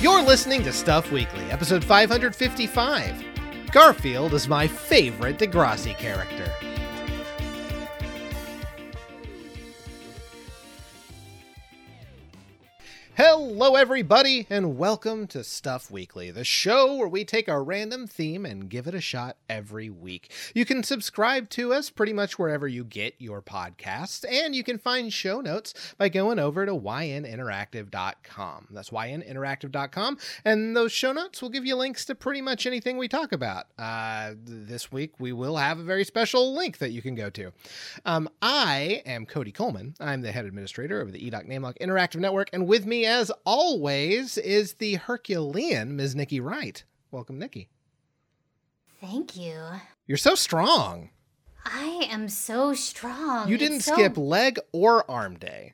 You're 0.00 0.22
listening 0.22 0.62
to 0.62 0.72
Stuff 0.72 1.10
Weekly, 1.10 1.50
episode 1.50 1.84
555. 1.84 3.24
Garfield 3.72 4.32
is 4.32 4.46
my 4.46 4.68
favorite 4.68 5.38
Degrassi 5.38 5.98
character. 5.98 6.52
Hello, 13.60 13.74
everybody, 13.74 14.46
and 14.48 14.78
welcome 14.78 15.26
to 15.26 15.42
Stuff 15.42 15.90
Weekly, 15.90 16.30
the 16.30 16.44
show 16.44 16.94
where 16.94 17.08
we 17.08 17.24
take 17.24 17.48
a 17.48 17.60
random 17.60 18.06
theme 18.06 18.46
and 18.46 18.70
give 18.70 18.86
it 18.86 18.94
a 18.94 19.00
shot 19.00 19.36
every 19.48 19.90
week. 19.90 20.30
You 20.54 20.64
can 20.64 20.84
subscribe 20.84 21.50
to 21.50 21.72
us 21.72 21.90
pretty 21.90 22.12
much 22.12 22.38
wherever 22.38 22.68
you 22.68 22.84
get 22.84 23.16
your 23.18 23.42
podcasts, 23.42 24.24
and 24.30 24.54
you 24.54 24.62
can 24.62 24.78
find 24.78 25.12
show 25.12 25.40
notes 25.40 25.74
by 25.98 26.08
going 26.08 26.38
over 26.38 26.66
to 26.66 26.72
yninteractive.com. 26.72 28.68
That's 28.70 28.90
yninteractive.com, 28.90 30.18
and 30.44 30.76
those 30.76 30.92
show 30.92 31.10
notes 31.10 31.42
will 31.42 31.50
give 31.50 31.66
you 31.66 31.74
links 31.74 32.04
to 32.04 32.14
pretty 32.14 32.40
much 32.40 32.64
anything 32.64 32.96
we 32.96 33.08
talk 33.08 33.32
about. 33.32 33.66
Uh, 33.76 34.34
this 34.44 34.92
week, 34.92 35.14
we 35.18 35.32
will 35.32 35.56
have 35.56 35.80
a 35.80 35.84
very 35.84 36.04
special 36.04 36.54
link 36.54 36.78
that 36.78 36.92
you 36.92 37.02
can 37.02 37.16
go 37.16 37.28
to. 37.30 37.50
Um, 38.04 38.28
I 38.40 39.02
am 39.04 39.26
Cody 39.26 39.50
Coleman. 39.50 39.94
I'm 39.98 40.22
the 40.22 40.30
head 40.30 40.44
administrator 40.44 41.00
of 41.00 41.10
the 41.10 41.28
EDOC 41.28 41.48
Namelock 41.48 41.76
Interactive 41.80 42.20
Network, 42.20 42.50
and 42.52 42.68
with 42.68 42.86
me, 42.86 43.04
as 43.04 43.32
always, 43.48 44.36
is 44.36 44.74
the 44.74 44.96
Herculean 44.96 45.96
Ms. 45.96 46.14
Nikki 46.14 46.38
Wright. 46.38 46.84
Welcome, 47.10 47.38
Nikki. 47.38 47.70
Thank 49.00 49.36
you. 49.38 49.58
You're 50.06 50.18
so 50.18 50.34
strong. 50.34 51.08
I 51.64 52.08
am 52.10 52.28
so 52.28 52.74
strong. 52.74 53.48
You 53.48 53.54
It's 53.54 53.62
didn't 53.62 53.80
so- 53.80 53.94
skip 53.94 54.18
leg 54.18 54.58
or 54.72 55.10
arm 55.10 55.38
day. 55.38 55.72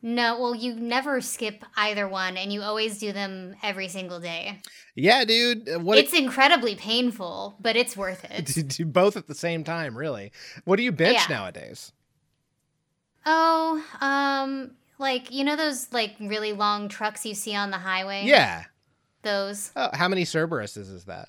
No, 0.00 0.40
well, 0.40 0.54
you 0.54 0.74
never 0.76 1.20
skip 1.20 1.64
either 1.76 2.06
one, 2.06 2.36
and 2.36 2.52
you 2.52 2.62
always 2.62 2.98
do 2.98 3.10
them 3.10 3.56
every 3.64 3.88
single 3.88 4.20
day. 4.20 4.60
Yeah, 4.94 5.24
dude. 5.24 5.68
uh, 5.68 5.80
What 5.80 5.98
it's 5.98 6.12
incredibly 6.12 6.76
painful, 6.76 7.56
but 7.60 7.74
it's 7.74 7.96
worth 7.96 8.24
it. 8.30 8.68
do 8.76 8.86
both 8.86 9.16
at 9.16 9.26
the 9.26 9.34
same 9.34 9.64
time, 9.64 9.98
really. 9.98 10.30
What 10.64 10.76
do 10.76 10.84
you 10.84 10.92
bench 10.92 11.18
Yeah. 11.28 11.36
nowadays? 11.36 11.90
oh, 13.26 13.84
um, 14.00 14.70
like 14.98 15.30
you 15.32 15.44
know 15.44 15.56
those 15.56 15.92
like 15.92 16.16
really 16.20 16.52
long 16.52 16.88
trucks 16.88 17.24
you 17.24 17.34
see 17.34 17.54
on 17.54 17.70
the 17.70 17.78
highway? 17.78 18.24
Yeah. 18.26 18.64
those. 19.22 19.70
Oh, 19.76 19.90
how 19.92 20.08
many 20.08 20.24
Cerberuses 20.24 20.92
is 20.92 21.04
that? 21.04 21.28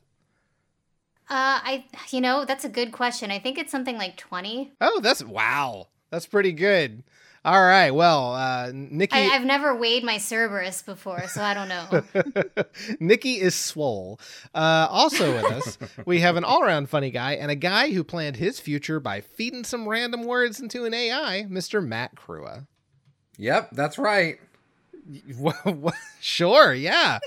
Uh, 1.31 1.61
I, 1.61 1.85
you 2.09 2.21
know, 2.21 2.43
that's 2.43 2.65
a 2.65 2.69
good 2.69 2.91
question. 2.91 3.29
I 3.29 3.37
think 3.39 3.57
it's 3.59 3.71
something 3.71 3.97
like 3.97 4.17
twenty. 4.17 4.71
Oh, 4.81 4.99
that's 5.01 5.23
wow. 5.23 5.87
That's 6.09 6.25
pretty 6.25 6.53
good. 6.53 7.03
All 7.45 7.61
right. 7.63 7.91
Well, 7.91 8.33
uh, 8.33 8.71
Nikki. 8.73 9.15
I, 9.15 9.35
I've 9.35 9.45
never 9.45 9.73
weighed 9.75 10.03
my 10.03 10.17
Cerberus 10.17 10.81
before, 10.81 11.27
so 11.27 11.41
I 11.41 11.53
don't 11.53 11.69
know. 11.69 12.63
Nikki 12.99 13.39
is 13.39 13.55
swole. 13.55 14.19
Uh, 14.53 14.87
also 14.89 15.33
with 15.35 15.45
us, 15.45 15.77
we 16.05 16.19
have 16.19 16.35
an 16.35 16.43
all-around 16.43 16.89
funny 16.89 17.11
guy 17.11 17.33
and 17.33 17.49
a 17.49 17.55
guy 17.55 17.91
who 17.91 18.03
planned 18.03 18.35
his 18.35 18.59
future 18.59 18.99
by 18.99 19.21
feeding 19.21 19.63
some 19.63 19.87
random 19.87 20.23
words 20.23 20.59
into 20.59 20.83
an 20.83 20.93
AI, 20.93 21.45
Mr. 21.49 21.85
Matt 21.85 22.15
Crua. 22.15 22.67
Yep, 23.39 23.69
that's 23.71 23.97
right. 23.97 24.37
sure, 26.19 26.73
yeah. 26.73 27.19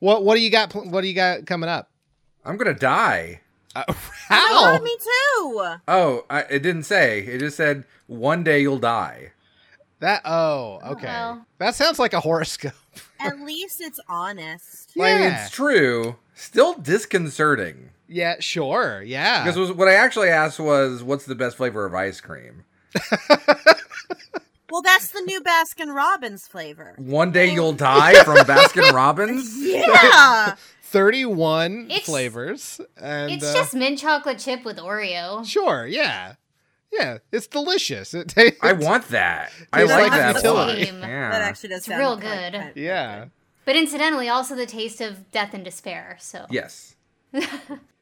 What 0.00 0.24
What 0.24 0.34
do 0.34 0.40
you 0.42 0.50
got? 0.50 0.74
What 0.74 1.00
do 1.00 1.06
you 1.06 1.14
got 1.14 1.46
coming 1.46 1.70
up? 1.70 1.88
I'm 2.44 2.56
gonna 2.58 2.74
die. 2.74 3.40
Uh, 3.74 3.84
Oh, 4.30 4.78
how? 4.78 4.82
me 4.82 4.96
too. 4.96 5.76
Oh, 5.86 6.24
I, 6.30 6.40
it 6.50 6.60
didn't 6.62 6.84
say. 6.84 7.20
It 7.20 7.38
just 7.38 7.56
said 7.56 7.84
one 8.06 8.42
day 8.42 8.60
you'll 8.60 8.78
die. 8.78 9.32
That? 10.00 10.22
Oh, 10.24 10.80
okay. 10.92 11.06
well. 11.06 11.46
That 11.58 11.74
sounds 11.74 11.98
like 11.98 12.12
a 12.14 12.20
horoscope. 12.20 12.72
At 13.20 13.40
least 13.40 13.80
it's 13.80 14.00
honest. 14.08 14.92
I 14.96 15.00
mean, 15.00 15.18
Yeah. 15.22 15.42
it's 15.44 15.50
true. 15.54 16.16
Still 16.34 16.74
disconcerting. 16.74 17.90
Yeah, 18.08 18.36
sure. 18.40 19.02
Yeah. 19.04 19.42
Because 19.44 19.58
was, 19.58 19.72
what 19.72 19.88
I 19.88 19.94
actually 19.94 20.28
asked 20.28 20.58
was, 20.58 21.02
"What's 21.02 21.24
the 21.26 21.34
best 21.34 21.56
flavor 21.56 21.84
of 21.86 21.94
ice 21.94 22.20
cream?" 22.20 22.64
Well, 24.74 24.82
that's 24.82 25.10
the 25.10 25.20
new 25.20 25.40
Baskin 25.40 25.94
Robbins 25.94 26.48
flavor. 26.48 26.96
One 26.98 27.30
day 27.30 27.52
you'll 27.54 27.74
die 27.74 28.24
from 28.24 28.38
Baskin 28.38 28.90
Robbins. 28.92 29.56
Yeah. 29.64 30.56
31 30.82 31.84
It's- 31.84 32.00
flavors. 32.06 32.80
And, 32.96 33.30
it's 33.30 33.44
uh, 33.44 33.54
just 33.54 33.74
mint 33.74 34.00
chocolate 34.00 34.40
chip 34.40 34.64
with 34.64 34.78
Oreo. 34.78 35.46
Sure, 35.46 35.86
yeah. 35.86 36.34
Yeah, 36.92 37.18
it's 37.30 37.46
delicious. 37.46 38.14
It 38.14 38.26
tastes 38.30 38.58
I 38.62 38.72
want 38.72 39.10
that. 39.10 39.52
I 39.72 39.84
like 39.84 40.10
like 40.10 40.10
that 40.10 40.36
a 40.36 40.40
Same. 40.40 41.00
Yeah. 41.02 41.30
That 41.30 41.42
actually 41.42 41.68
does 41.68 41.78
It's 41.78 41.86
sound 41.86 42.00
real 42.00 42.18
kind- 42.18 42.52
good. 42.74 42.80
Yeah. 42.82 43.26
But 43.64 43.76
incidentally, 43.76 44.28
also 44.28 44.56
the 44.56 44.66
taste 44.66 45.00
of 45.00 45.30
death 45.30 45.54
and 45.54 45.64
despair. 45.64 46.16
So 46.20 46.46
Yes. 46.50 46.96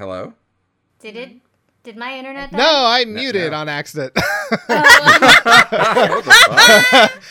Hello. 0.00 0.32
did 1.00 1.14
it? 1.14 1.30
Did 1.82 1.98
my 1.98 2.16
internet? 2.16 2.52
No, 2.52 2.58
die? 2.58 3.00
I 3.00 3.04
muted 3.04 3.52
no. 3.52 3.58
on 3.58 3.68
accident. 3.68 4.12
I 4.16 4.22
was 6.16 6.26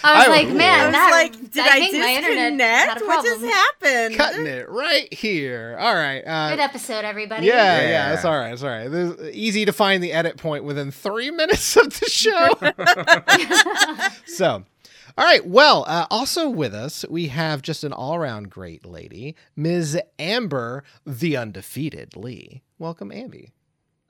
I- 0.03 0.27
like, 0.27 0.47
I 0.47 0.53
man, 0.53 0.79
I 0.79 0.85
was 0.85 0.93
that, 0.93 1.09
like, 1.11 1.51
did 1.51 1.65
I, 1.67 1.79
think 1.79 1.93
disconnect? 1.95 2.89
had 2.99 3.01
What 3.07 3.25
just 3.25 3.43
happened? 3.43 4.15
Cutting 4.15 4.45
it 4.45 4.69
right 4.69 5.11
here. 5.11 5.77
All 5.79 5.95
right. 5.95 6.21
Uh, 6.21 6.49
Good 6.51 6.59
episode, 6.59 7.05
everybody. 7.05 7.47
yeah, 7.47 7.81
Yeah. 7.81 7.89
yeah, 7.89 8.13
it's 8.13 8.23
all 8.25 8.37
right. 8.37 8.53
It's 8.53 8.61
all 8.61 8.69
right. 8.69 8.87
This 8.87 9.19
is 9.19 9.35
easy 9.35 9.65
to 9.65 9.73
find 9.73 10.03
the 10.03 10.13
edit 10.13 10.37
point 10.37 10.63
within 10.63 10.91
three 10.91 11.31
minutes 11.39 11.75
of 11.75 11.99
the 11.99 12.05
show. 12.07 12.49
so, 14.31 14.63
all 15.19 15.25
right. 15.25 15.45
Well, 15.45 15.83
uh, 15.87 16.07
also 16.09 16.49
with 16.49 16.73
us, 16.73 17.05
we 17.09 17.27
have 17.27 17.61
just 17.61 17.83
an 17.83 17.93
all 17.93 18.15
around 18.15 18.49
great 18.49 18.85
lady, 18.85 19.35
Ms. 19.55 19.99
Amber, 20.17 20.83
the 21.05 21.35
undefeated 21.37 22.15
Lee. 22.15 22.63
Welcome, 22.77 23.09
Amby. 23.11 23.51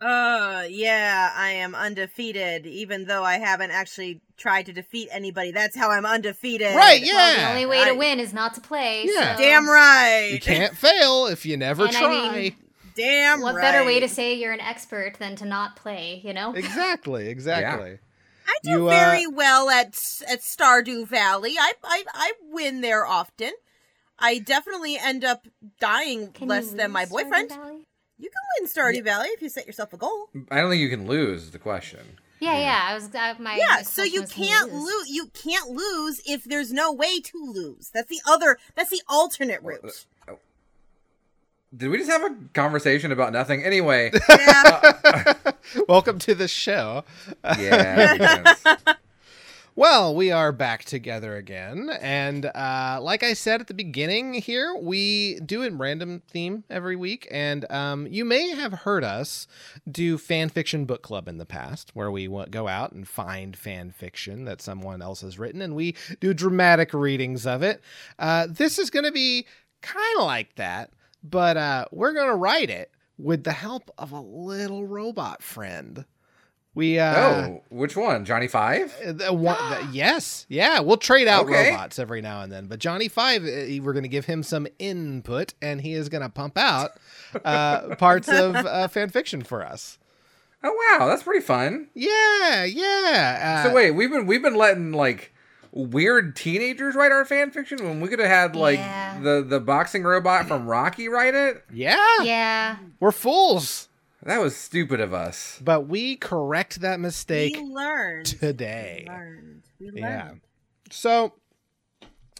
Uh, 0.02 0.64
yeah, 0.70 1.34
I 1.36 1.50
am 1.50 1.76
undefeated, 1.76 2.66
even 2.66 3.06
though 3.06 3.24
I 3.26 3.38
haven't 3.38 3.72
actually 3.72 4.22
tried 4.38 4.68
to 4.68 4.72
defeat 4.74 5.10
anybody. 5.12 5.52
That's 5.52 5.76
how 5.76 5.90
I'm 5.92 6.06
undefeated. 6.06 6.74
Right, 6.74 7.02
Well, 7.02 7.36
yeah. 7.36 7.44
the 7.44 7.50
only 7.50 7.66
way 7.66 7.84
to 7.84 7.90
I- 7.90 7.94
win 7.94 8.20
is 8.22 8.32
not 8.34 8.54
to 8.54 8.62
play. 8.62 9.04
Yeah. 9.06 9.36
so- 9.36 9.42
Damn 9.42 9.68
right. 9.70 10.30
You 10.32 10.40
can't 10.40 10.78
fail 10.78 11.26
if 11.28 11.46
you 11.46 11.58
never 11.58 11.86
And 11.86 11.96
I 11.98 12.00
try. 12.00 12.32
mean- 12.40 12.56
Damn 12.96 13.42
What 13.42 13.56
right. 13.56 13.62
better 13.62 13.86
way 13.86 14.00
to 14.02 14.08
say 14.10 14.34
you're 14.36 14.52
an 14.54 14.60
expert 14.62 15.14
than 15.20 15.36
to 15.38 15.46
not 15.46 15.76
play? 15.78 16.22
You 16.24 16.34
know. 16.34 16.54
exactly, 16.54 17.28
exactly. 17.30 18.00
I 18.50 18.56
do 18.64 18.70
You, 18.72 18.88
uh, 18.88 18.90
very 18.90 19.28
well 19.28 19.70
at 19.70 19.90
at 20.28 20.42
Stardew 20.42 21.08
Valley. 21.08 21.56
I, 21.60 21.74
I 21.84 22.04
I 22.14 22.34
win 22.52 22.82
there 22.82 23.06
often. 23.06 23.52
I 24.18 24.40
definitely 24.40 24.98
end 24.98 25.24
up 25.24 25.48
dying 25.80 26.34
less 26.42 26.72
than 26.72 26.92
my 26.92 27.06
boyfriend. 27.06 27.52
You 27.52 28.30
can 28.30 28.44
win 28.60 28.70
Stardew 28.70 29.04
Valley 29.04 29.28
if 29.30 29.42
you 29.42 29.50
set 29.50 29.66
yourself 29.66 29.94
a 29.94 29.98
goal. 29.98 30.30
I 30.52 30.60
don't 30.60 30.72
think 30.72 30.82
you 30.82 30.90
can 30.90 31.08
lose. 31.08 31.52
The 31.52 31.60
question. 31.60 32.18
Yeah, 32.40 32.58
yeah. 32.58 32.86
I 32.90 32.94
was 32.94 33.14
uh, 33.14 33.36
my 33.40 33.58
Yeah, 33.58 33.76
my 33.78 33.82
so 33.84 34.04
you 34.04 34.22
can 34.24 34.46
can't 34.46 34.74
lose. 34.74 35.10
You 35.10 35.28
can't 35.28 35.70
lose 35.70 36.22
if 36.26 36.44
there's 36.44 36.72
no 36.74 36.92
way 36.92 37.20
to 37.20 37.38
lose. 37.38 37.92
That's 37.94 38.10
the 38.10 38.22
other. 38.28 38.58
That's 38.76 38.90
the 38.90 39.02
alternate 39.08 39.62
route. 39.62 40.06
Did 41.76 41.90
we 41.90 41.98
just 42.00 42.10
have 42.10 42.24
a 42.24 42.36
conversation 42.54 43.12
about 43.12 43.32
nothing? 43.32 43.64
Anyway, 43.64 44.12
Yeah. 44.30 45.34
Welcome 45.88 46.18
to 46.20 46.34
the 46.36 46.48
show. 46.48 47.04
yeah. 47.44 48.54
Well, 49.76 50.14
we 50.14 50.30
are 50.30 50.52
back 50.52 50.84
together 50.84 51.38
again. 51.38 51.90
And 52.02 52.48
uh, 52.48 53.00
like 53.02 53.24
I 53.24 53.32
said 53.32 53.62
at 53.62 53.68
the 53.68 53.74
beginning 53.74 54.34
here, 54.34 54.76
we 54.76 55.40
do 55.40 55.64
a 55.64 55.72
random 55.72 56.22
theme 56.28 56.66
every 56.70 56.98
week. 56.98 57.30
And 57.32 57.64
um, 57.72 58.06
you 58.08 58.26
may 58.26 58.50
have 58.50 58.74
heard 58.74 59.06
us 59.06 59.48
do 59.90 60.18
fan 60.18 60.50
fiction 60.50 60.84
book 60.84 61.02
club 61.02 61.30
in 61.30 61.38
the 61.38 61.46
past, 61.46 61.92
where 61.94 62.12
we 62.12 62.28
go 62.50 62.68
out 62.68 62.92
and 62.92 63.08
find 63.08 63.56
fan 63.56 63.92
fiction 63.92 64.44
that 64.44 64.62
someone 64.62 65.02
else 65.02 65.22
has 65.22 65.40
written 65.40 65.62
and 65.62 65.76
we 65.78 65.96
do 66.20 66.34
dramatic 66.34 66.94
readings 66.94 67.48
of 67.48 67.64
it. 67.64 67.82
Uh, 68.18 68.48
this 68.50 68.80
is 68.80 68.90
going 68.90 69.06
to 69.06 69.14
be 69.14 69.46
kind 69.82 70.20
of 70.20 70.26
like 70.26 70.56
that, 70.56 70.92
but 71.24 71.58
uh, 71.58 71.86
we're 71.92 72.14
going 72.14 72.30
to 72.30 72.36
write 72.36 72.70
it 72.70 72.92
with 73.18 73.44
the 73.44 73.52
help 73.52 73.92
of 73.98 74.12
a 74.12 74.22
little 74.22 74.86
robot 74.86 75.42
friend. 75.44 76.06
We 76.76 77.00
uh, 77.00 77.20
oh, 77.20 77.64
which 77.70 77.98
one? 77.98 78.24
Johnny 78.26 78.48
Five? 78.48 78.96
uh, 79.06 79.12
the 79.12 79.34
one, 79.34 79.58
the- 79.72 79.90
yes, 79.92 80.46
yeah, 80.50 80.80
we'll 80.80 80.98
trade 80.98 81.28
out 81.28 81.46
Okay. 81.46 81.72
robots 81.72 81.98
every 82.00 82.22
now 82.22 82.42
and 82.42 82.52
then. 82.52 82.68
But 82.68 82.80
Johnny 82.80 83.08
Five, 83.08 83.44
uh, 83.44 83.82
we're 83.84 83.92
going 83.94 84.04
to 84.04 84.08
give 84.10 84.26
him 84.26 84.44
some 84.44 84.68
input, 84.78 85.56
and 85.62 85.82
he 85.82 85.94
is 85.94 86.10
going 86.10 86.22
to 86.22 86.30
pump 86.30 86.58
out 86.58 86.92
uh, 87.44 87.96
parts 87.98 88.30
of 88.30 88.56
uh, 88.56 88.88
fan 88.88 89.10
fiction 89.10 89.42
for 89.42 89.66
us. 89.66 89.98
Oh 90.64 90.98
wow, 91.00 91.08
that's 91.08 91.24
pretty 91.24 91.44
fun. 91.44 91.88
Yeah, 91.96 92.64
yeah. 92.66 93.62
Uh, 93.66 93.70
So 93.70 93.74
wait, 93.76 93.92
we've 93.92 94.12
been 94.12 94.28
we've 94.28 94.42
been 94.44 94.56
letting 94.56 94.92
like 94.92 95.34
weird 95.72 96.36
teenagers 96.36 96.96
write 96.96 97.12
our 97.12 97.26
fan 97.26 97.52
fiction 97.52 97.78
when 97.84 98.02
we 98.02 98.08
could 98.08 98.20
have 98.20 98.28
had 98.30 98.56
like 98.56 98.80
Yeah. 98.80 99.20
the 99.22 99.44
the 99.48 99.60
boxing 99.60 100.04
robot 100.04 100.48
from 100.48 100.66
Rocky 100.68 101.08
write 101.10 101.36
it. 101.36 101.64
yeah, 101.72 101.98
Yeah. 102.24 102.78
we're 103.00 103.12
fools. 103.12 103.88
That 104.24 104.40
was 104.42 104.56
stupid 104.56 105.00
of 105.00 105.14
us. 105.14 105.60
But 105.64 105.88
we 105.88 106.16
correct 106.18 106.82
that 106.82 107.00
mistake 107.00 107.56
we 107.56 107.64
learned 107.64 108.26
today. 108.26 109.06
We 109.08 109.14
learned. 109.14 109.64
We 109.80 109.86
learned. 109.88 109.98
Yeah. 109.98 110.32
So 110.92 111.34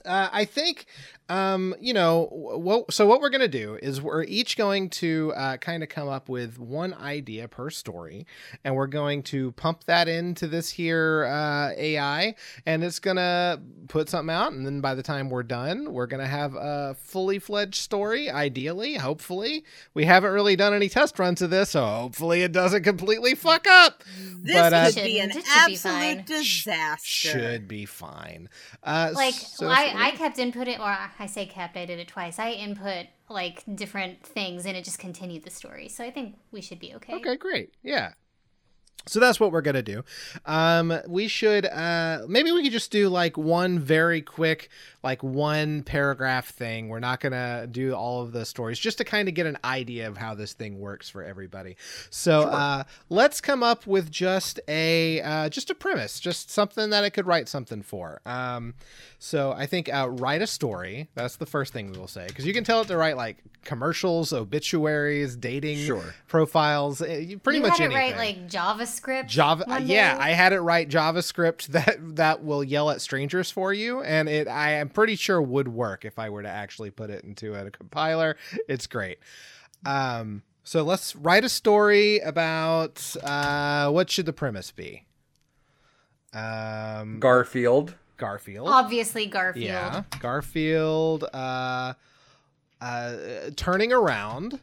uh, 0.06 0.30
I 0.32 0.46
think, 0.46 0.86
um, 1.30 1.76
you 1.80 1.94
know, 1.94 2.28
what, 2.32 2.92
so 2.92 3.06
what 3.06 3.22
we're 3.22 3.30
going 3.30 3.42
to 3.42 3.48
do 3.48 3.78
is 3.82 4.02
we're 4.02 4.24
each 4.24 4.58
going 4.58 4.90
to 4.90 5.32
uh, 5.36 5.58
kind 5.58 5.84
of 5.84 5.90
come 5.90 6.08
up 6.08 6.28
with 6.28 6.58
one 6.60 6.94
idea 6.96 7.48
per 7.48 7.70
story, 7.70 8.26
and 8.64 8.76
we're 8.76 8.88
going 8.88 9.24
to 9.24 9.52
pump 9.54 9.84
that 9.86 10.08
into 10.08 10.48
this 10.48 10.72
here 10.72 11.26
uh, 11.26 11.72
AI, 11.78 12.36
and 12.66 12.84
it's 12.84 13.00
going 13.00 13.18
to 13.18 13.62
put 13.88 14.10
something 14.10 14.34
out. 14.34 14.52
And 14.54 14.66
then 14.66 14.82
by 14.82 14.96
the 14.96 15.04
time 15.04 15.30
we're 15.30 15.44
done, 15.44 15.94
we're 15.94 16.08
going 16.08 16.22
to 16.22 16.28
have 16.28 16.56
a 16.56 16.96
fully 17.00 17.40
fledged 17.40 17.76
story, 17.76 18.30
ideally, 18.30 18.96
hopefully. 18.96 19.64
We 19.94 20.06
haven't 20.06 20.32
really 20.32 20.56
done 20.56 20.74
any 20.74 20.90
test 20.90 21.20
runs 21.20 21.42
of 21.42 21.52
this, 21.52 21.72
so 21.72 21.86
hopefully 21.86 22.42
it 22.42 22.52
doesn't 22.52 22.84
completely 22.84 23.36
fuck 23.36 23.68
up. 23.68 24.04
This 24.42 24.56
But, 24.56 24.74
uh, 24.74 24.86
could 24.88 25.04
be 25.04 25.20
an 25.20 25.30
Shouldn't. 25.30 25.46
It 25.46 25.50
should 25.50 25.68
be 25.68 25.74
absolute 25.74 26.26
disaster. 26.26 27.08
Should 27.08 27.68
be 27.68 27.86
fine. 27.86 28.50
Uh, 28.84 29.12
Like 29.14 29.36
so 29.36 29.68
I, 29.68 29.94
I 29.96 30.12
kept 30.12 30.38
inputting, 30.38 30.80
or 30.80 30.86
I 31.20 31.26
say 31.26 31.46
kept, 31.46 31.78
I 31.78 31.86
did 31.86 32.00
it 32.00 32.08
twice. 32.08 32.40
I 32.40 32.52
input 32.52 33.08
like 33.30 33.64
different 33.76 34.24
things, 34.24 34.66
and 34.66 34.76
it 34.78 34.84
just 34.84 35.00
continued 35.00 35.44
the 35.44 35.50
story. 35.50 35.90
So 35.90 36.04
I 36.04 36.12
think 36.12 36.36
we 36.52 36.62
should 36.62 36.80
be 36.80 36.94
okay. 36.96 37.16
Okay, 37.16 37.36
great. 37.36 37.74
Yeah. 37.84 38.14
So 39.06 39.20
that's 39.20 39.40
what 39.40 39.52
we're 39.52 39.62
gonna 39.62 39.82
do. 39.82 40.04
Um, 40.46 40.94
we 41.08 41.28
should 41.28 41.66
uh, 41.66 42.26
maybe 42.28 42.52
we 42.52 42.64
could 42.64 42.72
just 42.72 42.92
do 42.92 43.10
like 43.10 43.38
one 43.38 43.80
very 43.80 44.22
quick, 44.22 44.70
like 45.04 45.24
one 45.24 45.84
paragraph 45.84 46.50
thing. 46.50 46.90
We're 46.90 47.00
not 47.00 47.20
gonna 47.22 47.68
do 47.68 47.94
all 47.94 48.22
of 48.22 48.32
the 48.34 48.46
stories, 48.46 48.78
just 48.80 48.98
to 49.00 49.04
kind 49.04 49.28
of 49.30 49.34
get 49.34 49.46
an 49.46 49.58
idea 49.64 50.08
of 50.08 50.18
how 50.18 50.36
this 50.36 50.54
thing 50.54 50.80
works 50.80 51.08
for 51.10 51.24
everybody. 51.24 51.78
So 52.10 52.42
uh, 52.42 52.84
let's 53.10 53.40
come 53.42 53.64
up 53.64 53.88
with 53.88 54.12
just 54.12 54.60
a 54.68 55.22
uh, 55.22 55.50
just 55.50 55.70
a 55.70 55.76
premise, 55.76 56.20
just 56.20 56.52
something 56.52 56.90
that 56.90 57.04
I 57.04 57.10
could 57.10 57.26
write 57.28 57.48
something 57.48 57.82
for. 57.82 58.20
Um, 58.26 58.74
so 59.20 59.52
I 59.54 59.66
think 59.66 59.94
uh, 59.94 60.10
write 60.10 60.42
a 60.42 60.48
story. 60.48 61.08
That's 61.16 61.38
the 61.38 61.46
first 61.46 61.72
thing 61.74 61.92
we 61.92 61.98
will 61.98 62.08
say 62.08 62.28
because 62.28 62.46
you 62.46 62.54
can 62.54 62.64
tell 62.64 62.82
it 62.82 62.88
to 62.90 62.98
write 62.98 63.16
like 63.18 63.38
commercials, 63.64 64.34
obituaries, 64.34 65.36
dating 65.36 65.78
Sure. 65.78 66.14
profiles, 66.28 67.02
eh, 67.02 67.18
you- 67.20 67.40
pretty 67.40 67.60
you 67.60 67.64
much 67.64 67.78
had 67.78 67.92
it 67.92 67.96
anything. 67.96 68.18
right 68.18 68.18
like 68.18 68.50
JavaScript. 68.50 69.28
Java, 69.28 69.64
one 69.68 69.88
yeah. 69.88 70.18
I 70.20 70.32
had 70.32 70.54
it 70.54 70.60
write 70.62 70.90
JavaScript 70.90 71.68
that 71.68 71.98
that 72.18 72.44
will 72.44 72.64
yell 72.64 72.90
at 72.90 73.02
strangers 73.02 73.50
for 73.52 73.74
you, 73.74 74.02
and 74.02 74.28
it 74.28 74.48
I 74.48 74.72
am 74.72 74.89
pretty 74.90 75.16
sure 75.16 75.42
would 75.42 75.68
work 75.68 76.06
if 76.06 76.20
I 76.20 76.30
were 76.30 76.44
to 76.44 76.50
actually 76.50 76.92
put 76.92 77.10
it 77.10 77.24
into 77.24 77.56
a 77.56 77.70
compiler. 77.72 78.36
It's 78.68 78.88
great. 78.88 79.20
Um, 79.86 80.44
so 80.64 80.84
let's 80.84 81.16
write 81.16 81.44
a 81.44 81.50
story 81.50 82.20
about 82.20 83.16
uh, 83.24 83.90
what 83.90 84.10
should 84.10 84.26
the 84.26 84.34
premise 84.34 84.72
be? 84.72 85.06
Um, 86.34 87.20
Garfield. 87.20 87.96
Garfield. 88.18 88.68
Obviously 88.70 89.26
Garfield. 89.26 89.66
Yeah, 89.66 90.04
Garfield. 90.20 91.24
Uh, 91.34 91.94
uh, 92.82 93.16
turning 93.56 93.92
around 93.92 94.60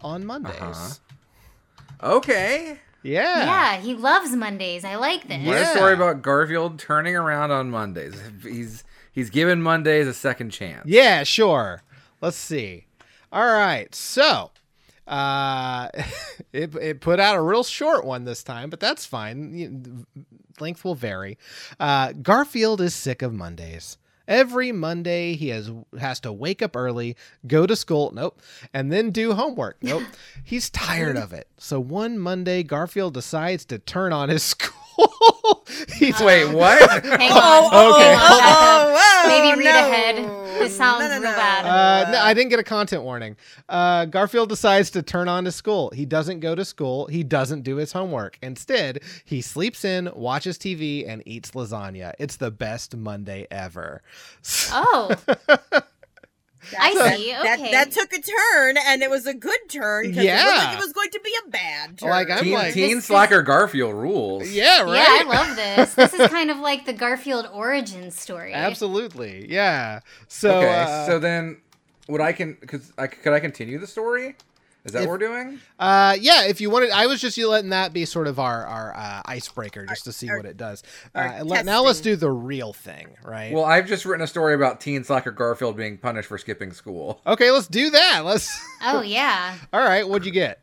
on 0.00 0.24
Mondays. 0.24 0.54
Uh-huh. 0.60 2.16
Okay. 2.16 2.78
Yeah. 3.02 3.44
Yeah, 3.44 3.76
he 3.80 3.94
loves 3.94 4.30
Mondays. 4.32 4.84
I 4.84 4.96
like 4.96 5.26
this. 5.28 5.38
Yeah. 5.40 5.52
Write 5.52 5.62
a 5.62 5.76
story 5.76 5.94
about 5.94 6.22
Garfield 6.22 6.78
turning 6.78 7.16
around 7.16 7.50
on 7.50 7.70
Mondays. 7.70 8.20
He's 8.42 8.84
he's 9.12 9.30
given 9.30 9.62
Mondays 9.62 10.06
a 10.06 10.14
second 10.14 10.50
chance. 10.50 10.86
Yeah, 10.86 11.22
sure. 11.24 11.82
Let's 12.20 12.36
see. 12.36 12.86
All 13.32 13.46
right. 13.46 13.94
So, 13.94 14.50
uh, 15.06 15.88
it, 16.52 16.74
it 16.76 17.00
put 17.00 17.20
out 17.20 17.36
a 17.36 17.42
real 17.42 17.64
short 17.64 18.04
one 18.04 18.24
this 18.24 18.42
time, 18.42 18.70
but 18.70 18.80
that's 18.80 19.06
fine. 19.06 20.06
Length 20.58 20.84
will 20.84 20.94
vary. 20.94 21.38
Uh, 21.78 22.12
Garfield 22.12 22.80
is 22.80 22.94
sick 22.94 23.22
of 23.22 23.32
Mondays. 23.32 23.98
Every 24.28 24.70
Monday, 24.70 25.34
he 25.34 25.48
has 25.48 25.72
has 25.98 26.20
to 26.20 26.32
wake 26.32 26.62
up 26.62 26.76
early, 26.76 27.16
go 27.48 27.66
to 27.66 27.74
school, 27.74 28.12
nope, 28.14 28.40
and 28.72 28.92
then 28.92 29.10
do 29.10 29.32
homework, 29.32 29.78
nope. 29.82 30.04
He's 30.44 30.70
tired 30.70 31.16
of 31.16 31.32
it. 31.32 31.48
So 31.58 31.80
one 31.80 32.16
Monday, 32.16 32.62
Garfield 32.62 33.14
decides 33.14 33.64
to 33.64 33.80
turn 33.80 34.12
on 34.12 34.28
his 34.28 34.42
school. 34.44 35.08
He's 35.96 36.20
Wait, 36.20 36.52
what? 36.52 36.78
Hang 37.04 37.30
Oh, 37.32 37.64
on. 37.66 37.70
oh, 37.72 37.94
Okay. 37.94 38.14
Hang 38.14 38.16
on, 38.16 38.38
back 38.38 38.56
up. 38.56 38.86
oh, 38.86 38.98
whoa, 38.98 39.28
Maybe 39.28 39.58
read 39.58 39.64
no. 39.64 39.70
ahead. 39.70 40.16
This 40.60 40.76
sounds 40.76 41.00
No, 41.00 41.08
no, 41.08 41.14
real 41.20 41.32
bad. 41.32 41.64
Uh, 41.64 42.10
no, 42.10 42.18
I 42.20 42.34
didn't 42.34 42.50
get 42.50 42.58
a 42.58 42.64
content 42.64 43.02
warning. 43.02 43.36
Uh, 43.68 44.04
Garfield 44.04 44.48
decides 44.50 44.90
to 44.90 45.02
turn 45.02 45.26
on 45.28 45.44
to 45.44 45.52
school. 45.52 45.90
He 45.94 46.04
doesn't 46.04 46.40
go 46.40 46.54
to 46.54 46.64
school. 46.64 47.06
He 47.06 47.22
doesn't 47.22 47.62
do 47.62 47.76
his 47.76 47.92
homework. 47.92 48.38
Instead, 48.42 49.00
he 49.24 49.40
sleeps 49.40 49.84
in, 49.84 50.10
watches 50.14 50.58
TV, 50.58 51.08
and 51.08 51.22
eats 51.24 51.52
lasagna. 51.52 52.12
It's 52.18 52.36
the 52.36 52.50
best 52.50 52.94
Monday 52.94 53.46
ever. 53.50 54.02
oh, 54.72 55.14
I 56.78 56.94
That- 56.94 57.16
see. 57.16 57.32
That, 57.32 57.58
Okay. 57.60 57.70
that 57.72 57.90
took 57.92 58.12
a 58.12 58.20
turn, 58.20 58.76
and 58.86 59.02
it 59.02 59.10
was 59.10 59.26
a 59.26 59.34
good 59.34 59.58
turn. 59.68 60.06
'cause 60.06 60.12
It 60.12 60.14
looked 60.16 60.24
Yeah. 60.26 60.44
like 60.68 60.78
it 60.78 60.80
was 60.80 60.92
going 60.92 61.10
to 61.10 61.20
be 61.24 61.32
a 61.46 61.50
bad 61.50 61.98
turn. 61.98 62.10
Like, 62.10 62.30
I'm 62.30 62.44
teen 62.44 62.52
like- 62.54 62.74
teen 62.74 62.96
This- 62.96 63.06
slacker 63.06 63.42
Garfield 63.42 63.94
rules. 63.94 64.48
Yeah, 64.50 64.82
right. 64.82 64.94
Yeah, 64.96 65.06
I 65.08 65.22
love 65.24 65.56
this. 65.56 65.94
This 65.94 66.14
is 66.14 66.28
kind 66.30 66.50
of 66.50 66.58
like 66.58 66.84
the 66.86 66.92
Garfield 66.92 67.48
origin 67.52 68.10
story. 68.10 68.52
Absolutely. 68.54 69.46
Yeah. 69.48 70.00
So, 70.28 70.58
okay, 70.58 70.68
uh, 70.82 71.06
so 71.06 71.18
then 71.18 71.58
would 72.08 72.20
I 72.20 72.32
can 72.32 72.56
because 72.60 72.92
I 72.98 73.06
could 73.06 73.32
I 73.32 73.40
continue 73.40 73.78
the 73.78 73.86
story? 73.86 74.36
Is 74.84 74.92
that 74.92 75.02
If- 75.02 75.08
what 75.08 75.20
we're 75.20 75.26
doing? 75.26 75.60
uh, 75.78 76.16
yeah, 76.20 76.44
if 76.44 76.60
you 76.60 76.70
wanted, 76.70 76.90
I 76.90 77.06
was 77.06 77.20
just 77.20 77.36
letting 77.36 77.70
that 77.70 77.92
be 77.92 78.04
sort 78.06 78.26
of 78.26 78.38
our, 78.38 78.64
our 78.66 78.94
uh, 78.96 79.22
icebreaker 79.26 79.84
just 79.86 80.04
to 80.04 80.12
see 80.12 80.30
our- 80.30 80.38
what 80.38 80.46
it 80.46 80.56
does. 80.56 80.82
Uh, 81.14 81.40
let- 81.44 81.66
now 81.66 81.82
let's 81.82 82.00
do 82.00 82.16
the 82.16 82.30
real 82.30 82.72
thing, 82.72 83.08
right? 83.22 83.52
Well, 83.52 83.64
I've 83.64 83.86
just 83.86 84.04
written 84.06 84.24
a 84.24 84.26
story 84.26 84.54
about 84.54 84.80
teen 84.80 85.04
slacker 85.04 85.32
Garfield 85.32 85.76
being 85.76 85.98
punished 85.98 86.28
for 86.28 86.38
skipping 86.38 86.72
school. 86.72 87.20
okay, 87.26 87.50
let's 87.50 87.66
do 87.68 87.90
that. 87.90 88.22
Let's. 88.24 88.50
Oh 88.82 89.02
yeah. 89.02 89.56
All 89.74 89.82
right, 89.82 90.08
what'd 90.08 90.24
you 90.24 90.32
get? 90.32 90.60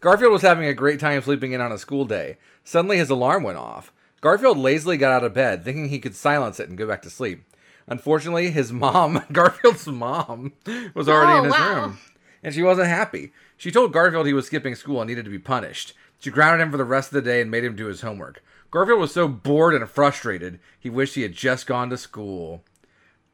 Garfield 0.00 0.30
was 0.30 0.42
having 0.42 0.66
a 0.68 0.74
great 0.74 1.00
time 1.00 1.20
sleeping 1.20 1.50
in 1.52 1.60
on 1.60 1.72
a 1.72 1.78
school 1.78 2.04
day. 2.04 2.36
Suddenly, 2.62 2.96
his 2.98 3.10
alarm 3.10 3.42
went 3.42 3.58
off. 3.58 3.92
Garfield 4.20 4.56
lazily 4.56 4.96
got 4.96 5.10
out 5.10 5.24
of 5.24 5.34
bed, 5.34 5.64
thinking 5.64 5.88
he 5.88 5.98
could 5.98 6.14
silence 6.14 6.60
it 6.60 6.68
and 6.68 6.78
go 6.78 6.86
back 6.86 7.02
to 7.02 7.10
sleep. 7.10 7.42
Unfortunately, 7.88 8.50
his 8.50 8.72
mom, 8.72 9.24
Garfield's 9.32 9.86
mom, 9.88 10.52
was 10.94 11.08
already 11.08 11.32
Oh, 11.32 11.38
in 11.38 11.44
his 11.44 11.52
wow. 11.52 11.74
room, 11.74 11.98
and 12.46 12.54
she 12.54 12.62
wasn't 12.62 12.86
happy. 12.86 13.32
She 13.56 13.72
told 13.72 13.92
Garfield 13.92 14.26
he 14.26 14.32
was 14.32 14.46
skipping 14.46 14.76
school 14.76 15.00
and 15.02 15.08
needed 15.08 15.24
to 15.24 15.30
be 15.30 15.38
punished. 15.38 15.92
She 16.20 16.30
grounded 16.30 16.64
him 16.64 16.70
for 16.70 16.76
the 16.78 16.84
rest 16.84 17.08
of 17.08 17.14
the 17.14 17.28
day 17.28 17.40
and 17.40 17.50
made 17.50 17.64
him 17.64 17.74
do 17.74 17.86
his 17.86 18.02
homework. 18.02 18.42
Garfield 18.70 19.00
was 19.00 19.12
so 19.12 19.26
bored 19.26 19.74
and 19.74 19.88
frustrated, 19.88 20.60
he 20.78 20.88
wished 20.88 21.14
he 21.16 21.22
had 21.22 21.32
just 21.32 21.66
gone 21.66 21.90
to 21.90 21.96
school. 21.98 22.62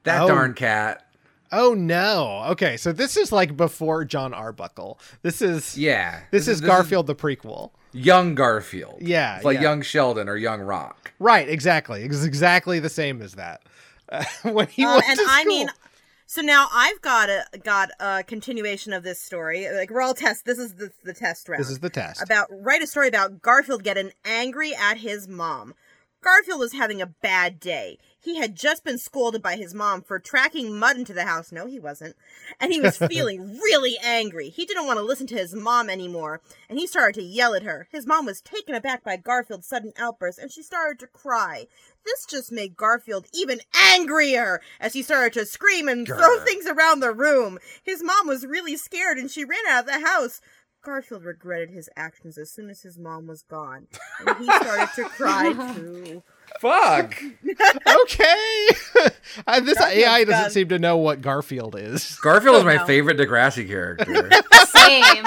That 0.05 0.23
Oh. 0.23 0.29
darn 0.29 0.55
cat. 0.55 1.07
Oh 1.53 1.75
no. 1.75 2.45
Okay, 2.53 2.79
so 2.79 2.93
this 2.93 3.17
is 3.19 3.31
like 3.31 3.57
before 3.57 4.05
John 4.07 4.33
Arbuckle. 4.33 4.99
This 5.21 5.43
is 5.43 5.77
Yeah. 5.77 6.21
This, 6.31 6.49
is 6.49 6.61
Garfield 6.63 7.07
the 7.07 7.15
prequel. 7.15 7.73
young 7.93 8.35
Garfield. 8.35 8.99
Yeah, 9.03 9.37
It's 9.37 9.45
like 9.45 9.57
yeah. 9.57 9.63
young 9.63 9.83
Sheldon 9.83 10.29
or 10.31 10.37
young 10.37 10.63
Rock. 10.63 11.13
Right, 11.19 11.47
exactly. 11.49 12.05
It's 12.05 12.25
exactly 12.25 12.79
the 12.81 12.89
same 12.89 13.21
as 13.21 13.35
that. 13.35 13.61
Uh, 14.11 14.25
when 14.51 14.67
he 14.69 14.85
Um, 14.85 14.95
went 14.95 15.09
and 15.11 15.19
to 15.19 15.25
I 15.29 15.43
school. 15.43 15.55
mean, 15.55 15.69
so 16.33 16.41
now 16.41 16.67
I've 16.73 17.03
got 17.03 17.29
a 17.29 17.45
got 17.63 17.91
a 18.01 18.25
continuation 18.25 18.95
of 18.95 19.03
this 19.03 19.21
story. 19.21 19.69
Like 19.71 19.91
we're 19.91 20.01
all 20.01 20.15
test. 20.15 20.47
This 20.47 20.59
is 20.59 20.77
the 20.77 20.91
the 21.05 21.13
test 21.13 21.47
round. 21.47 21.61
this 21.61 21.69
is 21.69 21.81
the 21.81 21.91
test. 21.91 22.23
about 22.23 22.49
write 22.51 22.81
a 22.81 22.87
story 22.87 23.07
about 23.07 23.43
Garfield 23.43 23.85
getting 23.85 24.13
angry 24.25 24.75
at 24.75 24.97
his 24.97 25.29
mom. 25.29 25.75
Garfield 26.25 26.59
was 26.59 26.73
having 26.73 27.03
a 27.03 27.07
bad 27.07 27.61
day. 27.61 27.99
He 28.23 28.37
had 28.37 28.55
just 28.55 28.85
been 28.85 28.99
scolded 28.99 29.43
by 29.43 29.57
his 29.57 29.75
mom 29.75 30.03
for 30.03 30.21
tracking 30.21 30.79
mud 30.79 30.97
into 30.97 31.13
the 31.13 31.25
house. 31.25 31.51
No, 31.51 31.67
he 31.67 31.81
wasn't. 31.81 32.15
And 32.61 32.73
he 32.73 32.81
was 32.81 32.97
feeling 33.09 33.59
really 33.59 33.99
angry. 34.03 34.49
He 34.49 34.65
didn't 34.65 34.87
want 34.87 34.99
to 34.99 35.05
listen 35.05 35.27
to 35.29 35.37
his 35.37 35.55
mom 35.55 35.91
anymore, 35.91 36.41
and 36.69 36.79
he 36.79 36.87
started 36.87 37.21
to 37.21 37.27
yell 37.27 37.55
at 37.55 37.65
her. 37.65 37.89
His 37.91 38.07
mom 38.07 38.25
was 38.27 38.41
taken 38.41 38.77
aback 38.77 39.03
by 39.03 39.17
Garfield's 39.17 39.67
sudden 39.67 39.93
outburst, 39.99 40.39
and 40.39 40.53
she 40.53 40.63
started 40.63 41.01
to 41.01 41.09
cry. 41.09 41.67
This 42.05 42.25
just 42.25 42.53
made 42.53 42.77
Garfield 42.77 43.27
even 43.35 43.61
angrier 43.75 44.61
as 44.81 44.93
he 44.93 45.03
started 45.03 45.33
to 45.35 45.47
scream 45.47 45.89
and 45.89 46.07
throw 46.07 46.39
things 46.41 46.67
around 46.67 47.01
the 47.01 47.13
room. 47.13 47.59
His 47.83 48.03
mom 48.03 48.29
was 48.29 48.47
really 48.47 48.77
scared 48.77 49.19
and 49.19 49.31
she 49.31 49.45
ran 49.45 49.67
out 49.69 49.81
of 49.81 49.87
the 49.87 50.07
house. 50.07 50.41
Garfield 50.85 51.25
regretted 51.25 51.71
his 51.71 51.89
actions 51.97 52.37
as 52.37 52.51
soon 52.51 52.69
as 52.69 52.83
his 52.83 52.99
mom 52.99 53.29
was 53.29 53.43
gone, 53.43 53.87
and 54.27 54.37
he 54.39 54.47
started 54.47 54.89
to 54.97 55.05
cry 55.05 55.53
too. 55.77 56.23
Fuck. 56.61 57.23
okay. 58.03 58.67
uh, 59.47 59.61
this 59.61 59.79
Garfield's 59.79 59.81
AI 59.81 60.25
doesn't 60.25 60.43
gone. 60.43 60.51
seem 60.51 60.69
to 60.69 60.79
know 60.79 60.97
what 60.97 61.21
Garfield 61.21 61.77
is. 61.77 62.17
Garfield 62.23 62.57
is 62.57 62.65
my 62.65 62.77
No. 62.77 62.87
favorite 62.87 63.19
Degrassi 63.19 63.67
character. 63.67 64.31
Same. 64.67 65.25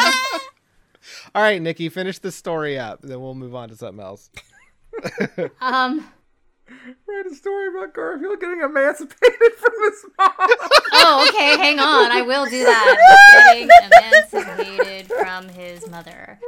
All 1.33 1.41
right, 1.41 1.61
Nikki, 1.61 1.89
finish 1.89 2.19
the 2.19 2.31
story 2.31 2.79
up, 2.79 3.01
then 3.01 3.19
we'll 3.21 3.35
move 3.35 3.55
on 3.55 3.69
to 3.69 3.75
something 3.75 4.03
else. 4.03 4.29
Um. 5.59 6.07
Write 7.07 7.25
a 7.31 7.35
story 7.35 7.67
about 7.67 7.93
Garfield 7.93 8.39
getting 8.39 8.61
emancipated 8.61 9.53
from 9.57 9.71
his 9.83 10.05
mom. 10.17 10.31
Oh, 10.93 11.27
okay. 11.29 11.57
Hang 11.57 11.77
on. 11.79 12.11
I 12.11 12.23
will 12.23 12.45
do 12.45 12.63
that. 12.63 13.43
Getting 13.45 13.69
emancipated 13.83 15.07
from 15.07 15.49
his 15.49 15.87
mother. 15.87 16.39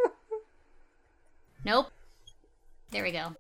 Nope. 1.64 1.92
There 2.90 3.04
we 3.04 3.12
go. 3.12 3.36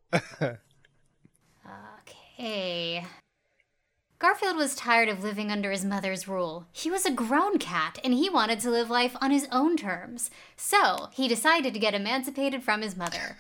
Okay. 2.38 3.06
Garfield 4.20 4.58
was 4.58 4.74
tired 4.74 5.10
of 5.10 5.24
living 5.24 5.51
under 5.51 5.70
his 5.70 5.86
mother's 5.86 6.27
rule. 6.27 6.65
He 6.72 6.89
was 6.89 7.06
a 7.06 7.12
grown 7.12 7.60
cat 7.60 8.00
and 8.03 8.15
he 8.15 8.29
wanted 8.29 8.60
to 8.62 8.72
live 8.72 8.89
life 8.89 9.15
on 9.22 9.29
his 9.29 9.48
own 9.51 9.77
terms. 9.77 10.32
So, 10.56 11.10
he 11.12 11.27
decided 11.27 11.74
to 11.75 11.79
get 11.79 11.94
emancipated 11.94 12.63
from 12.63 12.82
his 12.82 12.98
mother. 12.98 13.38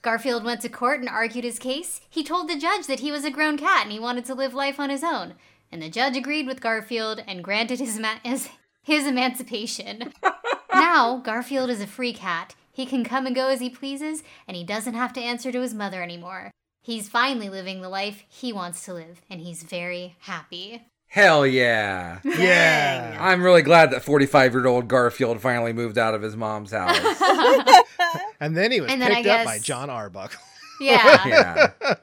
Garfield 0.00 0.44
went 0.44 0.60
to 0.60 0.68
court 0.68 1.00
and 1.00 1.08
argued 1.08 1.44
his 1.44 1.58
case. 1.58 2.00
He 2.08 2.22
told 2.22 2.48
the 2.48 2.58
judge 2.58 2.86
that 2.86 3.00
he 3.00 3.10
was 3.10 3.24
a 3.24 3.30
grown 3.30 3.56
cat 3.56 3.82
and 3.84 3.92
he 3.92 3.98
wanted 3.98 4.24
to 4.26 4.34
live 4.34 4.54
life 4.54 4.78
on 4.78 4.90
his 4.90 5.02
own. 5.02 5.34
And 5.72 5.82
the 5.82 5.88
judge 5.88 6.16
agreed 6.16 6.46
with 6.46 6.60
Garfield 6.60 7.22
and 7.26 7.42
granted 7.42 7.80
his, 7.80 7.98
ema- 7.98 8.20
his, 8.22 8.48
his 8.84 9.06
emancipation. 9.06 10.12
now, 10.74 11.16
Garfield 11.16 11.70
is 11.70 11.80
a 11.80 11.86
free 11.86 12.12
cat. 12.12 12.54
He 12.70 12.86
can 12.86 13.02
come 13.02 13.26
and 13.26 13.34
go 13.34 13.48
as 13.48 13.60
he 13.60 13.68
pleases, 13.68 14.22
and 14.46 14.56
he 14.56 14.64
doesn't 14.64 14.94
have 14.94 15.12
to 15.14 15.20
answer 15.20 15.50
to 15.50 15.60
his 15.60 15.74
mother 15.74 16.02
anymore. 16.02 16.52
He's 16.84 17.08
finally 17.08 17.48
living 17.48 17.80
the 17.80 17.88
life 17.88 18.24
he 18.28 18.52
wants 18.52 18.84
to 18.86 18.94
live, 18.94 19.22
and 19.30 19.40
he's 19.40 19.62
very 19.62 20.16
happy. 20.20 20.82
Hell 21.06 21.46
yeah. 21.46 22.18
Yeah. 22.24 23.18
I'm 23.20 23.42
really 23.42 23.62
glad 23.62 23.90
that 23.90 24.02
45 24.02 24.52
year 24.54 24.66
old 24.66 24.88
Garfield 24.88 25.40
finally 25.40 25.72
moved 25.72 25.98
out 25.98 26.14
of 26.14 26.22
his 26.22 26.36
mom's 26.36 26.72
house. 26.72 26.96
And 28.40 28.56
then 28.56 28.72
he 28.72 28.80
was 28.80 28.90
And 28.90 29.00
then 29.00 29.12
I 29.12 29.16
picked 29.16 29.28
up 29.28 29.44
by 29.44 29.58
John 29.58 29.88
Arbuckle. 29.90 30.40
Yeah. 30.80 31.28
yeah. 31.28 31.94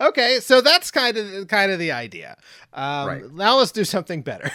okay, 0.00 0.40
so 0.40 0.60
that's 0.60 0.90
kind 0.90 1.16
of 1.16 1.46
kind 1.46 1.70
of 1.70 1.78
the 1.78 1.92
idea. 1.92 2.36
Um, 2.72 3.06
Right. 3.06 3.32
Now 3.32 3.58
let's 3.58 3.70
do 3.70 3.84
something 3.84 4.22
better 4.22 4.50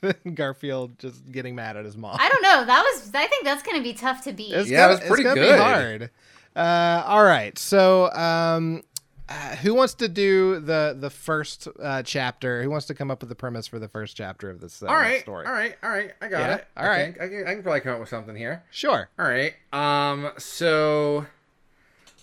than 0.00 0.34
Garfield 0.34 0.98
just 0.98 1.30
getting 1.30 1.54
mad 1.54 1.76
at 1.76 1.84
his 1.84 1.96
mom. 1.96 2.16
I 2.18 2.28
don't 2.28 2.42
know. 2.42 2.64
That 2.64 2.82
was. 2.82 3.10
I 3.14 3.26
think 3.28 3.44
that's 3.44 3.62
gonna 3.62 3.82
be 3.82 3.92
tough 3.92 4.24
to 4.24 4.32
beat. 4.32 4.52
It's 4.52 4.68
Yeah, 4.68 4.88
gonna, 4.88 4.94
it 4.94 5.00
was 5.00 5.08
pretty 5.08 5.24
it's 5.26 5.34
good. 5.34 5.52
Be 5.52 5.62
hard. 5.62 6.10
Uh, 6.56 7.02
all 7.06 7.22
right, 7.24 7.56
so 7.58 8.10
um, 8.12 8.82
uh, 9.28 9.32
who 9.56 9.72
wants 9.74 9.94
to 9.94 10.08
do 10.08 10.58
the 10.60 10.96
the 10.98 11.10
first 11.10 11.68
uh, 11.80 12.02
chapter? 12.02 12.62
Who 12.62 12.70
wants 12.70 12.86
to 12.86 12.94
come 12.94 13.10
up 13.10 13.20
with 13.20 13.28
the 13.28 13.36
premise 13.36 13.66
for 13.68 13.78
the 13.78 13.88
first 13.88 14.16
chapter 14.16 14.50
of 14.50 14.60
this 14.60 14.82
uh, 14.82 14.86
All 14.86 14.96
right. 14.96 15.20
story? 15.20 15.46
All 15.46 15.52
right. 15.52 15.76
All 15.82 15.90
right. 15.90 16.12
I 16.20 16.28
got 16.28 16.40
Yeah, 16.40 16.54
it. 16.56 16.66
all 16.76 16.84
I 16.84 16.88
right. 16.88 17.04
think. 17.04 17.20
I 17.20 17.28
can, 17.28 17.46
I 17.46 17.54
can 17.54 17.62
probably 17.62 17.80
come 17.80 17.92
up 17.94 18.00
with 18.00 18.08
something 18.08 18.34
here. 18.34 18.64
Sure. 18.70 19.08
All 19.18 19.26
right. 19.26 19.54
Um. 19.72 20.32
So, 20.38 21.26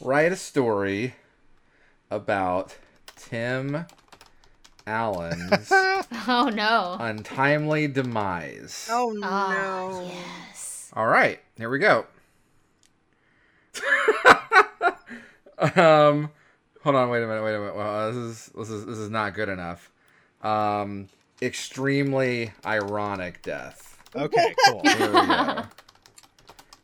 write 0.01 0.31
a 0.34 0.36
story 0.36 1.15
about 2.12 2.75
Tim 3.15 3.86
Allen's 4.86 5.69
Oh 6.27 6.50
no. 6.53 6.98
untimely 7.00 7.88
demise. 7.88 8.88
Oh 8.91 9.12
no. 9.15 9.22
Ah, 9.24 10.01
yes. 10.01 10.91
All 10.93 11.07
right. 11.07 11.39
Here 11.57 11.69
we 11.69 11.79
go. 11.79 12.05
um. 15.75 16.31
Hold 16.84 16.96
on. 16.96 17.10
Wait 17.10 17.24
a 17.24 17.27
minute. 17.27 17.43
Wait 17.43 17.55
a 17.55 17.60
minute. 17.60 17.75
Well, 17.75 18.12
this 18.12 18.17
is 18.17 18.51
this 18.55 18.69
is 18.69 18.86
this 18.86 18.98
is 18.98 19.10
not 19.10 19.34
good 19.34 19.50
enough. 19.50 19.91
Um. 20.41 21.10
Extremely 21.41 22.53
ironic 22.65 23.41
death. 23.41 23.98
Okay. 24.15 24.55
Cool. 24.67 24.81
We. 24.84 25.63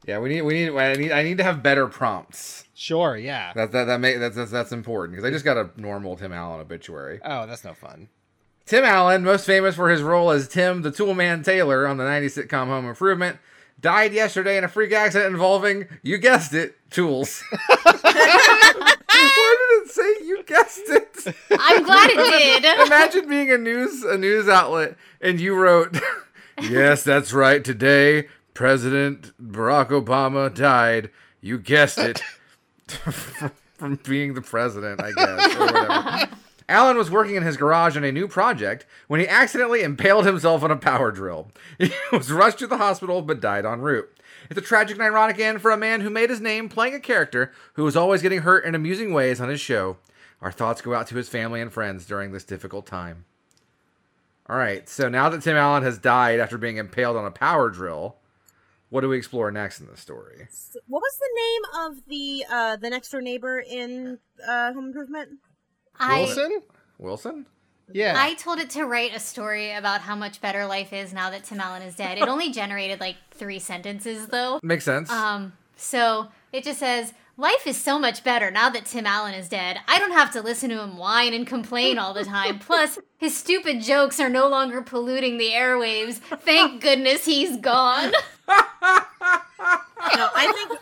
Yeah, 0.05 0.19
we 0.19 0.29
need 0.29 0.41
we 0.41 0.53
need 0.53 0.77
I 0.77 0.93
need 0.95 1.12
I 1.12 1.23
need 1.23 1.38
to 1.38 1.43
have 1.43 1.63
better 1.63 1.88
prompts. 1.88 2.65
sure. 2.73 3.15
Yeah. 3.15 3.53
That 3.53 3.71
that 3.71 3.85
that 3.85 4.00
make 4.00 4.19
that's 4.19 4.35
that's, 4.35 4.51
that's 4.51 4.71
important 4.71 5.15
because 5.15 5.27
I 5.27 5.31
just 5.31 5.45
got 5.45 5.57
a 5.57 5.69
normal 5.77 6.17
Tim 6.17 6.33
Allen 6.33 6.59
obituary. 6.59 7.21
Oh, 7.23 7.45
that's 7.47 7.63
no 7.63 7.73
fun. 7.73 8.09
Tim 8.65 8.83
Allen, 8.83 9.23
most 9.23 9.45
famous 9.45 9.75
for 9.75 9.89
his 9.89 10.01
role 10.01 10.31
as 10.31 10.47
Tim 10.47 10.81
the 10.81 10.91
Toolman 10.91 11.43
Taylor 11.43 11.88
on 11.88 11.97
the 11.97 12.03
90s 12.03 12.45
sitcom 12.45 12.67
Home 12.67 12.85
Improvement, 12.85 13.38
died 13.80 14.13
yesterday 14.13 14.58
in 14.58 14.63
a 14.63 14.68
freak 14.68 14.92
accident 14.92 15.34
involving, 15.34 15.88
you 16.01 16.18
guessed 16.18 16.53
it, 16.53 16.75
tools. 16.89 17.44
Why 18.01 19.56
did 19.60 19.84
it 19.84 19.89
say 19.89 20.25
you 20.25 20.44
guessed 20.44 20.82
it? 20.88 21.36
I'm 21.60 21.84
glad 21.84 22.10
it 22.12 22.62
did. 22.62 22.80
Imagine 22.88 23.30
being 23.30 23.51
a 23.51 23.58
news 23.58 24.03
a 24.03 24.18
news 24.18 24.48
outlet 24.48 24.96
and 25.22 25.39
you 25.39 25.56
wrote, 25.56 25.98
"Yes, 26.62 27.03
that's 27.03 27.34
right. 27.34 27.63
Today, 27.63 28.27
President 28.53 29.32
Barack 29.42 29.89
Obama 29.89 30.53
died. 30.53 31.10
You 31.42 31.58
guessed 31.58 31.98
it." 32.00 32.22
From 33.77 34.00
being 34.06 34.34
the 34.34 34.42
president, 34.42 35.01
I 35.01 35.12
guess, 35.12 35.56
or 35.56 35.60
whatever. 35.65 36.30
Allen 36.70 36.98
was 36.98 37.12
working 37.12 37.36
in 37.36 37.43
his 37.43 37.58
garage 37.58 37.98
on 37.98 38.03
a 38.03 38.12
new 38.12 38.27
project 38.27 38.86
when 39.08 39.20
he 39.20 39.27
accidentally 39.27 39.84
impaled 39.84 40.25
himself 40.25 40.63
on 40.63 40.72
a 40.72 40.77
power 40.77 41.12
drill. 41.12 41.51
He 41.79 41.91
was 42.12 42.32
rushed 42.32 42.60
to 42.60 42.67
the 42.67 42.77
hospital 42.77 43.22
but 43.22 43.41
died 43.41 43.65
en 43.65 43.82
route. 43.82 44.10
It's 44.50 44.58
a 44.58 44.62
tragic 44.62 44.98
and 44.98 45.03
ironic 45.03 45.39
end 45.39 45.62
for 45.62 45.72
a 45.72 45.77
man 45.77 46.01
who 46.01 46.10
made 46.10 46.29
his 46.29 46.41
name 46.41 46.70
playing 46.70 46.93
a 46.93 47.00
character 47.00 47.51
who 47.74 47.84
was 47.84 47.96
always 47.96 48.22
getting 48.22 48.41
hurt 48.41 48.65
in 48.65 48.75
amusing 48.75 49.13
ways 49.13 49.39
on 49.41 49.50
his 49.50 49.62
show. 49.62 49.98
Our 50.41 50.51
thoughts 50.51 50.82
go 50.82 50.93
out 50.93 51.08
to 51.08 51.15
his 51.15 51.29
family 51.29 51.62
and 51.62 51.72
friends 51.72 52.05
during 52.05 52.32
this 52.32 52.43
difficult 52.43 52.86
time. 52.86 53.25
All 54.50 54.58
right, 54.58 54.89
so 54.89 55.08
now 55.08 55.29
that 55.29 55.41
Tim 55.41 55.55
Allen 55.55 55.84
has 55.84 55.98
died 55.98 56.41
after 56.41 56.58
being 56.58 56.75
impaled 56.77 57.15
on 57.15 57.25
a 57.25 57.32
power 57.32 57.70
drill, 57.70 58.17
what 58.89 59.01
do 59.01 59.10
we 59.10 59.17
explore 59.17 59.50
next 59.51 59.79
in 59.79 59.88
the 59.88 59.96
story? 59.96 60.48
What 60.88 61.00
was 61.00 61.17
the 61.20 61.29
name 61.36 61.88
of 61.88 62.03
the 62.08 62.46
uh 62.53 62.75
the 62.75 62.89
next 62.89 63.10
door 63.10 63.22
neighbor 63.22 63.60
in 63.60 64.20
uh 64.48 64.74
Home 64.74 64.88
Improvement? 64.88 65.39
I 66.00 66.21
Wilson. 66.23 66.62
Wilson? 67.00 67.45
Yeah. 67.91 68.15
I 68.17 68.33
told 68.35 68.59
it 68.59 68.69
to 68.71 68.85
write 68.85 69.15
a 69.15 69.19
story 69.19 69.71
about 69.73 70.01
how 70.01 70.15
much 70.15 70.41
better 70.41 70.65
life 70.65 70.93
is 70.93 71.13
now 71.13 71.29
that 71.29 71.43
Tim 71.43 71.59
Allen 71.59 71.81
is 71.81 71.95
dead. 71.95 72.17
It 72.17 72.27
only 72.27 72.51
generated 72.51 73.00
like 73.00 73.17
three 73.31 73.59
sentences 73.59 74.27
though. 74.27 74.59
Makes 74.63 74.85
sense. 74.85 75.09
Um, 75.12 75.53
so 75.75 76.27
it 76.51 76.63
just 76.63 76.79
says, 76.79 77.13
Life 77.35 77.65
is 77.65 77.77
so 77.81 77.97
much 77.97 78.23
better 78.23 78.51
now 78.51 78.69
that 78.69 78.85
Tim 78.85 79.07
Allen 79.07 79.33
is 79.33 79.50
dead. 79.50 79.79
I 79.88 79.97
don't 79.97 80.12
have 80.12 80.29
to 80.33 80.41
listen 80.41 80.69
to 80.69 80.79
him 80.79 80.97
whine 80.97 81.33
and 81.33 81.47
complain 81.47 81.97
all 81.97 82.13
the 82.13 82.23
time. 82.23 82.59
Plus, 82.67 83.00
his 83.17 83.35
stupid 83.35 83.81
jokes 83.81 84.19
are 84.19 84.29
no 84.29 84.47
longer 84.47 84.83
polluting 84.83 85.39
the 85.39 85.50
airwaves. 85.50 86.17
Thank 86.17 86.81
goodness 86.81 87.25
he's 87.25 87.57
gone. 87.57 88.12
No, 90.15 90.29
I 90.35 90.51
think 90.67 90.79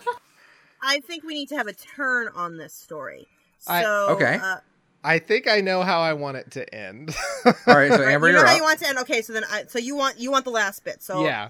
I 0.82 1.00
think 1.02 1.24
we 1.24 1.36
need 1.36 1.50
to 1.50 1.56
have 1.56 1.68
a 1.68 1.74
turn 1.74 2.28
on 2.36 2.58
this 2.58 2.74
story. 2.74 3.28
So 3.60 3.72
I- 3.74 4.12
Okay. 4.12 4.40
uh, 4.42 4.58
I 5.04 5.20
think 5.20 5.48
I 5.48 5.62
know 5.62 5.82
how 5.82 6.02
I 6.02 6.14
want 6.14 6.38
it 6.38 6.52
to 6.52 6.76
end. 6.76 7.16
All 7.46 7.54
right, 7.68 7.92
so 7.92 8.04
Amber, 8.04 8.28
you 8.28 8.34
know 8.34 8.46
how 8.46 8.52
up. 8.52 8.58
you 8.58 8.64
want 8.64 8.80
to 8.80 8.88
end. 8.88 8.98
Okay, 9.00 9.22
so 9.22 9.34
then 9.34 9.44
I 9.52 9.64
so 9.68 9.80
you 9.80 9.96
want 9.96 10.20
you 10.20 10.32
want 10.32 10.46
the 10.46 10.52
last 10.52 10.84
bit. 10.84 11.02
So 11.02 11.24
yeah. 11.24 11.50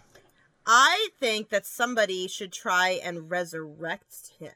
I 0.66 1.10
think 1.20 1.50
that 1.50 1.66
somebody 1.66 2.28
should 2.28 2.52
try 2.54 3.00
and 3.04 3.30
resurrect 3.32 4.32
him. 4.40 4.52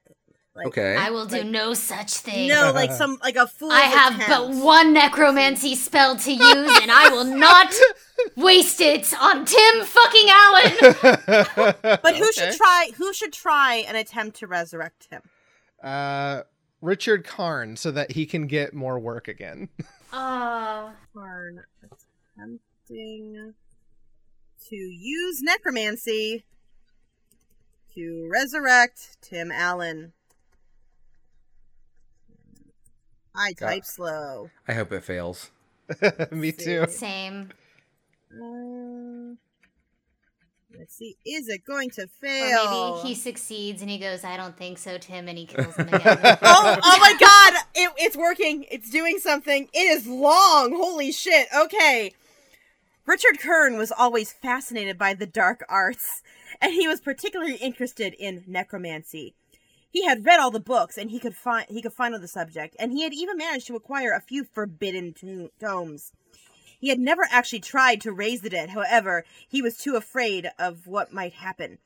Like, 0.55 0.67
okay. 0.67 0.95
I 0.95 1.09
will 1.09 1.25
do 1.25 1.43
no 1.43 1.73
such 1.73 2.11
thing. 2.13 2.47
No, 2.47 2.71
like 2.73 2.91
some 2.93 3.17
like 3.21 3.35
a 3.35 3.45
fool. 3.45 3.71
I 3.73 3.81
have 3.81 4.17
but 4.29 4.51
one 4.51 4.93
necromancy 4.93 5.75
spell 5.75 6.15
to 6.15 6.31
use, 6.31 6.79
and 6.81 6.89
I 6.91 7.09
will 7.11 7.25
not 7.25 7.73
waste 8.37 8.79
it 8.79 9.13
on 9.19 9.43
Tim 9.43 9.83
fucking 9.83 10.27
Allen. 10.29 10.73
But 12.01 12.15
who 12.15 12.23
Okay. 12.23 12.31
should 12.31 12.53
try? 12.55 12.91
Who 12.95 13.11
should 13.11 13.33
try 13.33 13.83
and 13.85 13.97
attempt 13.97 14.37
to 14.37 14.47
resurrect 14.47 15.07
him? 15.11 15.23
Uh, 15.83 16.43
Richard 16.85 17.25
Karn, 17.25 17.75
so 17.77 17.89
that 17.91 18.11
he 18.11 18.25
can 18.25 18.47
get 18.47 18.73
more 18.73 18.99
work 18.99 19.27
again. 19.27 19.69
Oh, 20.17 20.91
Karn 21.13 21.63
attempting 22.37 23.53
to 24.69 24.75
use 24.75 25.41
necromancy 25.41 26.45
to 27.95 28.29
resurrect 28.31 29.17
Tim 29.21 29.51
Allen. 29.51 30.13
I 33.35 33.51
Got- 33.53 33.67
type 33.67 33.83
slow. 33.85 34.51
I 34.69 34.73
hope 34.73 34.93
it 34.93 35.03
fails. 35.03 35.51
Me 36.31 36.53
too. 36.53 36.85
same. 36.87 37.49
Uh, 38.31 39.35
let's 40.77 40.95
see. 40.95 41.17
Is 41.25 41.47
it 41.49 41.65
going 41.65 41.89
to 41.91 42.03
Or 42.03 42.07
fail? 42.07 42.95
maybe 42.95 43.07
he 43.09 43.15
succeeds 43.15 43.81
and 43.81 43.89
he 43.89 43.97
goes, 43.97 44.23
"I 44.23 44.37
don't 44.37 44.57
think 44.57 44.77
so, 44.77 44.97
Tim," 44.97 45.27
and 45.27 45.37
he 45.37 45.45
kills 45.45 45.75
him 45.75 45.87
again. 45.87 46.01
oh, 46.41 46.77
oh 46.83 46.97
my 46.99 47.13
god! 47.19 47.63
It, 47.75 47.91
it's 47.97 48.15
working. 48.17 48.65
It's 48.71 48.89
doing 48.89 49.19
something. 49.19 49.69
It 49.73 49.79
is 49.79 50.07
long. 50.07 50.73
Holy 50.75 51.11
shit. 51.11 51.47
Okay. 51.55 52.11
Richard 53.05 53.39
Karn 53.39 53.77
was 53.77 53.91
always 53.91 54.31
fascinated 54.33 54.97
by 54.97 55.13
the 55.13 55.27
dark 55.27 55.63
arts, 55.69 56.23
and 56.59 56.73
he 56.73 56.87
was 56.87 57.01
particularly 57.01 57.55
interested 57.57 58.15
in 58.17 58.43
necromancy. 58.47 59.35
He 59.91 60.03
had 60.05 60.25
read 60.25 60.39
all 60.39 60.51
the 60.51 60.59
books, 60.59 60.97
and 60.97 61.11
he 61.11 61.19
could 61.19 61.35
find 61.35 61.65
he 61.69 61.81
could 61.81 61.93
find 61.93 62.15
on 62.15 62.21
the 62.21 62.27
subject, 62.27 62.75
and 62.79 62.91
he 62.91 63.03
had 63.03 63.13
even 63.13 63.37
managed 63.37 63.67
to 63.67 63.75
acquire 63.75 64.11
a 64.11 64.21
few 64.21 64.43
forbidden 64.43 65.13
to- 65.13 65.51
tomes. 65.59 66.11
He 66.79 66.89
had 66.89 66.99
never 66.99 67.27
actually 67.29 67.59
tried 67.59 68.01
to 68.01 68.11
raise 68.11 68.41
the 68.41 68.49
dead, 68.49 68.69
however, 68.71 69.25
he 69.47 69.61
was 69.61 69.77
too 69.77 69.95
afraid 69.95 70.49
of 70.59 70.87
what 70.87 71.13
might 71.13 71.33
happen. 71.33 71.77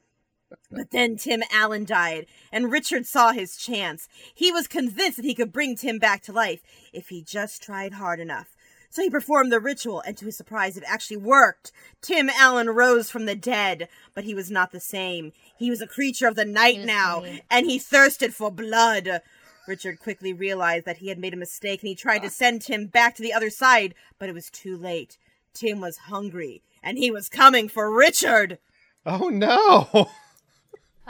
But 0.71 0.91
then 0.91 1.15
Tim 1.15 1.43
Allen 1.51 1.85
died, 1.85 2.25
and 2.51 2.71
Richard 2.71 3.05
saw 3.05 3.31
his 3.31 3.55
chance. 3.55 4.07
He 4.33 4.51
was 4.51 4.67
convinced 4.67 5.17
that 5.17 5.25
he 5.25 5.35
could 5.35 5.51
bring 5.51 5.75
Tim 5.75 5.99
back 5.99 6.23
to 6.23 6.31
life 6.31 6.61
if 6.91 7.09
he 7.09 7.21
just 7.21 7.61
tried 7.61 7.93
hard 7.93 8.19
enough. 8.19 8.55
So 8.91 9.03
he 9.03 9.09
performed 9.09 9.51
the 9.51 9.59
ritual, 9.59 10.01
and 10.01 10.17
to 10.17 10.25
his 10.25 10.35
surprise, 10.35 10.75
it 10.75 10.83
actually 10.87 11.17
worked. 11.17 11.71
Tim 12.01 12.27
Allen 12.29 12.71
rose 12.71 13.11
from 13.11 13.25
the 13.25 13.35
dead, 13.35 13.87
but 14.15 14.23
he 14.23 14.33
was 14.33 14.49
not 14.49 14.71
the 14.71 14.79
same. 14.79 15.31
He 15.55 15.69
was 15.69 15.81
a 15.81 15.87
creature 15.87 16.27
of 16.27 16.35
the 16.35 16.45
night 16.45 16.79
now, 16.79 17.23
and 17.51 17.67
he 17.67 17.77
thirsted 17.77 18.33
for 18.33 18.49
blood. 18.49 19.21
Richard 19.69 19.99
quickly 19.99 20.33
realized 20.33 20.85
that 20.85 20.97
he 20.97 21.07
had 21.07 21.19
made 21.19 21.33
a 21.33 21.37
mistake, 21.37 21.81
and 21.81 21.87
he 21.87 21.95
tried 21.95 22.23
to 22.23 22.29
send 22.29 22.61
Tim 22.63 22.87
back 22.87 23.15
to 23.15 23.21
the 23.21 23.31
other 23.31 23.49
side, 23.49 23.93
but 24.17 24.27
it 24.27 24.33
was 24.33 24.49
too 24.49 24.75
late. 24.75 25.17
Tim 25.53 25.79
was 25.79 25.97
hungry, 25.97 26.63
and 26.83 26.97
he 26.97 27.11
was 27.11 27.29
coming 27.29 27.69
for 27.69 27.95
Richard. 27.95 28.57
Oh 29.05 29.29
no. 29.29 30.09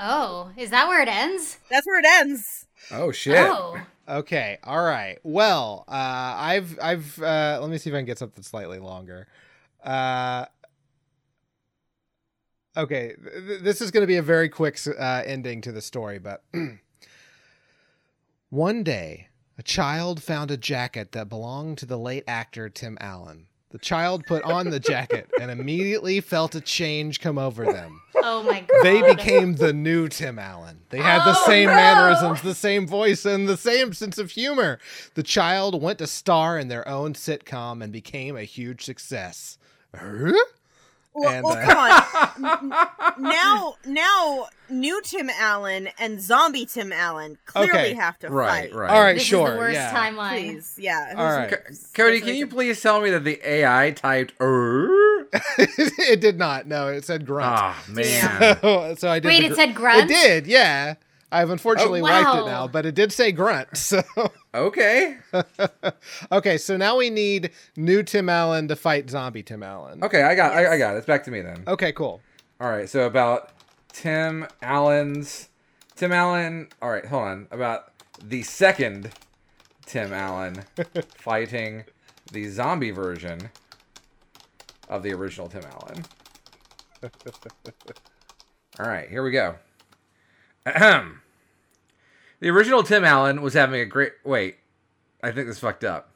Oh, 0.02 0.52
is 0.56 0.70
that 0.70 0.88
where 0.88 1.02
it 1.02 1.10
ends? 1.10 1.58
That's 1.70 1.86
where 1.86 2.00
it 2.00 2.06
ends. 2.06 2.68
Oh 2.90 3.12
shit. 3.12 3.36
Oh. 3.38 3.78
Okay, 4.08 4.58
all 4.64 4.82
right. 4.82 5.18
Well, 5.24 5.84
uh, 5.90 5.92
I've 5.92 6.80
I've 6.82 7.22
uh, 7.22 7.60
let 7.62 7.70
me 7.70 7.78
see 7.78 7.90
if 7.90 7.94
I 7.94 8.00
can 8.00 8.06
get 8.06 8.18
something 8.18 8.42
slightly 8.42 8.80
longer. 8.80 9.28
Uh, 9.84 10.46
okay, 12.78 13.14
th- 13.22 13.46
th- 13.46 13.62
this 13.62 13.82
is 13.82 13.92
going 13.92 14.04
to 14.04 14.08
be 14.08 14.16
a 14.16 14.22
very 14.22 14.48
quick 14.48 14.80
uh, 14.98 15.24
ending 15.26 15.60
to 15.62 15.74
the 15.74 15.82
story, 15.82 16.18
but 16.18 16.44
one 18.50 18.84
day 18.84 19.28
a 19.58 19.64
child 19.64 20.24
found 20.24 20.52
a 20.52 20.58
jacket 20.58 21.12
that 21.12 21.30
belonged 21.30 21.78
to 21.80 21.86
the 21.86 21.98
late 21.98 22.24
actor 22.28 22.70
Tim 22.70 22.98
Allen. 23.02 23.48
The 23.72 23.78
child 23.78 24.24
put 24.26 24.42
on 24.44 24.70
the 24.72 24.80
jacket 24.80 25.30
and 25.40 25.52
immediately 25.52 26.22
felt 26.22 26.56
a 26.56 26.62
change 26.62 27.20
come 27.20 27.38
over 27.38 27.66
them. 27.66 28.02
Oh 28.16 28.42
my 28.42 28.62
god. 28.62 28.84
They 28.84 29.02
became 29.14 29.56
the 29.56 29.74
new 29.74 30.08
Tim 30.08 30.40
Allen. 30.40 30.82
They 30.90 30.98
had 30.98 31.20
the 31.24 31.38
Oh, 31.38 31.44
same 31.46 31.68
no. 31.68 31.76
mannerisms, 31.76 32.42
the 32.42 32.56
same 32.56 32.88
voice, 32.88 33.26
and 33.26 33.48
the 33.48 33.58
same 33.58 33.94
sense 33.94 34.18
of 34.18 34.32
humor. 34.32 34.80
The 35.14 35.22
child 35.24 35.80
went 35.82 36.00
to 36.00 36.08
star 36.08 36.58
in 36.58 36.68
their 36.68 36.88
own 36.88 37.14
sitcom 37.14 37.84
and 37.84 37.94
became 37.94 38.36
a 38.36 38.44
huge 38.44 38.84
success. 38.84 39.60
Huh? 39.96 40.34
Well, 41.20 41.30
And, 41.30 41.44
well 41.44 41.58
uh, 41.58 42.32
come 42.36 42.46
on. 42.46 42.70
Now, 43.20 43.76
now, 43.86 44.48
new 44.70 45.02
Tim 45.04 45.30
Allen 45.40 45.90
and 46.00 46.22
zombie 46.22 46.66
Tim 46.66 46.94
Allen 46.94 47.38
clearly 47.46 47.70
Okay. 47.72 47.94
have 47.96 48.18
to 48.20 48.30
Right, 48.30 48.70
fight. 48.70 48.76
right. 48.76 48.90
All 48.90 49.02
right, 49.02 49.14
this 49.14 49.24
sure. 49.24 49.48
is 49.48 49.54
the 49.54 49.58
worst 49.60 49.74
yeah. 49.76 49.94
timeline. 49.94 50.30
Please, 50.32 50.76
yeah. 50.80 51.14
All 51.18 51.26
right. 51.26 51.50
Co- 51.50 51.74
Cody, 51.94 52.22
can 52.22 52.36
you 52.36 52.48
please 52.48 52.82
tell 52.82 53.02
me 53.02 53.10
that 53.10 53.24
the 53.24 53.40
AI 53.48 53.92
typed 53.92 54.34
er? 54.42 55.28
it 55.58 56.22
did 56.22 56.38
not. 56.40 56.66
No, 56.68 56.88
it 56.88 57.04
said 57.06 57.26
grunt. 57.26 57.52
Ah, 57.56 57.84
man. 57.90 58.58
so, 58.62 58.96
so 58.98 59.10
I 59.10 59.20
did. 59.20 59.28
Wait, 59.28 59.42
the 59.42 59.48
it 59.52 59.56
said 59.56 59.76
grunt? 59.76 60.04
It 60.04 60.08
did. 60.08 60.48
Yeah. 60.48 60.96
I've 61.32 61.52
unfortunately 61.52 62.00
Oh, 62.00 62.04
wiped 62.04 62.40
it 62.40 62.46
now, 62.46 62.68
but 62.68 62.86
it 62.88 62.96
did 62.96 63.12
say 63.12 63.32
grunt. 63.32 63.68
So 63.78 64.02
Okay. 64.54 65.18
okay, 66.32 66.58
so 66.58 66.76
now 66.76 66.98
we 66.98 67.10
need 67.10 67.52
new 67.76 68.02
Tim 68.02 68.30
Allen 68.30 68.68
to 68.68 68.76
fight 68.76 69.10
zombie 69.10 69.44
Tim 69.44 69.62
Allen. 69.62 70.04
Okay, 70.04 70.24
I 70.24 70.34
got 70.36 70.54
I, 70.54 70.74
I 70.74 70.78
got 70.78 70.96
it. 70.96 71.00
It's 71.00 71.06
back 71.06 71.24
to 71.26 71.32
me 71.32 71.42
then. 71.42 71.64
Okay, 71.68 71.92
cool. 71.92 72.22
All 72.60 72.70
right, 72.70 72.90
so 72.90 73.06
about 73.06 73.52
Tim 73.94 74.48
Allen's 74.62 75.50
Tim 75.96 76.12
Allen. 76.12 76.70
All 76.82 76.90
right, 76.90 77.06
hold 77.06 77.24
on. 77.24 77.48
About 77.52 77.92
the 78.24 78.42
second 78.44 79.12
Tim 79.86 80.14
Allen 80.14 80.64
fighting 81.18 81.84
the 82.32 82.48
zombie 82.48 82.92
version 82.92 83.50
of 84.88 85.04
the 85.04 85.14
original 85.14 85.48
Tim 85.48 85.64
Allen. 85.66 86.06
All 88.80 88.88
right, 88.88 89.10
here 89.10 89.24
we 89.24 89.32
go. 89.32 89.56
Ahem. 90.66 91.22
The 92.40 92.50
original 92.50 92.84
Tim 92.84 93.04
Allen 93.04 93.42
was 93.42 93.54
having 93.54 93.82
a 93.82 93.86
great. 93.86 94.14
Wait, 94.24 94.58
I 95.24 95.32
think 95.32 95.48
this 95.48 95.60
fucked 95.60 95.84
up 95.84 96.12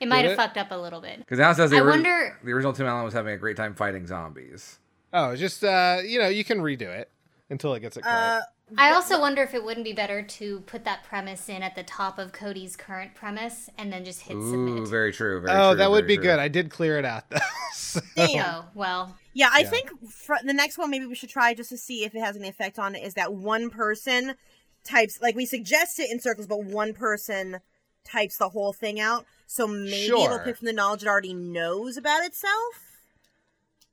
It 0.00 0.08
might 0.08 0.24
have 0.24 0.32
it? 0.32 0.36
fucked 0.36 0.56
up 0.58 0.70
a 0.70 0.76
little 0.76 1.00
bit. 1.00 1.18
because 1.18 1.38
now 1.38 1.50
it 1.50 1.54
says 1.56 1.70
the, 1.70 1.76
I 1.76 1.80
ori- 1.80 1.90
wonder- 1.90 2.38
the 2.42 2.52
original 2.52 2.72
Tim 2.72 2.86
Allen 2.86 3.04
was 3.04 3.14
having 3.14 3.32
a 3.34 3.38
great 3.38 3.56
time 3.56 3.74
fighting 3.74 4.06
zombies. 4.06 4.78
Oh, 5.12 5.34
just 5.36 5.62
uh, 5.64 5.98
you 6.04 6.18
know, 6.20 6.28
you 6.28 6.44
can 6.44 6.58
redo 6.58 6.82
it 6.82 7.10
until 7.50 7.74
it 7.74 7.80
gets 7.80 7.96
it 7.96 8.02
correct. 8.02 8.16
Uh, 8.18 8.40
I 8.78 8.92
also 8.92 9.18
wonder 9.20 9.42
if 9.42 9.52
it 9.54 9.64
wouldn't 9.64 9.82
be 9.84 9.92
better 9.92 10.22
to 10.22 10.60
put 10.60 10.84
that 10.84 11.02
premise 11.02 11.48
in 11.48 11.64
at 11.64 11.74
the 11.74 11.82
top 11.82 12.20
of 12.20 12.30
Cody's 12.30 12.76
current 12.76 13.16
premise 13.16 13.68
and 13.76 13.92
then 13.92 14.04
just 14.04 14.20
hit 14.20 14.36
Ooh, 14.36 14.48
submit. 14.50 14.88
very 14.88 15.12
true. 15.12 15.40
Very 15.40 15.58
oh, 15.58 15.70
true, 15.70 15.78
that 15.78 15.90
would 15.90 16.06
be 16.06 16.14
true. 16.14 16.22
good. 16.26 16.38
I 16.38 16.46
did 16.46 16.70
clear 16.70 16.96
it 16.98 17.04
out 17.04 17.28
though. 17.30 17.38
So- 17.72 18.00
Oh, 18.18 18.66
well. 18.74 19.16
Yeah, 19.32 19.48
I 19.52 19.60
Yeah. 19.60 19.70
think 19.70 19.90
fr- 20.08 20.34
the 20.44 20.52
next 20.52 20.78
one 20.78 20.90
maybe 20.90 21.06
we 21.06 21.16
should 21.16 21.30
try 21.30 21.54
just 21.54 21.70
to 21.70 21.76
see 21.76 22.04
if 22.04 22.14
it 22.14 22.20
has 22.20 22.36
any 22.36 22.48
effect 22.48 22.78
on 22.78 22.94
it 22.94 23.02
is 23.02 23.14
that 23.14 23.32
one 23.32 23.70
person 23.70 24.34
types 24.84 25.20
like 25.20 25.34
we 25.34 25.46
suggest 25.46 25.98
it 26.00 26.10
in 26.10 26.20
circles, 26.20 26.46
but 26.46 26.64
one 26.64 26.92
person 26.94 27.60
types 28.04 28.36
the 28.38 28.48
whole 28.50 28.72
thing 28.72 28.98
out. 29.00 29.26
So 29.46 29.66
maybe 29.66 30.06
it'll 30.12 30.38
pick 30.38 30.56
from 30.56 30.66
the 30.66 30.72
knowledge 30.72 31.02
it 31.02 31.08
already 31.08 31.34
knows 31.34 31.96
about 31.96 32.24
itself. 32.24 33.00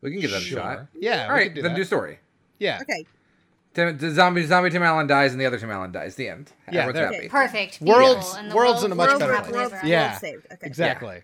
We 0.01 0.11
can 0.11 0.19
give 0.21 0.31
that 0.31 0.41
Sure. 0.41 0.59
a 0.59 0.61
shot. 0.61 0.87
Yeah. 0.99 1.23
All 1.27 1.33
we 1.33 1.39
right, 1.41 1.53
do 1.53 1.61
then 1.61 1.71
that. 1.73 1.77
do 1.77 1.83
story. 1.83 2.19
Yeah. 2.59 2.79
Okay. 2.81 3.05
Tim, 3.73 3.97
the 3.97 4.11
zombie, 4.11 4.43
zombie 4.45 4.69
Tim 4.69 4.81
Allen 4.83 5.07
dies, 5.07 5.31
and 5.33 5.41
the 5.41 5.45
other 5.45 5.59
Tim 5.59 5.69
Allen 5.71 5.91
dies. 5.91 6.15
The 6.15 6.29
end. 6.29 6.51
Yeah, 6.71 6.81
Everyone's 6.81 6.95
there- 6.95 7.13
happy. 7.13 7.29
Perfect. 7.29 7.81
World's- 7.81 8.35
and 8.35 8.49
the 8.51 8.55
world's 8.55 8.81
world 8.81 8.85
in 8.85 8.91
a 8.91 8.95
much 8.95 9.11
will 9.11 9.19
better 9.19 9.33
happily 9.35 9.53
place. 9.53 9.73
ever. 9.73 9.87
Yeah. 9.87 10.09
World 10.09 10.21
saved. 10.21 10.45
Okay. 10.53 10.67
Exactly. 10.67 11.21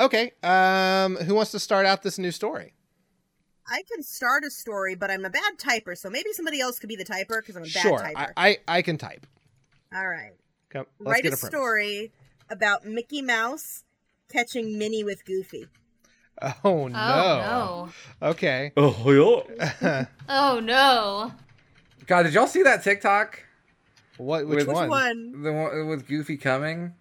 Okay. 0.00 0.32
Um, 0.42 1.16
who 1.16 1.34
wants 1.34 1.50
to 1.52 1.60
start 1.60 1.86
out 1.86 2.02
this 2.02 2.18
new 2.18 2.30
story? 2.32 2.74
I 3.70 3.82
can 3.90 4.02
start 4.02 4.44
a 4.44 4.50
story, 4.50 4.94
but 4.94 5.10
I'm 5.10 5.24
a 5.24 5.30
bad 5.30 5.56
typer, 5.58 5.96
so 5.96 6.10
maybe 6.10 6.32
somebody 6.32 6.60
else 6.60 6.78
could 6.78 6.88
be 6.88 6.96
the 6.96 7.04
typer 7.04 7.40
because 7.40 7.56
I'm 7.56 7.62
a 7.62 7.66
bad 7.66 7.82
Sure. 7.82 7.98
typer. 7.98 8.32
I, 8.36 8.48
I 8.48 8.58
I 8.78 8.82
can 8.82 8.98
type. 8.98 9.26
All 9.94 10.06
right. 10.08 10.32
Come, 10.70 10.86
let's 10.98 11.12
Write 11.16 11.22
get 11.24 11.32
a 11.32 11.34
a 11.34 11.38
story 11.38 12.12
about 12.50 12.84
Mickey 12.86 13.22
Mouse 13.22 13.84
catching 14.30 14.78
Minnie 14.78 15.04
with 15.04 15.24
Goofy. 15.24 15.66
Oh 16.64 16.88
no. 16.88 16.98
Oh, 18.22 18.28
Okay. 18.30 18.72
Oh 18.76 19.44
yeah. 19.58 19.72
no. 19.80 20.06
Oh, 20.28 20.60
no. 20.60 21.32
God, 22.06 22.22
did 22.24 22.32
y'all 22.34 22.46
see 22.48 22.62
that 22.62 22.82
TikTok? 22.82 23.38
What? 24.16 24.46
Which 24.46 24.58
Which 24.60 24.66
one? 24.68 24.88
one? 24.88 25.42
The 25.42 25.52
one 25.52 25.86
with 25.88 26.06
Goofy 26.08 26.36
coming. 26.36 26.94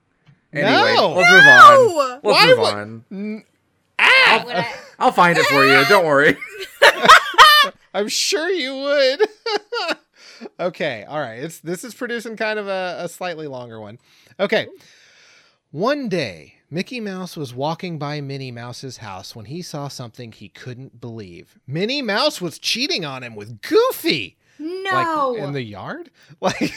No. 0.54 1.13
Let's 1.15 1.32
move 1.32 1.47
on. 1.47 1.74
No! 1.88 2.19
Let's 2.24 2.24
Why 2.24 2.47
move 2.47 2.58
would- 2.60 2.74
on. 2.74 3.06
N- 3.12 3.43
Ah! 4.01 4.41
Why 4.41 4.45
would 4.45 4.55
I- 4.55 4.73
I'll 4.99 5.11
find 5.11 5.37
it 5.37 5.45
for 5.47 5.65
you. 5.65 5.83
Don't 5.89 6.05
worry. 6.05 6.37
I'm 7.93 8.07
sure 8.07 8.49
you 8.49 8.75
would. 8.75 9.27
okay, 10.59 11.05
all 11.07 11.19
right. 11.19 11.39
It's 11.43 11.59
this 11.59 11.83
is 11.83 11.93
producing 11.93 12.35
kind 12.37 12.59
of 12.59 12.67
a, 12.67 12.97
a 12.99 13.09
slightly 13.09 13.47
longer 13.47 13.79
one. 13.79 13.97
Okay. 14.39 14.67
One 15.71 16.07
day, 16.09 16.55
Mickey 16.69 16.99
Mouse 16.99 17.35
was 17.35 17.53
walking 17.53 17.97
by 17.97 18.21
Minnie 18.21 18.51
Mouse's 18.51 18.97
house 18.97 19.35
when 19.35 19.45
he 19.45 19.61
saw 19.61 19.87
something 19.87 20.31
he 20.31 20.49
couldn't 20.49 21.01
believe. 21.01 21.57
Minnie 21.65 22.01
Mouse 22.01 22.39
was 22.41 22.59
cheating 22.59 23.03
on 23.05 23.23
him 23.23 23.35
with 23.35 23.61
Goofy. 23.61 24.37
No. 24.62 25.32
Like 25.36 25.43
in 25.43 25.54
the 25.54 25.63
yard? 25.63 26.12
Like 26.39 26.74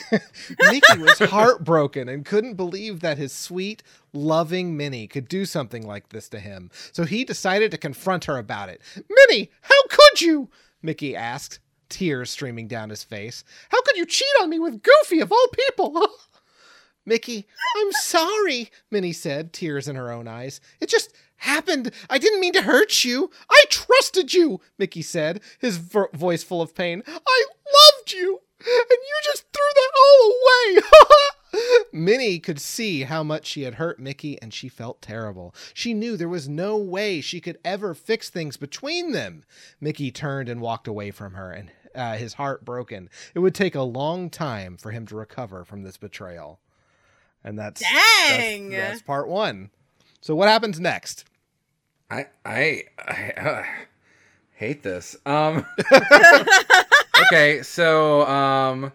Mickey 0.58 0.98
was 0.98 1.18
heartbroken 1.30 2.08
and 2.08 2.24
couldn't 2.24 2.54
believe 2.54 3.00
that 3.00 3.18
his 3.18 3.32
sweet, 3.32 3.82
loving 4.12 4.76
Minnie 4.76 5.06
could 5.06 5.28
do 5.28 5.44
something 5.44 5.86
like 5.86 6.08
this 6.08 6.28
to 6.30 6.38
him. 6.38 6.70
So 6.92 7.04
he 7.04 7.24
decided 7.24 7.70
to 7.70 7.78
confront 7.78 8.24
her 8.24 8.38
about 8.38 8.68
it. 8.68 8.80
Minnie, 9.08 9.50
how 9.62 9.82
could 9.88 10.20
you? 10.20 10.48
Mickey 10.82 11.14
asked, 11.16 11.60
tears 11.88 12.30
streaming 12.30 12.68
down 12.68 12.90
his 12.90 13.04
face. 13.04 13.44
How 13.70 13.80
could 13.82 13.96
you 13.96 14.06
cheat 14.06 14.28
on 14.40 14.50
me 14.50 14.58
with 14.58 14.82
Goofy 14.82 15.20
of 15.20 15.32
all 15.32 15.46
people? 15.68 16.08
Mickey, 17.06 17.46
I'm 17.76 17.92
sorry, 17.92 18.70
Minnie 18.90 19.12
said, 19.12 19.52
tears 19.52 19.88
in 19.88 19.96
her 19.96 20.10
own 20.10 20.26
eyes. 20.26 20.60
It 20.80 20.88
just 20.88 21.14
happened. 21.36 21.90
I 22.08 22.16
didn't 22.18 22.40
mean 22.40 22.54
to 22.54 22.62
hurt 22.62 23.04
you. 23.04 23.30
I 23.50 23.64
trusted 23.68 24.32
you, 24.32 24.60
Mickey 24.78 25.02
said, 25.02 25.40
his 25.58 25.76
vo- 25.76 26.08
voice 26.14 26.42
full 26.42 26.62
of 26.62 26.74
pain. 26.74 27.02
I 27.06 27.44
loved 28.04 28.12
you, 28.12 28.40
and 28.58 28.66
you 28.90 29.20
just 29.24 29.44
threw 29.52 29.62
that 29.74 29.90
all 29.98 30.32
away. 30.32 31.80
Minnie 31.92 32.38
could 32.38 32.60
see 32.60 33.02
how 33.02 33.22
much 33.22 33.46
she 33.46 33.62
had 33.62 33.74
hurt 33.74 34.00
Mickey, 34.00 34.40
and 34.42 34.52
she 34.52 34.68
felt 34.68 35.00
terrible. 35.00 35.54
She 35.72 35.94
knew 35.94 36.16
there 36.16 36.28
was 36.28 36.48
no 36.48 36.76
way 36.76 37.20
she 37.20 37.40
could 37.40 37.58
ever 37.64 37.94
fix 37.94 38.28
things 38.28 38.56
between 38.56 39.12
them. 39.12 39.44
Mickey 39.80 40.10
turned 40.10 40.48
and 40.48 40.60
walked 40.60 40.88
away 40.88 41.10
from 41.10 41.34
her, 41.34 41.50
and 41.52 41.70
uh, 41.94 42.16
his 42.16 42.34
heart 42.34 42.64
broken. 42.64 43.08
It 43.34 43.38
would 43.38 43.54
take 43.54 43.74
a 43.74 43.82
long 43.82 44.30
time 44.30 44.76
for 44.76 44.90
him 44.90 45.06
to 45.06 45.16
recover 45.16 45.64
from 45.64 45.82
this 45.82 45.96
betrayal. 45.96 46.58
And 47.44 47.58
that's 47.58 47.82
Dang! 47.82 48.70
That's, 48.70 48.90
that's 48.90 49.02
part 49.02 49.28
one. 49.28 49.70
So 50.20 50.34
what 50.34 50.48
happens 50.48 50.80
next? 50.80 51.24
I 52.10 52.26
I, 52.44 52.84
I 52.98 53.32
uh, 53.36 53.62
hate 54.54 54.82
this. 54.82 55.16
Um. 55.26 55.66
okay, 57.26 57.62
so 57.62 58.26
um, 58.26 58.92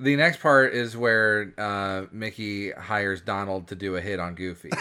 the 0.00 0.16
next 0.16 0.40
part 0.40 0.74
is 0.74 0.96
where 0.96 1.52
uh, 1.58 2.06
Mickey 2.12 2.70
hires 2.72 3.20
Donald 3.20 3.68
to 3.68 3.74
do 3.74 3.96
a 3.96 4.00
hit 4.00 4.20
on 4.20 4.34
Goofy. 4.34 4.70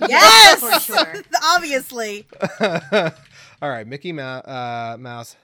Yes! 0.00 0.58
For 0.60 0.80
sure. 0.80 1.22
Obviously. 1.54 2.26
All 2.60 3.70
right, 3.70 3.86
Mickey 3.86 4.10
Mou- 4.10 4.22
uh, 4.22 4.96
Mouse. 4.98 5.36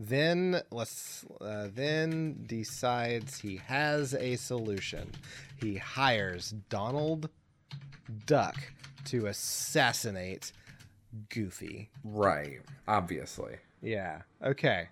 Then 0.00 0.60
let's 0.72 1.24
uh, 1.40 1.68
then 1.72 2.42
decides 2.46 3.38
he 3.38 3.60
has 3.66 4.12
a 4.14 4.34
solution. 4.36 5.12
He 5.60 5.76
hires 5.76 6.52
Donald 6.68 7.30
Duck 8.26 8.56
to 9.04 9.26
assassinate 9.26 10.50
Goofy. 11.28 11.88
Right. 12.02 12.60
Obviously. 12.88 13.56
Yeah. 13.86 14.22
Okay. 14.44 14.88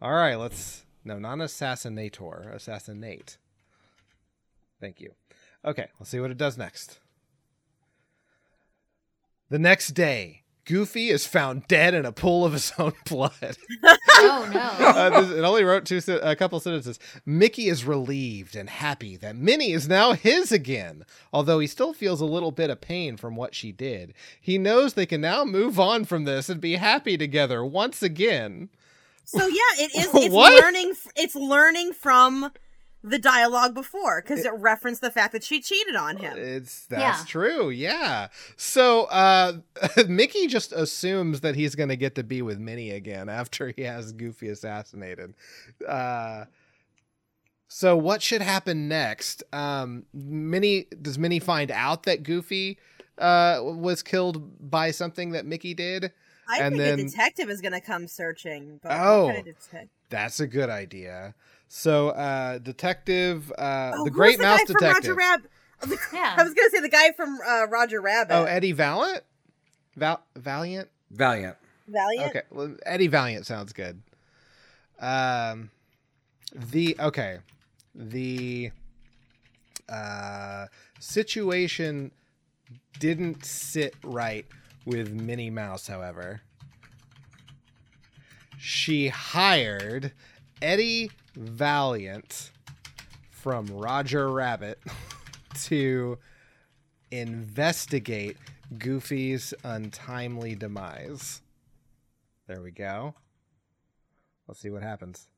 All 0.00 0.14
right. 0.14 0.36
Let's. 0.36 0.86
No, 1.04 1.18
not 1.18 1.38
assassinator. 1.38 2.54
Assassinate. 2.54 3.38
Thank 4.80 5.00
you. 5.00 5.14
Okay. 5.64 5.88
Let's 5.98 6.10
see 6.10 6.20
what 6.20 6.30
it 6.30 6.38
does 6.38 6.56
next. 6.56 7.00
The 9.48 9.58
next 9.58 9.88
day, 9.88 10.39
Goofy 10.70 11.10
is 11.10 11.26
found 11.26 11.66
dead 11.66 11.94
in 11.94 12.06
a 12.06 12.12
pool 12.12 12.44
of 12.44 12.52
his 12.52 12.72
own 12.78 12.92
blood. 13.06 13.56
Oh 13.84 14.48
no. 14.52 14.60
uh, 14.86 15.20
this, 15.20 15.30
it 15.36 15.42
only 15.42 15.64
wrote 15.64 15.84
two, 15.84 16.00
a 16.22 16.36
couple 16.36 16.60
sentences. 16.60 17.00
Mickey 17.26 17.66
is 17.66 17.84
relieved 17.84 18.54
and 18.54 18.70
happy 18.70 19.16
that 19.16 19.34
Minnie 19.34 19.72
is 19.72 19.88
now 19.88 20.12
his 20.12 20.52
again, 20.52 21.04
although 21.32 21.58
he 21.58 21.66
still 21.66 21.92
feels 21.92 22.20
a 22.20 22.24
little 22.26 22.52
bit 22.52 22.70
of 22.70 22.80
pain 22.80 23.16
from 23.16 23.34
what 23.34 23.54
she 23.54 23.72
did. 23.72 24.14
He 24.40 24.58
knows 24.58 24.94
they 24.94 25.06
can 25.06 25.20
now 25.20 25.44
move 25.44 25.80
on 25.80 26.04
from 26.04 26.22
this 26.24 26.48
and 26.48 26.60
be 26.60 26.76
happy 26.76 27.18
together 27.18 27.64
once 27.64 28.00
again. 28.02 28.68
So 29.24 29.46
yeah, 29.46 29.84
it 29.84 29.94
is. 29.96 30.08
It's 30.14 30.34
What? 30.34 30.62
learning. 30.62 30.94
It's 31.16 31.34
learning 31.34 31.94
from 31.94 32.52
the 33.02 33.18
dialogue 33.18 33.74
before 33.74 34.20
because 34.20 34.44
it 34.44 34.52
referenced 34.54 35.00
the 35.00 35.10
fact 35.10 35.32
that 35.32 35.42
she 35.42 35.60
cheated 35.60 35.96
on 35.96 36.18
him. 36.18 36.36
It's 36.36 36.84
that's 36.86 37.20
Yeah. 37.20 37.24
true, 37.26 37.70
yeah. 37.70 38.28
So 38.56 39.04
uh 39.04 39.54
Mickey 40.08 40.46
just 40.46 40.72
assumes 40.72 41.40
that 41.40 41.54
he's 41.54 41.74
gonna 41.74 41.96
get 41.96 42.14
to 42.16 42.22
be 42.22 42.42
with 42.42 42.58
Minnie 42.58 42.90
again 42.90 43.28
after 43.28 43.72
he 43.74 43.82
has 43.82 44.12
Goofy 44.12 44.48
assassinated. 44.48 45.34
Uh 45.88 46.44
so 47.68 47.96
what 47.96 48.20
should 48.22 48.42
happen 48.42 48.88
next? 48.88 49.42
Um 49.52 50.04
Minnie 50.12 50.86
does 51.00 51.18
Minnie 51.18 51.38
find 51.40 51.70
out 51.70 52.02
that 52.04 52.22
Goofy 52.22 52.78
uh 53.18 53.60
was 53.62 54.02
killed 54.02 54.70
by 54.70 54.90
something 54.90 55.30
that 55.32 55.46
Mickey 55.46 55.74
did? 55.74 56.12
I 56.52 56.58
and 56.62 56.74
think 56.76 56.82
then- 56.84 57.00
a 57.00 57.04
detective 57.04 57.48
is 57.48 57.60
going 57.60 57.74
to 57.74 57.80
come 57.80 58.08
searching. 58.08 58.80
But 58.82 58.90
Oh. 58.90 59.30
kind 59.32 59.46
of 59.46 59.54
detec- 59.54 59.88
That's 60.08 60.40
a 60.40 60.48
good 60.48 60.68
idea. 60.68 61.36
So 61.72 62.08
uh 62.08 62.58
detective 62.58 63.52
uh 63.56 63.92
Oh, 63.94 64.04
the 64.04 64.10
Great 64.10 64.38
the 64.38 64.42
Mouse 64.42 64.64
Detective. 64.64 64.82
Roger 64.92 65.14
Rabbit. 65.14 65.50
Yeah. 66.12 66.34
I 66.36 66.42
was 66.42 66.52
going 66.52 66.68
to 66.68 66.76
say 66.76 66.80
the 66.82 66.88
guy 66.90 67.12
from 67.12 67.38
uh, 67.46 67.66
Roger 67.68 68.00
Rabbit. 68.02 68.34
oh, 68.34 68.44
Eddie 68.44 68.72
Valiant? 68.72 69.22
Val- 69.96 70.22
Valiant? 70.36 70.88
Valiant. 71.10 71.56
Valiant. 71.88 72.28
Okay, 72.30 72.42
well, 72.50 72.74
Eddie 72.84 73.06
Valiant 73.06 73.46
sounds 73.46 73.72
good. 73.72 74.02
Um, 74.98 75.70
the 76.54 76.96
okay, 77.00 77.38
the 77.94 78.72
uh 79.88 80.66
situation 80.98 82.10
didn't 82.98 83.44
sit 83.46 83.94
right 84.04 84.44
with 84.84 85.12
Minnie 85.12 85.50
Mouse. 85.50 85.86
However, 85.86 86.42
she 88.58 89.08
hired 89.08 90.12
Eddie 90.60 91.10
Valiant 91.34 92.50
from 93.30 93.66
Roger 93.66 94.30
Rabbit 94.30 94.78
to 95.62 96.18
investigate 97.10 98.36
Goofy's 98.78 99.54
untimely 99.64 100.54
demise. 100.54 101.42
There 102.46 102.60
we 102.60 102.70
go. 102.70 103.14
Let's 104.46 104.60
see 104.60 104.70
what 104.70 104.82
happens. 104.82 105.29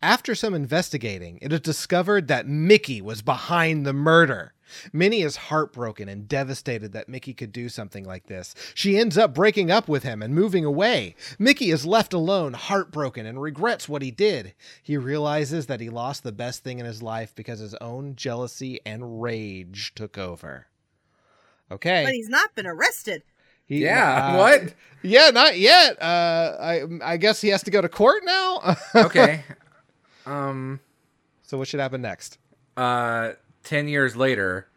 After 0.00 0.34
some 0.34 0.54
investigating, 0.54 1.38
it 1.42 1.52
is 1.52 1.60
discovered 1.60 2.28
that 2.28 2.46
Mickey 2.46 3.00
was 3.02 3.20
behind 3.20 3.84
the 3.84 3.92
murder. 3.92 4.52
Minnie 4.92 5.22
is 5.22 5.36
heartbroken 5.36 6.08
and 6.08 6.28
devastated 6.28 6.92
that 6.92 7.08
Mickey 7.08 7.32
could 7.32 7.50
do 7.52 7.68
something 7.68 8.04
like 8.04 8.26
this. 8.26 8.54
She 8.74 8.98
ends 8.98 9.16
up 9.18 9.34
breaking 9.34 9.70
up 9.70 9.88
with 9.88 10.02
him 10.04 10.22
and 10.22 10.34
moving 10.34 10.64
away. 10.64 11.16
Mickey 11.38 11.70
is 11.70 11.86
left 11.86 12.12
alone, 12.12 12.52
heartbroken, 12.52 13.24
and 13.26 13.40
regrets 13.40 13.88
what 13.88 14.02
he 14.02 14.10
did. 14.10 14.54
He 14.82 14.96
realizes 14.98 15.66
that 15.66 15.80
he 15.80 15.88
lost 15.88 16.22
the 16.22 16.32
best 16.32 16.62
thing 16.62 16.78
in 16.78 16.86
his 16.86 17.02
life 17.02 17.34
because 17.34 17.58
his 17.60 17.74
own 17.76 18.14
jealousy 18.14 18.78
and 18.86 19.20
rage 19.22 19.94
took 19.94 20.18
over. 20.18 20.66
Okay. 21.72 22.04
But 22.04 22.14
he's 22.14 22.28
not 22.28 22.54
been 22.54 22.66
arrested. 22.66 23.22
He- 23.64 23.82
Yeah. 23.84 24.34
uh, 24.34 24.36
what? 24.38 24.74
Yeah, 25.02 25.30
not 25.30 25.58
yet. 25.58 26.00
Uh, 26.00 26.56
I 26.60 26.82
I 27.02 27.16
guess 27.16 27.40
he 27.40 27.48
has 27.48 27.62
to 27.64 27.70
go 27.70 27.80
to 27.80 27.88
court 27.88 28.22
now. 28.24 28.76
Okay. 28.94 29.44
Um. 30.28 30.80
so 31.42 31.58
what 31.58 31.68
should 31.68 31.80
happen 31.80 32.02
next? 32.02 32.38
Uh. 32.76 33.32
Ten 33.64 33.88
years 33.88 34.14
later, 34.16 34.68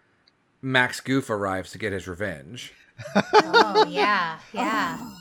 Max 0.61 0.99
Goof 0.99 1.29
arrives 1.29 1.71
to 1.71 1.77
get 1.77 1.93
his 1.93 2.07
revenge. 2.07 2.73
Oh 3.15 3.85
yeah. 3.87 4.39
Yeah. 4.53 5.09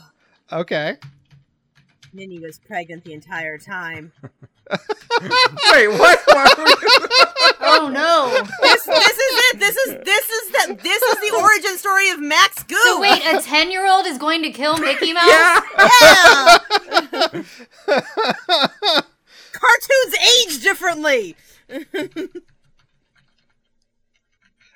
Okay. 0.53 0.97
Minnie 2.11 2.39
was 2.39 2.59
pregnant 2.59 3.05
the 3.05 3.13
entire 3.13 3.57
time. 3.57 4.11
Wait, 4.69 5.87
what? 5.87 6.19
Why 6.27 6.53
were 6.57 6.67
you- 6.67 7.07
Oh 7.61 7.87
no. 7.87 8.29
this, 8.61 8.83
this 8.85 9.17
is 9.17 9.53
it. 9.53 9.59
This 9.59 9.77
is 9.77 9.93
this 10.03 10.29
is 10.29 10.51
the 10.51 10.73
this 10.83 11.01
is 11.01 11.19
the 11.31 11.37
origin 11.37 11.77
story 11.77 12.09
of 12.09 12.19
Max 12.19 12.63
Goo. 12.63 12.75
So 12.83 12.99
wait, 12.99 13.21
a 13.25 13.39
ten-year-old 13.41 14.07
is 14.07 14.17
going 14.17 14.41
to 14.43 14.51
kill 14.51 14.77
Mickey 14.77 15.13
Mouse? 15.13 15.23
yeah. 15.33 15.61
Yeah. 17.87 19.01
Cartoons 19.61 20.15
age 20.15 20.61
differently. 20.61 21.35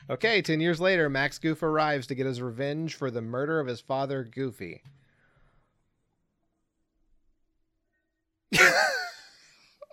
Okay, 0.07 0.39
10 0.41 0.59
years 0.59 0.79
later, 0.79 1.09
Max 1.09 1.39
Goof 1.39 1.63
arrives 1.63 2.05
to 2.07 2.15
get 2.15 2.27
his 2.27 2.39
revenge 2.41 2.93
for 2.93 3.09
the 3.09 3.23
murder 3.23 3.59
of 3.59 3.65
his 3.65 3.81
father, 3.81 4.23
Goofy. 4.23 4.83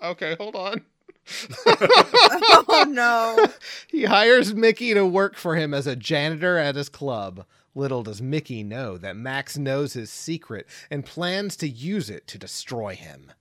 okay, 0.03 0.37
hold 0.39 0.55
on. 0.55 0.83
oh 1.67 2.85
no. 2.89 3.47
He 3.89 4.05
hires 4.05 4.53
Mickey 4.55 4.93
to 4.93 5.07
work 5.07 5.37
for 5.37 5.57
him 5.57 5.73
as 5.73 5.87
a 5.87 5.97
janitor 5.97 6.59
at 6.59 6.75
his 6.75 6.91
club. 6.91 7.47
Little 7.75 8.03
does 8.03 8.21
Mickey 8.21 8.63
know 8.63 8.99
that 8.99 9.17
Max 9.17 9.57
knows 9.57 9.95
his 9.95 10.11
secret 10.11 10.67
and 10.91 11.07
plans 11.07 11.57
to 11.57 11.67
use 11.67 12.11
it 12.11 12.27
to 12.27 12.37
destroy 12.37 12.95
him. 12.95 13.33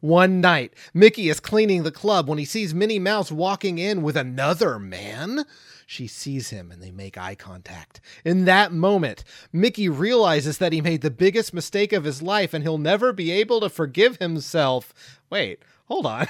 One 0.00 0.40
night, 0.40 0.74
Mickey 0.94 1.28
is 1.28 1.40
cleaning 1.40 1.82
the 1.82 1.90
club 1.90 2.28
when 2.28 2.38
he 2.38 2.44
sees 2.44 2.74
Minnie 2.74 2.98
Mouse 2.98 3.32
walking 3.32 3.78
in 3.78 4.02
with 4.02 4.16
another 4.16 4.78
man. 4.78 5.44
She 5.86 6.06
sees 6.06 6.50
him 6.50 6.70
and 6.70 6.82
they 6.82 6.90
make 6.90 7.16
eye 7.16 7.34
contact. 7.34 8.00
In 8.24 8.44
that 8.44 8.72
moment, 8.72 9.24
Mickey 9.52 9.88
realizes 9.88 10.58
that 10.58 10.72
he 10.72 10.80
made 10.80 11.00
the 11.00 11.10
biggest 11.10 11.54
mistake 11.54 11.92
of 11.92 12.04
his 12.04 12.20
life 12.20 12.52
and 12.52 12.62
he'll 12.62 12.78
never 12.78 13.12
be 13.12 13.30
able 13.30 13.60
to 13.60 13.70
forgive 13.70 14.18
himself. 14.18 14.92
Wait, 15.30 15.62
hold 15.86 16.04
on. 16.04 16.26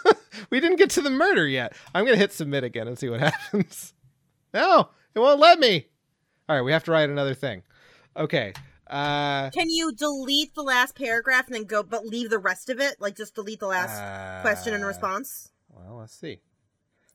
we 0.50 0.60
didn't 0.60 0.78
get 0.78 0.90
to 0.90 1.00
the 1.00 1.10
murder 1.10 1.46
yet. 1.46 1.74
I'm 1.94 2.04
going 2.04 2.14
to 2.14 2.20
hit 2.20 2.32
submit 2.32 2.62
again 2.62 2.86
and 2.86 2.98
see 2.98 3.08
what 3.08 3.20
happens. 3.32 3.94
No, 4.54 4.90
it 5.14 5.18
won't 5.18 5.40
let 5.40 5.58
me. 5.58 5.88
All 6.48 6.56
right, 6.56 6.62
we 6.62 6.72
have 6.72 6.84
to 6.84 6.92
write 6.92 7.10
another 7.10 7.34
thing. 7.34 7.62
Okay. 8.16 8.52
Uh, 8.90 9.50
Can 9.50 9.70
you 9.70 9.92
delete 9.92 10.54
the 10.54 10.62
last 10.62 10.96
paragraph 10.96 11.46
and 11.46 11.54
then 11.54 11.64
go, 11.64 11.82
but 11.82 12.04
leave 12.06 12.28
the 12.30 12.38
rest 12.38 12.68
of 12.68 12.80
it? 12.80 12.96
Like 13.00 13.16
just 13.16 13.34
delete 13.34 13.60
the 13.60 13.66
last 13.68 14.42
question 14.42 14.74
and 14.74 14.82
uh, 14.84 14.86
response? 14.88 15.50
Well, 15.68 15.98
let's 15.98 16.14
see. 16.18 16.40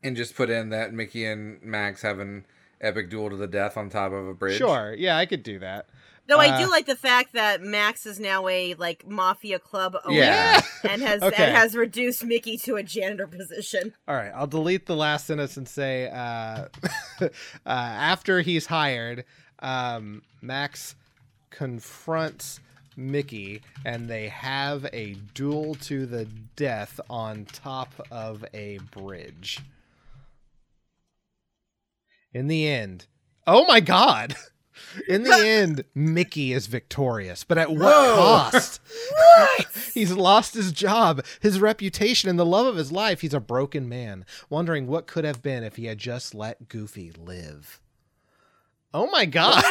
and 0.01 0.15
just 0.15 0.35
put 0.35 0.49
in 0.49 0.69
that 0.69 0.93
Mickey 0.93 1.25
and 1.25 1.61
Max 1.61 2.01
have 2.01 2.19
an 2.19 2.45
epic 2.81 3.09
duel 3.09 3.29
to 3.29 3.35
the 3.35 3.47
death 3.47 3.75
on 3.77 3.89
top 3.89 4.11
of 4.13 4.27
a 4.27 4.33
bridge. 4.33 4.57
Sure. 4.57 4.93
Yeah, 4.97 5.17
I 5.17 5.25
could 5.25 5.43
do 5.43 5.59
that. 5.59 5.87
Though 6.27 6.39
I 6.39 6.47
uh, 6.49 6.59
do 6.65 6.69
like 6.71 6.87
the 6.87 6.95
fact 6.95 7.33
that 7.33 7.61
Max 7.61 8.05
is 8.07 8.19
now 8.19 8.47
a 8.47 8.73
like 8.75 9.05
mafia 9.07 9.59
club 9.59 9.95
owner 10.05 10.15
Yeah. 10.15 10.61
and 10.89 11.01
has 11.03 11.21
Okay. 11.21 11.43
and 11.43 11.55
has 11.55 11.75
reduced 11.75 12.23
Mickey 12.25 12.57
to 12.59 12.77
a 12.77 12.83
janitor 12.83 13.27
position. 13.27 13.93
All 14.07 14.15
right, 14.15 14.31
I'll 14.33 14.47
delete 14.47 14.87
the 14.87 14.95
last 14.95 15.27
sentence 15.27 15.55
and 15.55 15.67
say 15.67 16.09
uh, 16.09 16.65
uh, 17.21 17.29
after 17.65 18.41
he's 18.41 18.65
hired, 18.65 19.23
um, 19.59 20.23
Max 20.41 20.95
confronts 21.55 22.59
Mickey 22.97 23.61
and 23.83 24.09
they 24.09 24.29
have 24.29 24.85
a 24.93 25.15
duel 25.33 25.75
to 25.75 26.05
the 26.05 26.25
death 26.55 26.99
on 27.09 27.45
top 27.45 27.93
of 28.11 28.45
a 28.53 28.79
bridge. 28.91 29.59
In 32.33 32.47
the 32.47 32.67
end, 32.67 33.07
oh 33.47 33.65
my 33.65 33.79
god! 33.79 34.35
In 35.07 35.23
the 35.23 35.33
end, 35.47 35.85
Mickey 35.93 36.51
is 36.51 36.67
victorious, 36.67 37.45
but 37.45 37.57
at 37.57 37.69
what 37.69 37.79
Whoa. 37.79 38.49
cost? 38.51 38.81
He's 39.93 40.11
lost 40.11 40.53
his 40.53 40.73
job, 40.73 41.23
his 41.39 41.61
reputation, 41.61 42.29
and 42.29 42.37
the 42.37 42.45
love 42.45 42.65
of 42.65 42.75
his 42.75 42.91
life. 42.91 43.21
He's 43.21 43.33
a 43.33 43.39
broken 43.39 43.87
man, 43.87 44.25
wondering 44.49 44.87
what 44.87 45.07
could 45.07 45.23
have 45.23 45.41
been 45.41 45.63
if 45.63 45.77
he 45.77 45.85
had 45.85 45.97
just 45.97 46.35
let 46.35 46.67
Goofy 46.67 47.11
live. 47.11 47.79
Oh 48.97 49.07
my 49.07 49.25
god. 49.25 49.61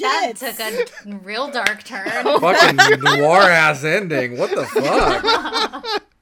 That 0.00 0.32
took 0.36 0.60
a 0.60 1.16
real 1.18 1.50
dark 1.50 1.84
turn. 1.84 2.08
Fucking 2.40 3.00
noir 3.02 3.40
ass 3.42 3.82
ending. 3.82 4.36
What 4.36 4.50
the 4.50 4.66
fuck? 4.66 6.02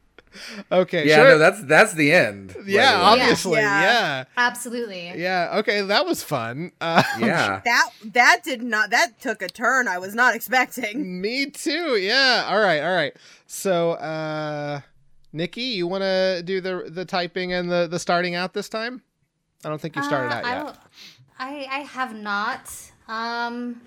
Okay. 0.73 1.07
Yeah, 1.07 1.17
sure. 1.17 1.25
no, 1.31 1.39
that's 1.39 1.63
that's 1.65 1.93
the 1.95 2.13
end. 2.13 2.55
yeah, 2.65 2.93
the 2.93 2.99
way. 2.99 3.05
obviously. 3.23 3.59
Yeah. 3.61 3.83
Yeah. 3.83 4.25
Absolutely. 4.37 5.13
Yeah. 5.17 5.59
Okay, 5.59 5.83
that 5.83 6.07
was 6.07 6.23
fun. 6.23 6.73
Uh, 6.81 7.03
Yeah. 7.19 7.61
That 7.65 7.91
that 8.13 8.41
did 8.45 8.63
not 8.63 8.91
that 8.91 9.21
took 9.21 9.43
a 9.43 9.49
turn 9.49 9.87
I 9.89 9.99
was 9.99 10.15
not 10.15 10.35
expecting. 10.35 11.21
me 11.21 11.47
too. 11.51 11.97
Yeah. 11.97 12.47
All 12.49 12.59
right. 12.61 12.81
All 12.81 12.95
right. 12.95 13.13
So, 13.47 13.93
uh, 13.93 14.81
Nikki, 15.33 15.63
you 15.63 15.87
want 15.87 16.03
to 16.03 16.43
do 16.45 16.61
the 16.61 16.85
the 16.89 17.05
typing 17.05 17.53
and 17.53 17.71
the 17.71 17.87
the 17.89 17.99
starting 17.99 18.35
out 18.35 18.53
this 18.55 18.69
time? 18.69 19.03
I 19.65 19.69
don't 19.69 19.81
think 19.81 19.95
you 19.97 20.03
started 20.03 20.33
Uh, 20.33 20.39
out 20.39 20.45
I, 20.45 20.65
yet. 20.65 20.77
I 21.41 21.67
I 21.71 21.79
have 21.81 22.15
not. 22.15 22.71
Um, 23.09 23.81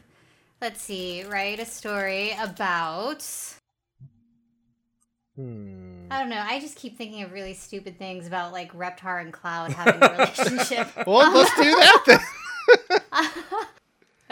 let's 0.60 0.82
see. 0.82 1.24
Write 1.24 1.60
a 1.60 1.66
story 1.66 2.36
about. 2.42 3.24
Hmm. 5.36 6.08
I 6.10 6.20
don't 6.20 6.30
know. 6.30 6.44
I 6.44 6.60
just 6.60 6.76
keep 6.76 6.98
thinking 6.98 7.22
of 7.22 7.32
really 7.32 7.54
stupid 7.54 8.00
things 8.00 8.26
about 8.26 8.54
like 8.54 8.74
Reptar 8.74 9.22
and 9.22 9.32
Cloud 9.32 9.72
having 9.72 10.02
a 10.02 10.12
relationship. 10.12 10.88
Well, 11.08 11.32
let's 11.32 11.56
do 11.56 11.64
that 11.64 12.04
then. 12.08 13.30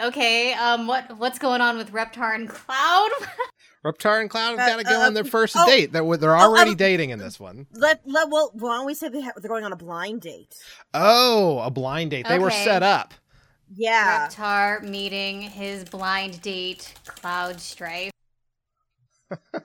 okay. 0.08 0.54
Um. 0.54 0.88
What 0.88 1.16
What's 1.16 1.38
going 1.38 1.60
on 1.60 1.78
with 1.78 1.92
Reptar 1.92 2.34
and 2.34 2.48
Cloud? 2.48 3.10
Reptar 3.84 4.20
and 4.20 4.30
Cloud 4.30 4.58
have 4.58 4.60
Uh, 4.60 4.70
got 4.72 4.76
to 4.78 4.84
go 4.84 5.00
uh, 5.02 5.06
on 5.06 5.14
their 5.14 5.24
first 5.24 5.56
oh. 5.58 5.66
date. 5.66 5.92
They're 5.92 6.16
they're 6.16 6.36
already 6.36 6.70
um, 6.70 6.76
dating 6.76 7.10
in 7.10 7.18
this 7.18 7.40
one. 7.40 7.66
Let 7.72 8.00
let 8.06 8.28
well 8.30 8.50
why 8.54 8.76
don't 8.76 8.86
we 8.86 8.94
say 8.94 9.08
they 9.08 9.22
ha- 9.22 9.32
they're 9.36 9.48
going 9.48 9.64
on 9.64 9.72
a 9.72 9.76
blind 9.76 10.20
date? 10.20 10.54
Oh, 10.94 11.58
a 11.58 11.70
blind 11.70 12.12
date. 12.12 12.26
They 12.28 12.38
were 12.38 12.50
set 12.50 12.82
up. 12.82 13.14
Yeah. 13.74 14.28
Reptar 14.28 14.82
meeting 14.88 15.42
his 15.42 15.84
blind 15.84 16.40
date, 16.42 16.94
Cloud 17.06 17.60
Strife. 17.60 18.12
oh, 19.32 19.62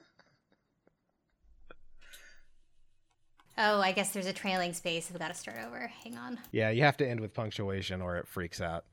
I 3.57 3.91
guess 3.91 4.11
there's 4.11 4.27
a 4.27 4.33
trailing 4.33 4.73
space. 4.73 5.09
We've 5.11 5.19
got 5.19 5.27
to 5.27 5.33
start 5.33 5.57
over. 5.67 5.91
Hang 6.03 6.17
on. 6.17 6.39
Yeah, 6.51 6.69
you 6.69 6.83
have 6.83 6.97
to 6.97 7.07
end 7.07 7.19
with 7.19 7.33
punctuation 7.33 8.01
or 8.01 8.17
it 8.17 8.27
freaks 8.27 8.61
out. 8.61 8.85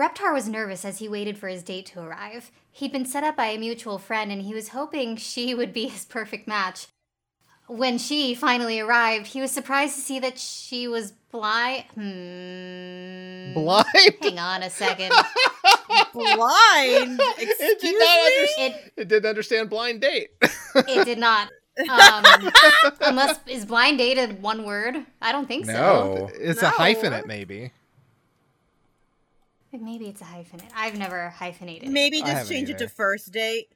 Reptar 0.00 0.32
was 0.32 0.48
nervous 0.48 0.84
as 0.84 0.98
he 0.98 1.08
waited 1.08 1.36
for 1.36 1.48
his 1.48 1.62
date 1.62 1.84
to 1.86 2.00
arrive. 2.00 2.50
He'd 2.72 2.92
been 2.92 3.04
set 3.04 3.22
up 3.24 3.36
by 3.36 3.46
a 3.46 3.58
mutual 3.58 3.98
friend 3.98 4.32
and 4.32 4.40
he 4.42 4.54
was 4.54 4.68
hoping 4.68 5.16
she 5.16 5.54
would 5.58 5.72
be 5.74 5.88
his 5.88 6.04
perfect 6.06 6.48
match. 6.48 6.86
When 7.68 7.98
she 7.98 8.34
finally 8.34 8.80
arrived, 8.80 9.28
he 9.28 9.40
was 9.40 9.50
surprised 9.52 9.94
to 9.96 10.00
see 10.00 10.18
that 10.20 10.38
she 10.38 10.88
was 10.88 11.12
blind. 11.30 11.84
Hmm. 11.94 13.52
Blind. 13.54 14.16
Hang 14.22 14.38
on 14.40 14.62
a 14.64 14.70
second. 14.70 15.10
blind. 16.12 17.20
it 17.38 17.58
did 17.58 17.74
Excuse 17.74 17.92
not 17.92 18.16
me. 18.16 18.26
understand. 18.36 18.74
It 18.74 18.92
It 18.96 19.08
didn't 19.08 19.28
understand 19.28 19.70
blind 19.70 20.00
date. 20.00 20.30
it 20.42 21.04
did 21.04 21.18
not. 21.18 21.48
Um, 21.78 22.50
unless 23.02 23.38
is 23.46 23.64
blind 23.64 23.98
dated 23.98 24.42
one 24.42 24.64
word? 24.64 24.96
I 25.22 25.30
don't 25.32 25.46
think 25.46 25.66
so. 25.66 25.72
No. 25.72 26.30
it's 26.34 26.60
a 26.62 26.64
No. 26.64 26.70
hyphenate, 26.72 27.26
maybe. 27.26 27.70
Maybe 29.72 30.08
it's 30.08 30.20
a 30.20 30.24
hyphenate. 30.24 30.70
I've 30.74 30.98
never 30.98 31.28
hyphenated. 31.30 31.88
Maybe 31.90 32.18
just 32.20 32.32
haven't 32.32 32.48
change 32.48 32.70
it 32.70 32.78
to 32.78 32.88
first 32.88 33.32
date. 33.32 33.72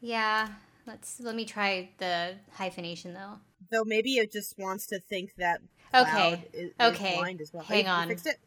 Yeah. 0.00 0.48
Let's 0.86 1.18
let 1.20 1.34
me 1.34 1.44
try 1.44 1.90
the 1.98 2.34
hyphenation 2.52 3.12
though. 3.12 3.40
Though 3.72 3.84
maybe 3.84 4.14
it 4.14 4.30
just 4.30 4.56
wants 4.58 4.86
to 4.88 5.00
think 5.00 5.34
that 5.38 5.60
Okay, 5.92 6.10
Cloud 6.10 6.42
is, 6.52 6.70
is 6.70 6.72
okay. 6.80 7.16
blind 7.16 7.40
as 7.40 7.52
well. 7.52 7.64
Hang 7.64 7.88
on. 7.88 8.10
it? 8.10 8.38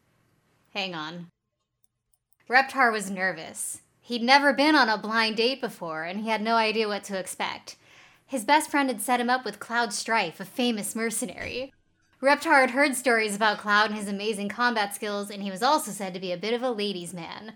Hang 0.72 0.94
on. 0.94 1.26
Reptar 2.48 2.92
was 2.92 3.10
nervous. 3.10 3.82
He'd 4.00 4.22
never 4.22 4.52
been 4.52 4.74
on 4.74 4.88
a 4.88 4.98
blind 4.98 5.36
date 5.36 5.60
before, 5.60 6.04
and 6.04 6.20
he 6.20 6.28
had 6.28 6.42
no 6.42 6.56
idea 6.56 6.88
what 6.88 7.04
to 7.04 7.18
expect. 7.18 7.76
His 8.26 8.44
best 8.44 8.70
friend 8.70 8.88
had 8.88 9.02
set 9.02 9.20
him 9.20 9.30
up 9.30 9.44
with 9.44 9.60
Cloud 9.60 9.92
Strife, 9.92 10.40
a 10.40 10.44
famous 10.44 10.96
mercenary. 10.96 11.72
Reptar 12.22 12.60
had 12.60 12.72
heard 12.72 12.94
stories 12.94 13.34
about 13.34 13.58
Cloud 13.58 13.88
and 13.88 13.98
his 13.98 14.08
amazing 14.08 14.50
combat 14.50 14.94
skills, 14.94 15.30
and 15.30 15.42
he 15.42 15.50
was 15.50 15.62
also 15.62 15.90
said 15.90 16.12
to 16.12 16.20
be 16.20 16.32
a 16.32 16.36
bit 16.36 16.52
of 16.52 16.62
a 16.62 16.70
ladies' 16.70 17.14
man. 17.14 17.54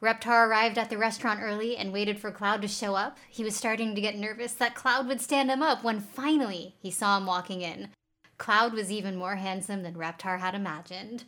Reptar 0.00 0.48
arrived 0.48 0.78
at 0.78 0.88
the 0.88 0.96
restaurant 0.96 1.40
early 1.42 1.76
and 1.76 1.92
waited 1.92 2.18
for 2.18 2.30
Cloud 2.30 2.62
to 2.62 2.68
show 2.68 2.94
up. 2.94 3.18
He 3.28 3.44
was 3.44 3.54
starting 3.54 3.94
to 3.94 4.00
get 4.00 4.16
nervous 4.16 4.54
that 4.54 4.74
Cloud 4.74 5.06
would 5.06 5.20
stand 5.20 5.50
him 5.50 5.62
up 5.62 5.84
when 5.84 6.00
finally 6.00 6.76
he 6.80 6.90
saw 6.90 7.18
him 7.18 7.26
walking 7.26 7.60
in. 7.60 7.90
Cloud 8.38 8.72
was 8.72 8.90
even 8.90 9.16
more 9.16 9.36
handsome 9.36 9.82
than 9.82 9.92
Reptar 9.96 10.40
had 10.40 10.54
imagined. 10.54 11.24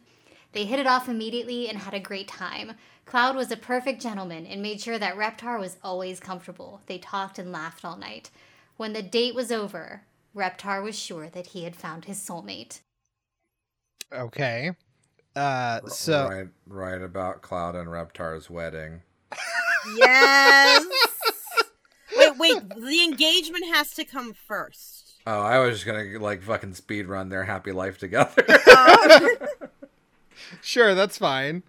They 0.52 0.64
hit 0.64 0.78
it 0.78 0.86
off 0.86 1.10
immediately 1.10 1.68
and 1.68 1.76
had 1.76 1.92
a 1.92 2.00
great 2.00 2.28
time. 2.28 2.72
Cloud 3.04 3.36
was 3.36 3.50
a 3.50 3.56
perfect 3.58 4.00
gentleman 4.00 4.46
and 4.46 4.62
made 4.62 4.80
sure 4.80 4.98
that 4.98 5.16
Reptar 5.16 5.60
was 5.60 5.76
always 5.84 6.20
comfortable. 6.20 6.80
They 6.86 6.96
talked 6.96 7.38
and 7.38 7.52
laughed 7.52 7.84
all 7.84 7.98
night. 7.98 8.30
When 8.78 8.94
the 8.94 9.02
date 9.02 9.34
was 9.34 9.52
over, 9.52 10.04
Reptar 10.34 10.82
was 10.82 10.98
sure 10.98 11.28
that 11.28 11.48
he 11.48 11.64
had 11.64 11.76
found 11.76 12.04
his 12.06 12.18
soulmate. 12.18 12.80
Okay. 14.12 14.72
Uh, 15.34 15.80
so 15.88 16.28
right, 16.28 16.48
right 16.66 17.00
about 17.02 17.42
Cloud 17.42 17.74
and 17.74 17.88
Reptar's 17.88 18.50
wedding. 18.50 19.02
Yes. 19.96 20.84
wait, 22.16 22.38
wait. 22.38 22.68
The 22.76 23.02
engagement 23.04 23.64
has 23.74 23.94
to 23.94 24.04
come 24.04 24.34
first. 24.34 25.14
Oh, 25.26 25.40
I 25.40 25.58
was 25.58 25.82
just 25.82 25.86
gonna 25.86 26.18
like 26.18 26.42
fucking 26.42 26.74
speed 26.74 27.06
run 27.06 27.28
their 27.28 27.44
happy 27.44 27.72
life 27.72 27.96
together. 27.98 28.44
sure, 30.62 30.94
that's 30.94 31.16
fine. 31.18 31.62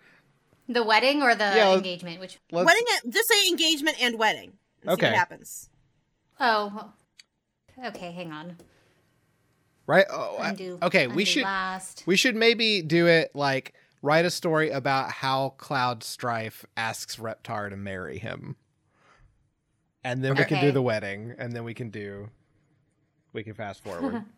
The 0.67 0.83
wedding 0.83 1.21
or 1.21 1.35
the 1.35 1.43
Yeah, 1.43 1.73
engagement? 1.73 2.19
Which 2.19 2.39
Let's, 2.51 2.65
wedding. 2.65 2.83
Just 3.09 3.29
say 3.29 3.47
engagement 3.49 4.01
and 4.01 4.17
wedding. 4.17 4.53
and 4.81 4.89
See 4.89 4.93
Okay. 4.93 5.07
what 5.11 5.15
happens. 5.17 5.69
oh, 6.39 6.91
okay. 7.85 8.11
Hang 8.11 8.31
on. 8.31 8.57
right? 9.87 10.05
Oh, 10.09 10.37
I- 10.37 10.49
Undo. 10.49 10.79
okay. 10.81 11.07
We 11.07 11.25
should 11.25 11.43
last. 11.43 12.03
we 12.05 12.15
should 12.15 12.35
maybe 12.35 12.81
do 12.81 13.07
it 13.07 13.31
like 13.35 13.73
write 14.01 14.25
a 14.25 14.29
story 14.29 14.69
about 14.69 15.11
how 15.11 15.49
Cloud 15.57 16.03
Strife 16.03 16.65
asks 16.75 17.15
Reptar 17.17 17.69
to 17.69 17.77
marry 17.77 18.17
him, 18.17 18.55
and 20.03 20.23
then 20.23 20.35
we 20.35 20.43
can 20.45 20.61
do 20.61 20.71
the 20.71 20.81
wedding, 20.81 21.33
and 21.37 21.53
then 21.53 21.63
we 21.63 21.73
can 21.73 21.89
do 21.89 22.29
we 23.33 23.43
can 23.43 23.53
fast 23.53 23.83
forward. 23.83 24.23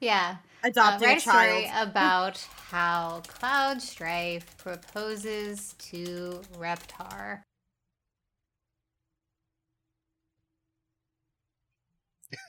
Yeah. 0.00 0.38
Uh, 0.64 0.68
Adopting 0.68 1.06
write 1.08 1.14
a 1.14 1.16
a 1.16 1.20
story 1.20 1.62
child. 1.70 1.88
about 1.88 2.38
how 2.70 3.22
Cloud 3.28 3.80
Strife 3.80 4.56
proposes 4.58 5.74
to 5.78 6.42
Reptar. 6.58 7.42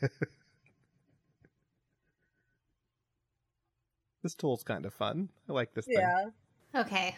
this 4.24 4.36
tool's 4.36 4.64
kind 4.64 4.86
of 4.86 4.94
fun. 4.94 5.30
I 5.50 5.54
like 5.54 5.74
this 5.74 5.86
thing. 5.86 5.98
Yeah. 6.00 6.30
Okay. 6.76 7.18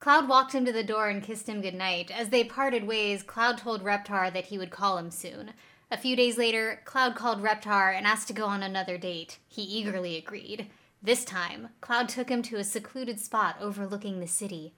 Cloud 0.00 0.28
walked 0.28 0.54
him 0.54 0.66
to 0.66 0.72
the 0.72 0.84
door 0.84 1.08
and 1.08 1.22
kissed 1.22 1.48
him 1.48 1.62
goodnight. 1.62 2.10
As 2.10 2.28
they 2.28 2.44
parted 2.44 2.86
ways, 2.86 3.22
Cloud 3.22 3.56
told 3.56 3.82
Reptar 3.82 4.30
that 4.32 4.46
he 4.46 4.58
would 4.58 4.70
call 4.70 4.98
him 4.98 5.10
soon. 5.10 5.52
A 5.90 5.96
few 5.96 6.14
days 6.16 6.36
later, 6.36 6.82
Cloud 6.84 7.14
called 7.14 7.42
Reptar 7.42 7.96
and 7.96 8.06
asked 8.06 8.28
to 8.28 8.34
go 8.34 8.46
on 8.46 8.62
another 8.62 8.98
date. 8.98 9.38
He 9.48 9.62
eagerly 9.62 10.16
agreed. 10.16 10.70
This 11.02 11.24
time, 11.24 11.68
Cloud 11.80 12.08
took 12.08 12.28
him 12.28 12.42
to 12.42 12.56
a 12.56 12.64
secluded 12.64 13.20
spot 13.20 13.56
overlooking 13.60 14.20
the 14.20 14.26
city. 14.26 14.74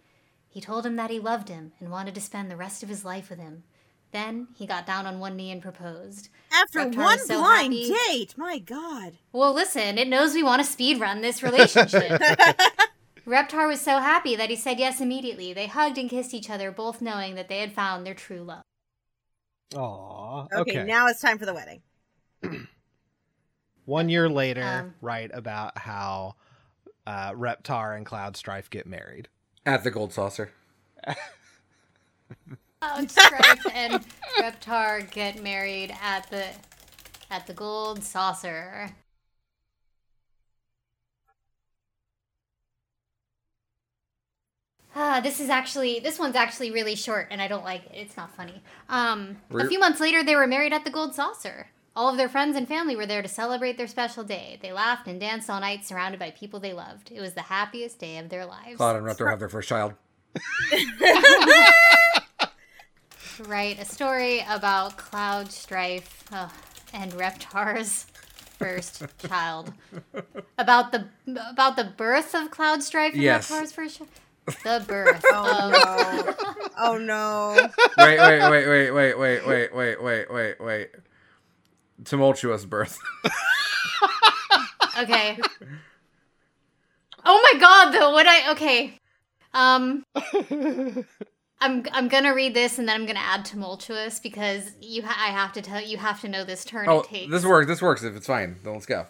He 0.48 0.60
told 0.60 0.86
him 0.86 0.96
that 0.96 1.10
he 1.10 1.18
loved 1.18 1.48
him 1.48 1.72
and 1.80 1.90
wanted 1.90 2.14
to 2.14 2.20
spend 2.20 2.50
the 2.50 2.56
rest 2.56 2.82
of 2.82 2.88
his 2.88 3.04
life 3.04 3.30
with 3.30 3.38
him. 3.38 3.64
Then 4.12 4.48
he 4.54 4.66
got 4.66 4.86
down 4.86 5.04
on 5.06 5.18
one 5.18 5.36
knee 5.36 5.50
and 5.50 5.60
proposed. 5.60 6.28
After 6.52 6.80
Reptar 6.80 6.96
one 6.96 7.18
so 7.18 7.38
blind 7.40 7.72
happy. 7.74 7.92
date, 8.08 8.34
my 8.38 8.58
god. 8.58 9.14
Well, 9.32 9.52
listen, 9.52 9.98
it 9.98 10.08
knows 10.08 10.32
we 10.34 10.42
want 10.42 10.62
to 10.64 10.70
speed 10.70 11.00
run 11.00 11.20
this 11.20 11.42
relationship. 11.42 12.20
Reptar 13.26 13.66
was 13.68 13.80
so 13.80 13.98
happy 13.98 14.36
that 14.36 14.48
he 14.50 14.56
said 14.56 14.78
yes 14.78 15.00
immediately. 15.00 15.52
They 15.52 15.66
hugged 15.66 15.98
and 15.98 16.08
kissed 16.08 16.32
each 16.32 16.48
other, 16.48 16.70
both 16.70 17.02
knowing 17.02 17.34
that 17.34 17.48
they 17.48 17.58
had 17.58 17.72
found 17.72 18.06
their 18.06 18.14
true 18.14 18.42
love. 18.42 18.62
Aw. 19.74 20.42
Okay, 20.54 20.60
Okay. 20.78 20.84
now 20.84 21.08
it's 21.08 21.20
time 21.20 21.38
for 21.38 21.44
the 21.44 21.52
wedding. 21.54 21.82
One 23.84 24.08
year 24.08 24.28
later, 24.28 24.62
Um, 24.62 24.94
write 25.00 25.30
about 25.34 25.76
how 25.78 26.36
uh, 27.06 27.32
Reptar 27.32 27.96
and 27.96 28.06
Cloud 28.06 28.36
Strife 28.36 28.70
get 28.70 28.86
married. 28.86 29.28
At 29.66 29.82
the 29.84 29.90
Gold 29.90 30.12
Saucer. 30.12 30.52
Oh, 32.82 33.06
Strife 33.06 33.66
and 33.74 34.04
Reptar 34.38 35.10
get 35.10 35.42
married 35.42 35.94
at 36.02 36.28
the 36.30 36.44
at 37.30 37.46
the 37.46 37.54
Gold 37.54 38.04
Saucer. 38.04 38.90
Ah, 44.94 45.20
this 45.20 45.40
is 45.40 45.50
actually 45.50 46.00
this 46.00 46.18
one's 46.18 46.36
actually 46.36 46.70
really 46.70 46.94
short, 46.94 47.28
and 47.30 47.40
I 47.40 47.48
don't 47.48 47.64
like 47.64 47.84
it. 47.86 47.92
It's 47.94 48.16
not 48.16 48.34
funny. 48.34 48.62
Um, 48.88 49.36
a 49.50 49.66
few 49.66 49.78
months 49.78 50.00
later, 50.00 50.22
they 50.22 50.36
were 50.36 50.46
married 50.46 50.72
at 50.72 50.84
the 50.84 50.90
Gold 50.90 51.14
Saucer. 51.14 51.68
All 51.94 52.10
of 52.10 52.18
their 52.18 52.28
friends 52.28 52.56
and 52.56 52.68
family 52.68 52.94
were 52.94 53.06
there 53.06 53.22
to 53.22 53.28
celebrate 53.28 53.78
their 53.78 53.86
special 53.86 54.22
day. 54.22 54.58
They 54.60 54.72
laughed 54.72 55.06
and 55.06 55.18
danced 55.18 55.48
all 55.48 55.60
night, 55.60 55.86
surrounded 55.86 56.20
by 56.20 56.30
people 56.30 56.60
they 56.60 56.74
loved. 56.74 57.10
It 57.10 57.20
was 57.20 57.32
the 57.32 57.42
happiest 57.42 57.98
day 57.98 58.18
of 58.18 58.28
their 58.28 58.44
lives. 58.44 58.76
Cloud 58.76 58.96
and 58.96 59.06
Reptar 59.06 59.30
have 59.30 59.38
their 59.38 59.48
first 59.48 59.68
child. 59.68 59.94
write 63.40 63.78
a 63.80 63.84
story 63.84 64.44
about 64.48 64.96
Cloud 64.96 65.50
Strife 65.52 66.24
ugh, 66.32 66.50
and 66.92 67.12
Reptar's 67.12 68.06
first 68.58 69.02
child. 69.18 69.72
About 70.58 70.92
the 70.92 71.06
about 71.50 71.76
the 71.76 71.84
birth 71.84 72.34
of 72.34 72.50
Cloud 72.50 72.82
Strife 72.82 73.12
and 73.14 73.22
Yes. 73.22 73.50
Reptar's 73.50 73.72
first 73.72 73.98
child. 73.98 74.08
The 74.62 74.84
birth 74.86 75.24
Oh 75.32 75.70
of 75.72 75.72
no. 75.72 76.34
Oh 76.78 76.98
no. 76.98 77.68
wait, 77.98 78.18
wait, 78.20 78.50
wait, 78.50 78.68
wait, 78.68 78.90
wait, 78.92 79.18
wait, 79.18 79.46
wait, 79.46 79.74
wait, 79.74 80.02
wait, 80.02 80.30
wait, 80.32 80.60
wait. 80.60 80.90
Tumultuous 82.04 82.64
birth. 82.64 82.98
Okay. 84.98 85.38
Oh 87.24 87.40
my 87.52 87.60
god, 87.60 87.90
though, 87.90 88.12
what 88.12 88.26
I 88.26 88.52
okay. 88.52 88.98
Um 89.52 90.04
I'm 91.60 91.84
I'm 91.92 92.08
gonna 92.08 92.34
read 92.34 92.54
this 92.54 92.78
and 92.78 92.88
then 92.88 93.00
I'm 93.00 93.06
gonna 93.06 93.18
add 93.18 93.44
tumultuous 93.44 94.18
because 94.20 94.72
you 94.80 95.02
ha- 95.02 95.16
I 95.18 95.30
have 95.32 95.52
to 95.54 95.62
tell 95.62 95.80
you 95.80 95.96
have 95.96 96.20
to 96.20 96.28
know 96.28 96.44
this 96.44 96.64
turn 96.64 96.86
Oh, 96.88 97.00
it 97.00 97.06
takes. 97.08 97.30
this 97.30 97.44
works. 97.44 97.66
This 97.66 97.80
works. 97.82 98.02
If 98.02 98.14
it's 98.14 98.26
fine, 98.26 98.56
then 98.62 98.74
let's 98.74 98.86
go. 98.86 99.06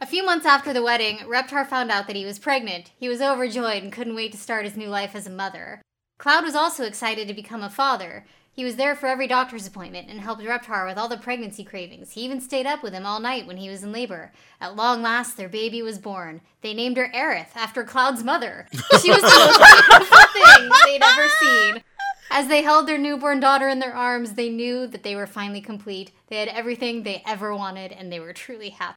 A 0.00 0.06
few 0.06 0.24
months 0.24 0.44
after 0.46 0.72
the 0.72 0.82
wedding, 0.82 1.18
Reptar 1.18 1.66
found 1.66 1.90
out 1.90 2.06
that 2.06 2.16
he 2.16 2.24
was 2.24 2.38
pregnant. 2.38 2.90
He 2.98 3.08
was 3.08 3.22
overjoyed 3.22 3.82
and 3.82 3.92
couldn't 3.92 4.14
wait 4.14 4.32
to 4.32 4.38
start 4.38 4.64
his 4.66 4.76
new 4.76 4.88
life 4.88 5.14
as 5.14 5.26
a 5.26 5.30
mother. 5.30 5.80
Cloud 6.18 6.44
was 6.44 6.54
also 6.54 6.84
excited 6.84 7.28
to 7.28 7.34
become 7.34 7.62
a 7.62 7.70
father. 7.70 8.26
He 8.56 8.64
was 8.64 8.76
there 8.76 8.96
for 8.96 9.06
every 9.06 9.26
doctor's 9.26 9.66
appointment 9.66 10.08
and 10.08 10.18
helped 10.18 10.40
Reptar 10.42 10.86
with 10.86 10.96
all 10.96 11.08
the 11.08 11.18
pregnancy 11.18 11.62
cravings. 11.62 12.12
He 12.12 12.22
even 12.22 12.40
stayed 12.40 12.64
up 12.64 12.82
with 12.82 12.94
him 12.94 13.04
all 13.04 13.20
night 13.20 13.46
when 13.46 13.58
he 13.58 13.68
was 13.68 13.82
in 13.82 13.92
labor. 13.92 14.32
At 14.62 14.74
long 14.74 15.02
last, 15.02 15.36
their 15.36 15.50
baby 15.50 15.82
was 15.82 15.98
born. 15.98 16.40
They 16.62 16.72
named 16.72 16.96
her 16.96 17.12
Aerith 17.14 17.54
after 17.54 17.84
Cloud's 17.84 18.24
mother. 18.24 18.66
She 19.02 19.10
was 19.10 19.20
the 19.20 19.28
most 19.28 19.60
beautiful 19.60 20.18
thing 20.32 20.70
they'd 20.86 21.02
ever 21.02 21.28
seen. 21.38 21.82
As 22.30 22.48
they 22.48 22.62
held 22.62 22.88
their 22.88 22.96
newborn 22.96 23.40
daughter 23.40 23.68
in 23.68 23.78
their 23.78 23.94
arms, 23.94 24.32
they 24.32 24.48
knew 24.48 24.86
that 24.86 25.02
they 25.02 25.14
were 25.14 25.26
finally 25.26 25.60
complete. 25.60 26.12
They 26.28 26.38
had 26.38 26.48
everything 26.48 27.02
they 27.02 27.22
ever 27.26 27.54
wanted, 27.54 27.92
and 27.92 28.10
they 28.10 28.20
were 28.20 28.32
truly 28.32 28.70
happy. 28.70 28.96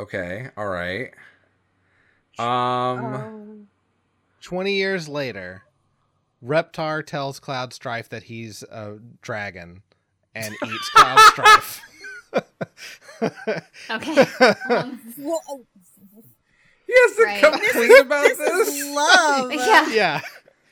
Okay. 0.00 0.48
All 0.56 0.66
right. 0.66 1.12
Um. 2.40 3.14
Um, 3.14 3.68
20 4.42 4.74
years 4.74 5.08
later, 5.08 5.62
Reptar 6.44 7.04
tells 7.04 7.38
Cloud 7.40 7.72
Strife 7.72 8.08
that 8.10 8.24
he's 8.24 8.62
a 8.64 8.98
dragon 9.22 9.82
and 10.34 10.54
eats 10.66 10.88
Cloud 10.90 11.18
Strife. 11.32 11.80
Okay. 13.90 14.26
Um, 14.70 15.00
well, 15.18 15.42
He 16.86 16.92
has 16.94 17.16
to 17.16 17.22
Right. 17.24 17.40
come 17.40 17.60
clean 17.72 18.00
about 18.00 18.22
this 18.28 18.38
this. 18.38 18.68
is 18.68 18.94
love. 18.94 19.52
yeah. 19.54 19.88
yeah. 19.92 20.20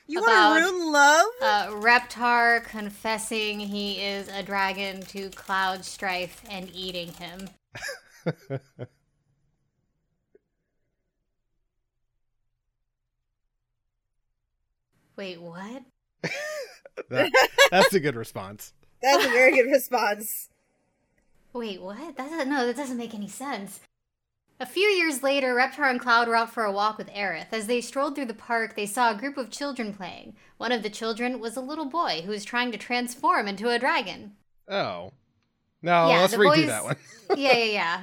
You 0.06 0.20
want 0.22 0.62
to 0.62 0.70
ruin 0.70 0.92
love? 0.92 1.26
Uh, 1.42 1.66
Reptar 1.72 2.64
confessing 2.64 3.60
he 3.60 4.00
is 4.02 4.28
a 4.28 4.42
dragon 4.42 5.02
to 5.02 5.28
Cloud 5.30 5.84
Strife 5.84 6.42
and 6.48 6.70
eating 6.74 7.12
him. 7.14 7.48
Wait, 15.18 15.42
what? 15.42 15.82
That- 17.10 17.30
that's 17.70 17.92
a 17.94 18.00
good 18.00 18.16
response. 18.16 18.72
That's 19.02 19.24
a 19.24 19.28
very 19.28 19.54
good 19.54 19.70
response. 19.70 20.48
Wait, 21.52 21.80
what? 21.80 22.16
That 22.16 22.30
doesn't, 22.30 22.48
no, 22.50 22.66
that 22.66 22.76
doesn't 22.76 22.96
make 22.96 23.14
any 23.14 23.28
sense. 23.28 23.78
A 24.58 24.66
few 24.66 24.88
years 24.88 25.22
later, 25.22 25.54
Reptar 25.54 25.88
and 25.88 26.00
Cloud 26.00 26.26
were 26.26 26.34
out 26.34 26.52
for 26.52 26.64
a 26.64 26.72
walk 26.72 26.98
with 26.98 27.08
Aerith. 27.10 27.52
As 27.52 27.68
they 27.68 27.80
strolled 27.80 28.16
through 28.16 28.24
the 28.26 28.34
park, 28.34 28.74
they 28.74 28.86
saw 28.86 29.12
a 29.12 29.16
group 29.16 29.36
of 29.36 29.50
children 29.50 29.94
playing. 29.94 30.34
One 30.56 30.72
of 30.72 30.82
the 30.82 30.90
children 30.90 31.38
was 31.38 31.56
a 31.56 31.60
little 31.60 31.84
boy 31.84 32.22
who 32.24 32.30
was 32.32 32.44
trying 32.44 32.72
to 32.72 32.78
transform 32.78 33.46
into 33.46 33.68
a 33.68 33.78
dragon. 33.78 34.32
Oh. 34.68 35.12
No, 35.82 36.08
Yeah, 36.08 36.20
let's 36.22 36.34
redo 36.34 36.54
boys- 36.56 36.66
that 36.66 36.82
one. 36.84 36.96
Yeah, 37.36 37.52
yeah, 37.56 37.64
yeah. 37.64 38.00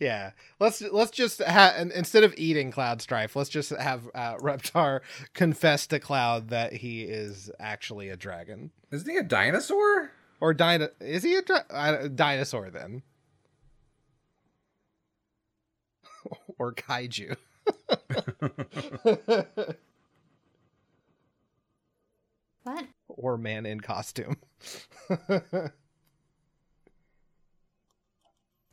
Yeah, 0.00 0.32
let's 0.58 0.82
let's 0.82 1.12
just 1.12 1.40
ha- 1.42 1.74
in- 1.78 1.92
instead 1.92 2.24
of 2.24 2.34
eating 2.36 2.70
Cloud 2.72 3.00
Strife, 3.00 3.36
let's 3.36 3.48
just 3.48 3.70
have 3.70 4.02
uh, 4.14 4.36
Reptar 4.36 5.00
confess 5.34 5.86
to 5.88 6.00
Cloud 6.00 6.48
that 6.50 6.72
he 6.74 7.02
is 7.04 7.50
actually 7.60 8.08
a 8.08 8.16
dragon 8.16 8.70
Isn't 8.90 9.08
he 9.10 9.16
a 9.16 9.22
dinosaur? 9.22 10.10
or 10.40 10.52
dino. 10.52 10.88
Is 11.00 11.22
he 11.22 11.36
a 11.36 11.42
dra- 11.42 11.64
uh, 11.70 12.08
dinosaur 12.08 12.70
then? 12.70 13.02
or 16.58 16.72
kaiju? 16.74 17.36
What? 22.62 22.86
or 23.08 23.36
man 23.36 23.66
in 23.66 23.80
costume? 23.80 24.36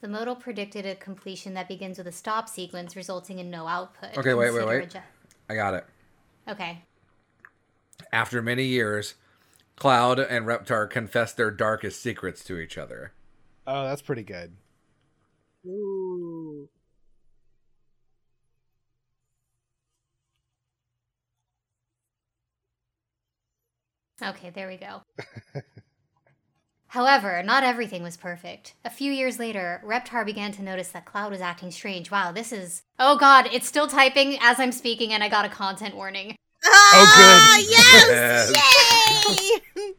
The 0.01 0.07
modal 0.07 0.35
predicted 0.35 0.85
a 0.87 0.95
completion 0.95 1.53
that 1.53 1.67
begins 1.67 1.99
with 1.99 2.07
a 2.07 2.11
stop 2.11 2.49
sequence 2.49 2.95
resulting 2.95 3.37
in 3.37 3.51
no 3.51 3.67
output. 3.67 4.17
Okay, 4.17 4.33
wait, 4.33 4.51
wait, 4.51 4.65
wait. 4.65 4.83
a 4.83 4.87
ju- 4.87 4.99
I 5.47 5.55
got 5.55 5.75
it. 5.75 5.85
Okay. 6.47 6.83
After 8.11 8.41
many 8.41 8.65
years, 8.65 9.13
Cloud 9.75 10.19
and 10.19 10.45
Reptar 10.47 10.89
confess 10.89 11.33
their 11.33 11.51
darkest 11.51 12.01
secrets 12.01 12.43
to 12.45 12.57
each 12.59 12.77
other. 12.79 13.13
oh, 13.67 13.85
that's 13.85 14.01
pretty 14.01 14.23
good. 14.23 14.53
Ooh. 15.67 16.67
Okay, 24.23 24.51
there 24.51 24.67
we 24.67 24.77
go. 24.77 25.01
However, 26.91 27.41
not 27.41 27.63
everything 27.63 28.03
was 28.03 28.17
perfect. 28.17 28.73
A 28.83 28.89
few 28.89 29.13
years 29.13 29.39
later, 29.39 29.81
Reptar 29.85 30.25
began 30.25 30.51
to 30.51 30.61
notice 30.61 30.89
that 30.89 31.05
Cloud 31.05 31.31
was 31.31 31.39
acting 31.39 31.71
strange. 31.71 32.11
Wow, 32.11 32.33
this 32.33 32.51
is. 32.51 32.81
Oh 32.99 33.15
god, 33.17 33.47
it's 33.53 33.65
still 33.65 33.87
typing 33.87 34.37
as 34.41 34.59
I'm 34.59 34.73
speaking, 34.73 35.13
and 35.13 35.23
I 35.23 35.29
got 35.29 35.45
a 35.45 35.49
content 35.49 35.95
warning. 35.95 36.35
Oh, 36.65 37.61
good. 37.63 37.71
Yes! 37.71 38.51
Yay! 39.77 39.93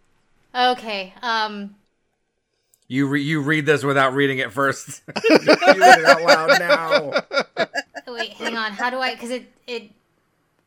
Okay, 0.55 1.15
um. 1.23 1.77
You 2.89 3.07
re- 3.07 3.23
you 3.23 3.41
read 3.41 3.65
this 3.65 3.83
without 3.85 4.13
reading 4.13 4.37
it 4.37 4.53
first. 4.53 5.01
you 5.31 5.39
read 5.39 5.99
it 5.99 6.05
out 6.05 6.23
loud 6.23 6.59
now. 6.59 7.13
Wait, 8.07 8.33
hang 8.33 8.59
on. 8.59 8.73
How 8.73 8.91
do 8.91 8.99
I. 8.99 9.15
Because 9.15 9.31
it. 9.31 9.51
it 9.67 9.91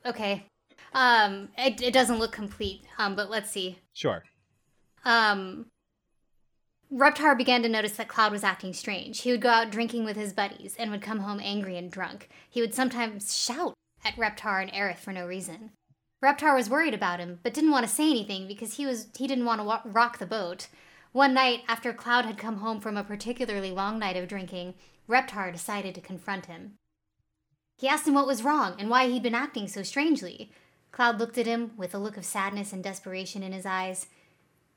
Okay. 0.03 0.43
Um, 0.91 1.49
it, 1.55 1.83
it 1.83 1.93
doesn't 1.93 2.17
look 2.17 2.31
complete, 2.31 2.81
um, 2.97 3.15
but 3.15 3.29
let's 3.29 3.51
see. 3.51 3.77
Sure. 3.93 4.23
Um, 5.03 5.67
Reptar 6.93 7.38
began 7.38 7.63
to 7.63 7.69
notice 7.69 7.93
that 7.93 8.08
Cloud 8.08 8.32
was 8.32 8.43
acting 8.43 8.74
strange. 8.74 9.21
He 9.21 9.32
would 9.32 9.41
go 9.41 9.50
out 9.50 9.71
drinking 9.71 10.06
with 10.06 10.15
his 10.15 10.34
buddies 10.34 10.76
and 10.78 10.91
would 10.91 11.02
come 11.02 11.19
home 11.19 11.39
angry 11.43 11.78
and 11.78 11.91
drunk. 11.91 12.30
He 12.50 12.62
would 12.62 12.76
sometimes 12.76 13.36
shout 13.36 13.74
at 14.04 14.15
Reptar 14.15 14.62
and 14.62 14.71
Aerith 14.71 15.00
for 15.00 15.12
no 15.12 15.26
reason. 15.26 15.71
Reptar 16.24 16.56
was 16.56 16.69
worried 16.69 16.93
about 16.93 17.19
him, 17.19 17.39
but 17.43 17.54
didn't 17.54 17.71
want 17.71 17.86
to 17.88 17.91
say 17.91 18.10
anything 18.10 18.48
because 18.48 18.76
he 18.76 18.86
was 18.86 19.08
he 19.17 19.28
didn't 19.28 19.45
want 19.45 19.60
to 19.60 19.65
wa- 19.65 19.82
rock 19.86 20.19
the 20.19 20.26
boat. 20.26 20.67
One 21.12 21.34
night, 21.34 21.63
after 21.67 21.93
Cloud 21.93 22.26
had 22.26 22.38
come 22.38 22.58
home 22.58 22.80
from 22.80 22.98
a 22.98 23.04
particularly 23.04 23.71
long 23.71 23.98
night 24.00 24.17
of 24.17 24.28
drinking, 24.28 24.76
Reptar 25.10 25.52
decided 25.52 25.95
to 25.95 26.02
confront 26.02 26.48
him. 26.48 26.74
He 27.78 27.88
asked 27.88 28.08
him 28.08 28.13
what 28.13 28.28
was 28.28 28.43
wrong 28.43 28.76
and 28.80 28.89
why 28.89 29.08
he'd 29.08 29.24
been 29.24 29.36
acting 29.36 29.67
so 29.67 29.84
strangely. 29.84 30.52
Cloud 30.91 31.19
looked 31.19 31.38
at 31.38 31.45
him 31.45 31.71
with 31.78 31.93
a 31.93 32.00
look 32.00 32.15
of 32.15 32.26
sadness 32.26 32.71
and 32.71 32.84
desperation 32.84 33.43
in 33.43 33.52
his 33.52 33.65
eyes. 33.65 34.08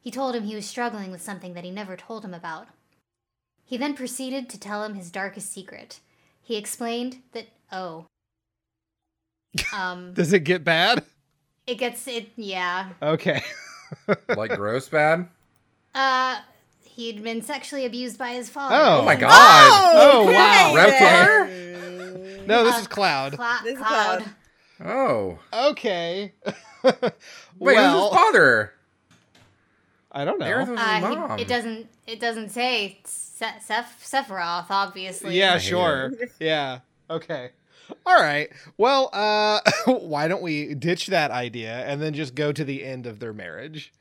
He 0.00 0.10
told 0.10 0.34
him 0.34 0.44
he 0.44 0.54
was 0.54 0.66
struggling 0.66 1.10
with 1.10 1.22
something 1.22 1.54
that 1.54 1.64
he 1.64 1.70
never 1.70 1.96
told 1.96 2.24
him 2.24 2.32
about. 2.34 2.68
He 3.64 3.76
then 3.76 3.94
proceeded 3.94 4.48
to 4.50 4.58
tell 4.60 4.84
him 4.84 4.94
his 4.94 5.10
darkest 5.10 5.52
secret. 5.52 6.00
He 6.42 6.56
explained 6.56 7.18
that, 7.32 7.48
oh. 7.72 8.06
Um, 9.74 10.12
Does 10.14 10.32
it 10.32 10.40
get 10.44 10.64
bad? 10.64 11.04
it 11.66 11.76
gets, 11.76 12.06
it, 12.06 12.28
yeah. 12.36 12.90
Okay. 13.02 13.42
Like 14.28 14.54
gross 14.54 14.86
bad? 14.90 15.28
Uh, 15.94 16.40
he'd 16.84 17.22
been 17.24 17.40
sexually 17.40 17.86
abused 17.86 18.18
by 18.18 18.32
his 18.32 18.50
father. 18.50 18.74
Oh. 18.76 18.98
Oh 19.00 19.04
my 19.04 19.16
god. 19.16 19.30
Oh, 19.32 20.24
wow. 20.26 20.74
Reptar? 20.76 22.46
No, 22.46 22.64
this 22.64 22.74
Uh, 22.76 22.78
is 22.80 22.86
Cloud. 22.86 23.32
Cla- 23.36 23.60
This 23.64 23.72
is 23.74 23.78
Cloud. 23.78 24.24
Cloud. 24.76 24.88
Oh. 24.90 25.38
Okay. 25.70 26.34
Wait, 26.84 27.02
well, 27.58 27.92
who's 28.10 28.10
his 28.10 28.18
father? 28.18 28.72
I 30.18 30.24
don't 30.24 30.38
know. 30.38 30.46
Aerith 30.46 30.68
was 30.68 30.80
his 30.80 30.88
Uh, 30.88 31.00
mom. 31.00 31.38
he, 31.38 31.44
it 31.44 31.48
doesn't, 31.48 31.86
it 32.06 32.20
doesn't 32.20 32.48
say 32.50 32.98
Se- 33.04 33.60
Seph- 33.60 34.02
Sephiroth, 34.02 34.66
obviously. 34.70 35.38
Yeah, 35.38 35.58
sure. 35.58 36.12
Yeah. 36.40 36.80
Okay. 37.08 37.50
All 38.04 38.20
right. 38.20 38.50
Well, 38.76 39.08
uh 39.12 39.60
why 39.86 40.28
don't 40.28 40.42
we 40.42 40.74
ditch 40.74 41.06
that 41.06 41.30
idea 41.30 41.72
and 41.86 42.02
then 42.02 42.12
just 42.14 42.34
go 42.34 42.52
to 42.52 42.64
the 42.64 42.84
end 42.84 43.06
of 43.06 43.18
their 43.20 43.32
marriage? 43.32 43.92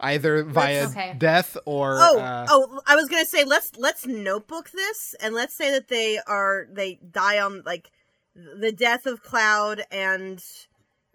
Either 0.00 0.42
via 0.44 0.88
Okay. 0.88 1.14
death 1.16 1.56
or 1.64 1.96
Oh, 2.00 2.18
uh, 2.20 2.46
oh! 2.50 2.80
I 2.86 2.96
was 2.96 3.08
gonna 3.08 3.24
say 3.24 3.44
let's 3.44 3.76
let's 3.78 4.06
notebook 4.06 4.70
this 4.70 5.14
and 5.20 5.34
let's 5.34 5.54
say 5.54 5.70
that 5.70 5.88
they 5.88 6.18
are 6.26 6.66
they 6.70 6.98
die 7.10 7.38
on 7.38 7.62
like 7.64 7.90
the 8.34 8.72
death 8.72 9.06
of 9.06 9.22
Cloud 9.22 9.82
and 9.90 10.42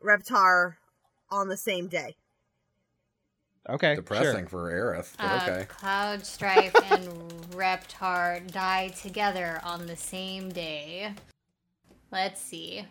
Reptar 0.04 0.76
on 1.30 1.48
the 1.50 1.58
same 1.58 1.88
day. 1.88 2.16
Okay. 3.70 3.96
Depressing 3.96 4.48
for 4.48 4.72
Aerith, 4.72 5.16
but 5.18 5.26
Uh, 5.26 5.40
okay. 5.44 5.66
Cloud 5.68 6.26
Strife 6.26 6.82
and 6.92 7.08
Reptar 7.52 8.52
die 8.52 8.90
together 8.90 9.60
on 9.64 9.86
the 9.86 9.96
same 9.96 10.50
day. 10.50 11.14
Let's 12.12 12.42
see. 12.42 12.86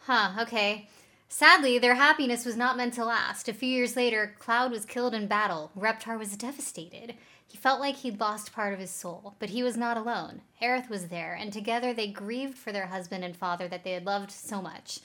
Huh, 0.00 0.32
okay. 0.40 0.88
Sadly, 1.28 1.78
their 1.78 1.94
happiness 1.94 2.46
was 2.46 2.56
not 2.56 2.76
meant 2.76 2.94
to 2.94 3.04
last. 3.04 3.48
A 3.48 3.52
few 3.52 3.68
years 3.68 3.94
later, 3.96 4.34
Cloud 4.38 4.70
was 4.70 4.86
killed 4.86 5.14
in 5.14 5.26
battle. 5.26 5.70
Reptar 5.76 6.18
was 6.18 6.36
devastated. 6.36 7.14
He 7.48 7.56
felt 7.56 7.80
like 7.80 7.96
he'd 7.96 8.20
lost 8.20 8.52
part 8.52 8.74
of 8.74 8.78
his 8.78 8.90
soul, 8.90 9.34
but 9.38 9.50
he 9.50 9.62
was 9.62 9.76
not 9.76 9.96
alone. 9.96 10.42
Aerith 10.60 10.90
was 10.90 11.08
there, 11.08 11.34
and 11.34 11.50
together 11.50 11.94
they 11.94 12.08
grieved 12.08 12.58
for 12.58 12.72
their 12.72 12.86
husband 12.86 13.24
and 13.24 13.34
father 13.34 13.66
that 13.68 13.84
they 13.84 13.92
had 13.92 14.04
loved 14.04 14.30
so 14.30 14.60
much. 14.60 15.00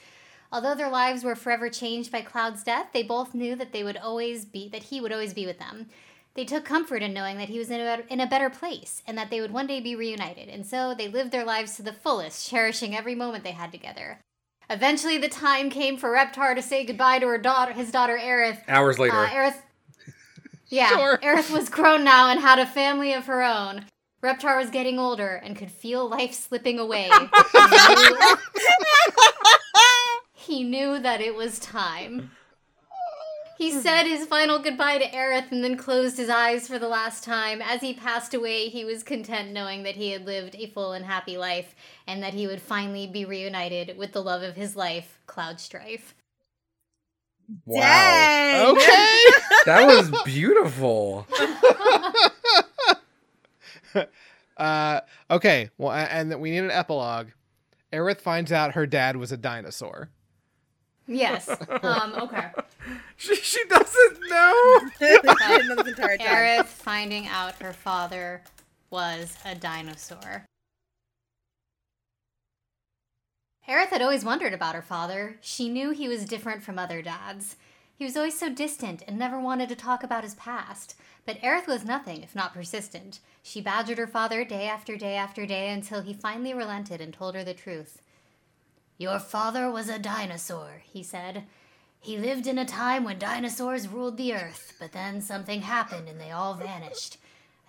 Although 0.52 0.76
their 0.76 0.90
lives 0.90 1.24
were 1.24 1.36
forever 1.36 1.70
changed 1.70 2.12
by 2.12 2.22
Cloud's 2.22 2.64
death, 2.64 2.88
they 2.94 3.02
both 3.02 3.34
knew 3.34 3.56
that 3.56 3.72
they 3.72 3.84
would 3.84 3.98
always 3.98 4.46
be 4.46 4.68
that 4.70 4.84
he 4.84 5.00
would 5.00 5.14
always 5.14 5.34
be 5.34 5.46
with 5.46 5.58
them. 5.58 5.88
They 6.36 6.46
took 6.46 6.66
comfort 6.66 7.02
in 7.02 7.14
knowing 7.14 7.38
that 7.38 7.50
he 7.50 7.60
was 7.60 7.72
in 7.72 7.80
a, 7.80 8.04
in 8.10 8.20
a 8.20 8.28
better 8.28 8.50
place 8.50 9.02
and 9.08 9.18
that 9.18 9.30
they 9.30 9.40
would 9.40 9.52
one 9.52 9.68
day 9.68 9.80
be 9.80 9.96
reunited, 9.96 10.50
and 10.50 10.66
so 10.66 10.94
they 10.94 11.08
lived 11.08 11.32
their 11.32 11.46
lives 11.46 11.76
to 11.78 11.82
the 11.82 11.94
fullest, 11.94 12.50
cherishing 12.50 12.96
every 12.96 13.16
moment 13.16 13.44
they 13.44 13.52
had 13.52 13.72
together. 13.72 14.20
Eventually, 14.70 15.18
the 15.18 15.30
time 15.30 15.70
came 15.70 15.98
for 15.98 16.10
Reptar 16.10 16.56
to 16.56 16.62
say 16.62 16.86
goodbye 16.86 17.20
to 17.20 17.28
her 17.28 17.38
daughter, 17.38 17.74
his 17.74 17.92
daughter 17.92 18.18
Aerith. 18.18 18.62
Hours 18.68 18.98
later. 18.98 19.16
Uh, 19.16 19.30
Aerith, 19.30 19.62
yeah, 20.70 20.90
Sure. 20.90 21.18
Aerith 21.18 21.52
was 21.52 21.70
grown 21.70 22.04
now 22.04 22.30
and 22.30 22.40
had 22.40 22.60
a 22.60 22.66
family 22.66 23.14
of 23.14 23.26
her 23.26 23.44
own. 23.44 23.86
Reptar 24.24 24.58
was 24.58 24.70
getting 24.70 25.00
older 25.00 25.42
and 25.44 25.58
could 25.58 25.72
feel 25.72 26.08
life 26.08 26.34
slipping 26.34 26.80
away. 26.80 27.10
He 30.46 30.64
knew, 30.64 31.00
that 31.00 31.22
it 31.22 31.36
was 31.36 31.58
time. 31.58 32.32
He 33.58 33.72
said 33.72 34.04
his 34.04 34.28
final 34.28 34.60
goodbye 34.60 34.98
to 34.98 35.10
Aerith 35.10 35.52
and 35.52 35.64
then 35.64 35.78
closed 35.78 36.18
his 36.18 36.30
eyes 36.30 36.68
for 36.68 36.78
the 36.78 36.90
last 36.90 37.24
time. 37.24 37.62
As 37.62 37.80
he 37.80 37.94
passed 37.94 38.34
away, 38.34 38.68
he 38.68 38.84
was 38.84 39.04
content 39.04 39.54
knowing 39.54 39.84
that 39.84 39.96
he 39.96 40.12
had 40.12 40.26
lived 40.26 40.56
a 40.56 40.68
full 40.68 40.92
and 40.92 41.06
happy 41.06 41.38
life 41.38 41.74
and 42.06 42.22
that 42.22 42.34
he 42.34 42.46
would 42.46 42.62
finally 42.62 43.08
be 43.08 43.24
reunited 43.24 43.98
with 43.98 44.12
the 44.12 44.22
love 44.22 44.42
of 44.44 44.56
his 44.56 44.76
life, 44.76 45.18
Cloud 45.28 45.62
Strife. 45.62 46.14
Wow. 47.66 47.82
Dang. 47.82 48.76
Okay. 48.76 49.20
That 49.66 49.88
was 49.88 50.12
beautiful. 50.26 51.26
uh, 54.58 55.00
okay. 55.32 55.70
Well, 55.78 55.94
and 55.94 56.30
then 56.30 56.42
we 56.42 56.52
need 56.52 56.58
an 56.58 56.72
epilogue. 56.72 57.28
Aerith 57.94 58.20
finds 58.20 58.52
out 58.52 58.74
her 58.74 58.86
dad 58.86 59.16
was 59.16 59.32
a 59.32 59.38
dinosaur. 59.38 60.10
Yes. 61.08 61.50
Um, 61.84 62.14
okay. 62.14 62.50
She, 63.16 63.36
she 63.36 63.64
doesn't 63.66 64.20
know. 64.30 64.80
I 65.00 65.58
didn't 65.58 65.68
know 65.70 65.76
this 65.84 65.88
entire 65.98 66.18
time. 66.18 66.28
Aerith 66.28 66.66
finding 66.66 67.28
out 67.28 67.62
her 67.62 67.74
father 67.74 68.42
was 68.90 69.38
a 69.46 69.56
dinosaur. 69.56 70.46
Aerith 73.68 73.90
had 73.90 74.02
always 74.02 74.26
wondered 74.26 74.54
about 74.54 74.76
her 74.76 74.82
father. 74.82 75.38
She 75.40 75.70
knew 75.70 75.92
he 75.92 76.10
was 76.10 76.26
different 76.26 76.64
from 76.64 76.78
other 76.78 77.02
dads. 77.02 77.56
He 77.96 78.04
was 78.04 78.18
always 78.18 78.38
so 78.38 78.50
distant 78.50 79.04
and 79.08 79.18
never 79.18 79.40
wanted 79.40 79.70
to 79.70 79.76
talk 79.76 80.04
about 80.04 80.24
his 80.24 80.36
past. 80.36 80.96
But 81.26 81.40
Aerith 81.42 81.68
was 81.68 81.86
nothing 81.86 82.24
if 82.24 82.36
not 82.36 82.54
persistent. 82.54 83.20
She 83.42 83.62
badgered 83.62 83.98
her 83.98 84.08
father 84.08 84.44
day 84.44 84.68
after 84.68 84.98
day 84.98 85.16
after 85.16 85.46
day 85.46 85.70
until 85.70 86.02
he 86.02 86.14
finally 86.14 86.54
relented 86.54 87.00
and 87.00 87.14
told 87.14 87.36
her 87.36 87.44
the 87.44 87.54
truth. 87.54 88.02
Your 88.98 89.20
father 89.20 89.72
was 89.72 89.88
a 89.88 89.98
dinosaur, 89.98 90.82
he 90.84 91.02
said. 91.02 91.46
He 92.00 92.18
lived 92.18 92.48
in 92.48 92.58
a 92.58 92.66
time 92.66 93.06
when 93.06 93.18
dinosaurs 93.18 93.88
ruled 93.88 94.18
the 94.18 94.34
earth, 94.34 94.74
but 94.78 94.92
then 94.92 95.22
something 95.22 95.62
happened 95.62 96.10
and 96.10 96.20
they 96.20 96.32
all 96.32 96.56
vanished. 96.56 97.18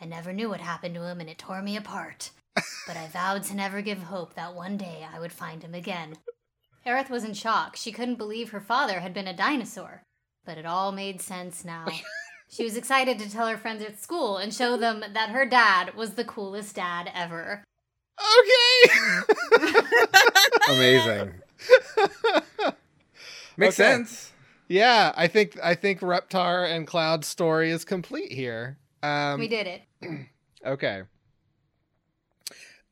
I 0.00 0.06
never 0.06 0.32
knew 0.32 0.48
what 0.48 0.60
happened 0.60 0.96
to 0.96 1.06
him 1.06 1.20
and 1.20 1.30
it 1.30 1.38
tore 1.38 1.62
me 1.62 1.76
apart. 1.76 2.30
But 2.86 2.96
I 2.96 3.08
vowed 3.12 3.42
to 3.44 3.54
never 3.56 3.80
give 3.82 4.02
hope 4.04 4.34
that 4.34 4.54
one 4.54 4.76
day 4.76 5.06
I 5.12 5.18
would 5.18 5.32
find 5.32 5.62
him 5.62 5.74
again. 5.74 6.16
Aerith 6.86 7.10
was 7.10 7.24
in 7.24 7.34
shock. 7.34 7.76
She 7.76 7.92
couldn't 7.92 8.16
believe 8.16 8.50
her 8.50 8.60
father 8.60 9.00
had 9.00 9.14
been 9.14 9.26
a 9.26 9.36
dinosaur. 9.36 10.02
But 10.44 10.58
it 10.58 10.66
all 10.66 10.92
made 10.92 11.20
sense 11.20 11.64
now. 11.64 11.86
She 12.50 12.62
was 12.62 12.76
excited 12.76 13.18
to 13.18 13.28
tell 13.30 13.48
her 13.48 13.56
friends 13.56 13.82
at 13.82 13.98
school 14.00 14.36
and 14.36 14.54
show 14.54 14.76
them 14.76 15.02
that 15.12 15.30
her 15.30 15.44
dad 15.44 15.94
was 15.96 16.14
the 16.14 16.24
coolest 16.24 16.76
dad 16.76 17.10
ever. 17.12 17.64
Okay. 18.20 19.80
Amazing. 20.70 21.32
Makes 23.56 23.80
Okay. 23.80 23.90
sense. 23.92 24.32
yeah, 24.68 25.12
I 25.16 25.26
think 25.26 25.58
I 25.64 25.74
think 25.74 25.98
Reptar 26.00 26.70
and 26.70 26.86
Cloud's 26.86 27.26
story 27.26 27.70
is 27.70 27.84
complete 27.84 28.30
here. 28.30 28.78
Um, 29.02 29.40
we 29.40 29.48
did 29.48 29.66
it. 29.66 29.82
Okay. 30.66 31.02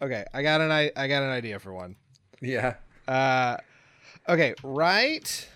Okay, 0.03 0.25
I 0.35 0.43
got 0.43 0.61
an 0.61 0.73
I, 0.73 0.91
I 0.97 1.07
got 1.07 1.23
an 1.23 1.31
idea 1.31 1.61
for 1.61 1.73
one. 1.73 1.95
Yeah. 2.41 2.75
Uh, 3.07 3.57
okay, 4.29 4.53
write 4.65 5.49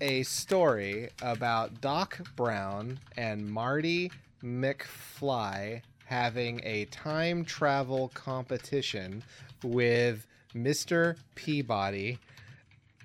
a 0.00 0.24
story 0.24 1.10
about 1.22 1.80
Doc 1.80 2.20
Brown 2.34 2.98
and 3.16 3.48
Marty 3.48 4.10
McFly 4.42 5.82
having 6.04 6.60
a 6.64 6.86
time 6.86 7.44
travel 7.44 8.08
competition 8.12 9.22
with 9.62 10.26
Mr. 10.52 11.16
Peabody 11.36 12.18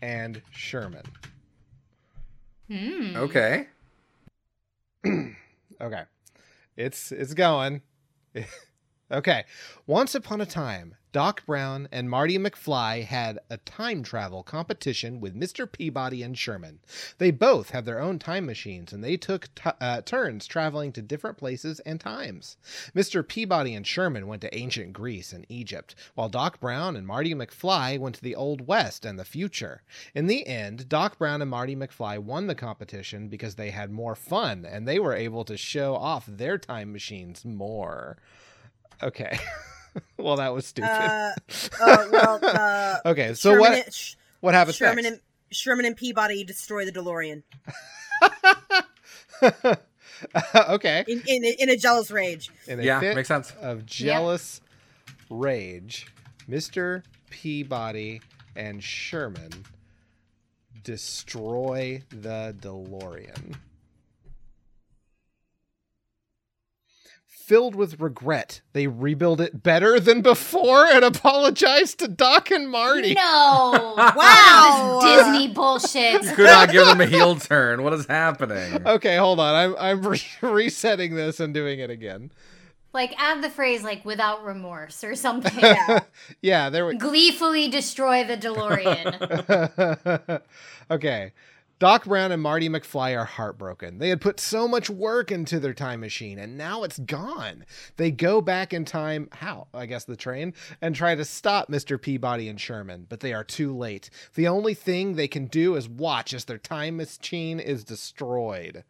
and 0.01 0.41
Sherman. 0.51 1.05
Hmm. 2.69 3.15
Okay. 3.15 3.67
Okay. 5.81 6.03
It's 6.77 7.11
it's 7.11 7.33
going. 7.33 7.81
okay. 9.11 9.45
Once 9.85 10.15
upon 10.15 10.41
a 10.41 10.45
time, 10.45 10.95
Doc 11.11 11.45
Brown 11.45 11.89
and 11.91 12.09
Marty 12.09 12.37
McFly 12.37 13.03
had 13.03 13.37
a 13.49 13.57
time 13.57 14.01
travel 14.01 14.43
competition 14.43 15.19
with 15.19 15.35
Mr. 15.35 15.69
Peabody 15.69 16.23
and 16.23 16.37
Sherman. 16.37 16.79
They 17.17 17.31
both 17.31 17.71
have 17.71 17.83
their 17.83 17.99
own 17.99 18.17
time 18.17 18.45
machines 18.45 18.93
and 18.93 19.03
they 19.03 19.17
took 19.17 19.53
t- 19.53 19.71
uh, 19.81 20.01
turns 20.03 20.47
traveling 20.47 20.93
to 20.93 21.01
different 21.01 21.37
places 21.37 21.81
and 21.81 21.99
times. 21.99 22.55
Mr. 22.95 23.27
Peabody 23.27 23.75
and 23.75 23.85
Sherman 23.85 24.25
went 24.25 24.41
to 24.43 24.57
ancient 24.57 24.93
Greece 24.93 25.33
and 25.33 25.45
Egypt, 25.49 25.95
while 26.15 26.29
Doc 26.29 26.61
Brown 26.61 26.95
and 26.95 27.05
Marty 27.05 27.35
McFly 27.35 27.99
went 27.99 28.15
to 28.15 28.23
the 28.23 28.35
Old 28.35 28.65
West 28.65 29.03
and 29.03 29.19
the 29.19 29.25
future. 29.25 29.83
In 30.15 30.27
the 30.27 30.47
end, 30.47 30.87
Doc 30.87 31.17
Brown 31.17 31.41
and 31.41 31.51
Marty 31.51 31.75
McFly 31.75 32.19
won 32.19 32.47
the 32.47 32.55
competition 32.55 33.27
because 33.27 33.55
they 33.55 33.71
had 33.71 33.91
more 33.91 34.15
fun 34.15 34.63
and 34.63 34.87
they 34.87 34.97
were 34.97 35.13
able 35.13 35.43
to 35.43 35.57
show 35.57 35.95
off 35.95 36.25
their 36.25 36.57
time 36.57 36.93
machines 36.93 37.43
more. 37.43 38.17
Okay. 39.03 39.37
well, 40.17 40.37
that 40.37 40.53
was 40.53 40.65
stupid. 40.65 40.89
Uh, 40.89 41.31
uh, 41.81 42.05
well, 42.11 42.39
uh, 42.43 42.97
okay, 43.09 43.33
so 43.33 43.51
Sherman, 43.51 43.59
what 43.59 43.85
and, 43.85 43.93
Sh- 43.93 44.15
what 44.39 44.53
happens 44.53 44.75
Sherman 44.75 45.03
next? 45.03 45.07
and 45.07 45.21
Sherman 45.51 45.85
and 45.85 45.97
Peabody 45.97 46.43
destroy 46.43 46.85
the 46.85 46.91
DeLorean 46.91 47.43
okay. 50.69 51.03
in, 51.07 51.21
in 51.27 51.43
in 51.43 51.69
a 51.69 51.77
jealous 51.77 52.11
rage. 52.11 52.49
In 52.67 52.79
a 52.79 52.83
Yeah, 52.83 52.99
fit 52.99 53.15
makes 53.15 53.27
sense. 53.27 53.53
of 53.61 53.85
jealous 53.85 54.61
rage, 55.29 56.07
Mr. 56.49 57.03
Peabody 57.29 58.21
and 58.55 58.83
Sherman 58.83 59.51
destroy 60.83 62.03
the 62.09 62.55
DeLorean. 62.59 63.55
Filled 67.51 67.75
with 67.75 67.99
regret, 67.99 68.61
they 68.71 68.87
rebuild 68.87 69.41
it 69.41 69.61
better 69.61 69.99
than 69.99 70.21
before 70.21 70.85
and 70.85 71.03
apologize 71.03 71.93
to 71.95 72.07
Doc 72.07 72.49
and 72.49 72.71
Marty. 72.71 73.13
No! 73.13 73.93
Wow. 74.15 75.01
Disney 75.03 75.47
bullshit. 75.53 76.21
Could 76.33 76.45
not 76.45 76.71
give 76.71 76.85
them 76.85 77.01
a 77.01 77.05
heel 77.05 77.35
turn. 77.35 77.83
What 77.83 77.91
is 77.91 78.05
happening? 78.05 78.87
Okay, 78.87 79.17
hold 79.17 79.41
on. 79.41 79.53
I'm 79.53 79.75
I'm 79.77 80.01
re- 80.01 80.21
resetting 80.41 81.15
this 81.15 81.41
and 81.41 81.53
doing 81.53 81.81
it 81.81 81.89
again. 81.89 82.31
Like, 82.93 83.21
add 83.21 83.43
the 83.43 83.49
phrase, 83.49 83.83
like, 83.83 84.05
without 84.05 84.45
remorse 84.45 85.03
or 85.03 85.15
something. 85.15 85.59
Yeah. 85.59 85.99
yeah, 86.41 86.69
there 86.69 86.85
we 86.85 86.95
Gleefully 86.95 87.67
destroy 87.67 88.23
the 88.23 88.37
DeLorean. 88.37 90.41
okay. 90.89 91.33
Doc 91.81 92.05
Brown 92.05 92.31
and 92.31 92.43
Marty 92.43 92.69
McFly 92.69 93.17
are 93.17 93.25
heartbroken. 93.25 93.97
They 93.97 94.09
had 94.09 94.21
put 94.21 94.39
so 94.39 94.67
much 94.67 94.87
work 94.87 95.31
into 95.31 95.59
their 95.59 95.73
time 95.73 96.01
machine 96.01 96.37
and 96.37 96.55
now 96.55 96.83
it's 96.83 96.99
gone. 96.99 97.65
They 97.97 98.11
go 98.11 98.39
back 98.39 98.71
in 98.71 98.85
time, 98.85 99.29
how? 99.31 99.65
I 99.73 99.87
guess 99.87 100.03
the 100.03 100.15
train, 100.15 100.53
and 100.79 100.93
try 100.93 101.15
to 101.15 101.25
stop 101.25 101.69
Mr. 101.69 101.99
Peabody 101.99 102.47
and 102.49 102.61
Sherman, 102.61 103.07
but 103.09 103.21
they 103.21 103.33
are 103.33 103.43
too 103.43 103.75
late. 103.75 104.11
The 104.35 104.47
only 104.47 104.75
thing 104.75 105.15
they 105.15 105.27
can 105.27 105.47
do 105.47 105.75
is 105.75 105.89
watch 105.89 106.35
as 106.35 106.45
their 106.45 106.59
time 106.59 106.97
machine 106.97 107.59
is 107.59 107.83
destroyed. 107.83 108.83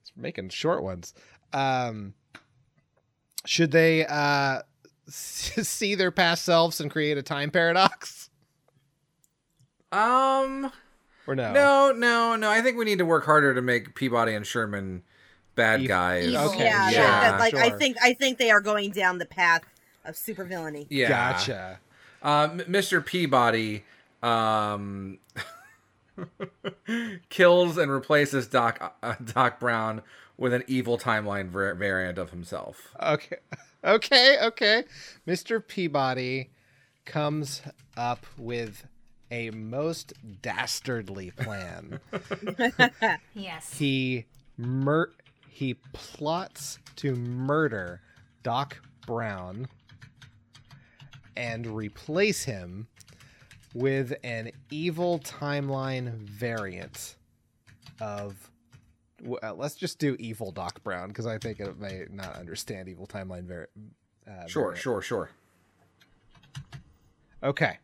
It's 0.00 0.12
making 0.14 0.50
short 0.50 0.84
ones. 0.84 1.12
Um, 1.52 2.14
should 3.44 3.72
they 3.72 4.06
uh, 4.06 4.62
see 5.08 5.96
their 5.96 6.12
past 6.12 6.44
selves 6.44 6.80
and 6.80 6.88
create 6.88 7.18
a 7.18 7.22
time 7.24 7.50
paradox? 7.50 8.30
Um, 9.90 10.70
Or 11.30 11.34
no? 11.36 11.52
no, 11.52 11.92
no, 11.92 12.34
no. 12.36 12.50
I 12.50 12.60
think 12.60 12.76
we 12.76 12.84
need 12.84 12.98
to 12.98 13.06
work 13.06 13.24
harder 13.24 13.54
to 13.54 13.62
make 13.62 13.94
Peabody 13.94 14.34
and 14.34 14.44
Sherman 14.46 15.02
bad 15.54 15.80
Evil. 15.80 15.88
guys. 15.88 16.26
Evil. 16.26 16.40
Okay. 16.50 16.64
yeah, 16.64 16.90
yeah, 16.90 17.00
that- 17.02 17.30
that, 17.32 17.38
like 17.40 17.54
I 17.54 17.70
think 17.70 17.96
I 18.02 18.14
think 18.14 18.38
they 18.38 18.50
are 18.50 18.60
going 18.60 18.90
down 18.90 19.18
the 19.18 19.26
path 19.26 19.62
of 20.04 20.16
supervillainy. 20.16 20.86
Yeah. 20.90 21.08
Gotcha. 21.08 21.78
Uh, 22.22 22.48
Mr. 22.48 23.04
Peabody 23.04 23.84
um, 24.22 25.18
kills 27.28 27.78
and 27.78 27.90
replaces 27.90 28.46
Doc 28.46 28.94
uh, 29.02 29.14
Doc 29.22 29.60
Brown 29.60 30.02
with 30.36 30.52
an 30.52 30.64
evil 30.66 30.98
timeline 30.98 31.48
var- 31.48 31.74
variant 31.74 32.18
of 32.18 32.30
himself. 32.30 32.88
Okay. 33.00 33.36
Okay, 33.82 34.36
okay. 34.42 34.84
Mr. 35.26 35.66
Peabody 35.66 36.50
comes 37.06 37.62
up 37.96 38.26
with 38.36 38.86
a 39.30 39.50
most 39.50 40.12
dastardly 40.42 41.30
plan. 41.32 42.00
Yes. 43.34 43.74
he 43.78 44.26
mur- 44.56 45.12
he 45.48 45.74
plots 45.92 46.78
to 46.96 47.14
murder 47.14 48.00
Doc 48.42 48.76
Brown 49.06 49.66
and 51.36 51.66
replace 51.66 52.44
him 52.44 52.88
with 53.74 54.12
an 54.24 54.50
evil 54.70 55.18
timeline 55.20 56.12
variant 56.12 57.16
of 58.00 58.50
w- 59.18 59.38
uh, 59.42 59.54
let's 59.54 59.76
just 59.76 59.98
do 59.98 60.16
evil 60.18 60.50
Doc 60.50 60.82
Brown 60.82 61.08
because 61.08 61.26
I 61.26 61.38
think 61.38 61.60
it 61.60 61.78
may 61.78 62.04
not 62.10 62.36
understand 62.36 62.88
evil 62.88 63.06
timeline 63.06 63.44
vari- 63.44 63.66
uh, 64.26 64.46
Sure, 64.46 64.62
variant. 64.64 64.82
sure, 64.82 65.02
sure. 65.02 65.30
Okay. 67.42 67.78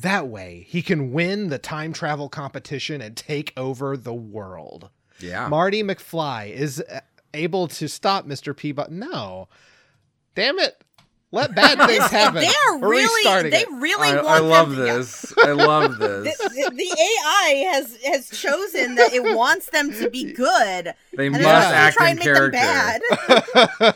That 0.00 0.28
way, 0.28 0.66
he 0.68 0.82
can 0.82 1.10
win 1.12 1.48
the 1.48 1.58
time 1.58 1.92
travel 1.92 2.28
competition 2.28 3.00
and 3.00 3.16
take 3.16 3.52
over 3.56 3.96
the 3.96 4.12
world. 4.14 4.90
Yeah. 5.20 5.48
Marty 5.48 5.82
McFly 5.82 6.50
is 6.52 6.80
uh, 6.90 7.00
able 7.32 7.66
to 7.68 7.88
stop 7.88 8.26
Mr. 8.26 8.54
Peabody. 8.54 8.92
No. 8.94 9.48
Damn 10.34 10.58
it. 10.58 10.82
Let 11.32 11.54
bad 11.54 11.78
things 11.88 12.04
happen. 12.10 12.42
They 12.42 12.46
are 12.68 12.78
We're 12.78 12.90
really 12.90 13.50
they 13.50 13.62
it. 13.62 13.68
really 13.72 14.08
I, 14.10 14.16
want 14.16 14.26
I 14.28 14.38
them 14.40 14.48
love 14.50 14.74
to- 14.76 14.86
yeah. 14.86 14.92
this. 14.98 15.34
I 15.42 15.52
love 15.52 15.98
The, 15.98 16.08
this. 16.20 16.38
the, 16.38 16.70
the 16.74 16.96
AI 17.00 17.70
has 17.72 17.96
has 18.04 18.30
chosen 18.30 18.94
that 18.96 19.12
it 19.12 19.34
wants 19.34 19.70
them 19.70 19.92
to 19.94 20.08
be 20.10 20.32
good, 20.34 20.94
They 21.16 21.28
must 21.30 21.40
it's 21.42 21.48
just 21.50 21.64
gonna 21.64 21.76
act 21.76 21.96
try 21.96 22.10
in 22.10 22.18
and 22.18 22.18
make 22.18 22.34
them 22.34 22.52
character. 22.52 23.94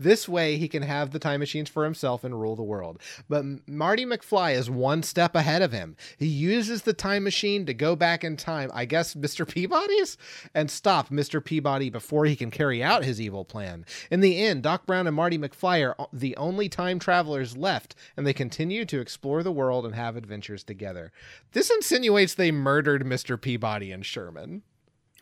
Bad. 0.00 0.10
this 0.10 0.28
way, 0.28 0.56
he 0.56 0.68
can 0.68 0.82
have 0.82 1.10
the 1.10 1.18
time 1.18 1.40
machines 1.40 1.68
for 1.68 1.84
himself 1.84 2.24
and 2.24 2.40
rule 2.40 2.56
the 2.56 2.62
world. 2.62 3.00
But 3.28 3.44
Marty 3.68 4.04
McFly 4.04 4.54
is 4.54 4.70
one 4.70 5.02
step 5.02 5.34
ahead 5.34 5.62
of 5.62 5.72
him. 5.72 5.96
He 6.18 6.26
uses 6.26 6.82
the 6.82 6.92
time 6.92 7.24
machine 7.24 7.66
to 7.66 7.74
go 7.74 7.96
back 7.96 8.24
in 8.24 8.36
time, 8.36 8.70
I 8.74 8.84
guess, 8.84 9.14
Mr. 9.20 9.48
Peabody's, 9.48 10.16
and 10.54 10.70
stop 10.70 11.08
Mr. 11.08 11.44
Peabody 11.44 11.90
before 11.90 12.26
he 12.26 12.36
can 12.36 12.50
carry 12.50 12.82
out 12.82 13.04
his 13.04 13.20
evil 13.20 13.44
plan. 13.44 13.84
In 14.10 14.20
the 14.20 14.42
end, 14.42 14.62
Doc 14.62 14.86
Brown 14.86 15.06
and 15.06 15.16
Marty 15.16 15.38
McFly 15.38 15.86
are 15.86 16.08
the 16.12 16.36
only 16.36 16.68
time 16.68 16.98
travelers 16.98 17.56
left, 17.56 17.94
and 18.16 18.26
they 18.26 18.32
continue 18.32 18.84
to 18.86 19.00
explore 19.00 19.42
the 19.42 19.52
world 19.52 19.86
and 19.86 19.94
have 19.94 20.16
adventures 20.16 20.64
together. 20.64 21.12
This 21.52 21.70
insinuates 21.70 22.34
they 22.34 22.50
murdered 22.50 23.04
Mr. 23.04 23.40
Peabody 23.40 23.92
and 23.92 24.04
Sherman. 24.04 24.62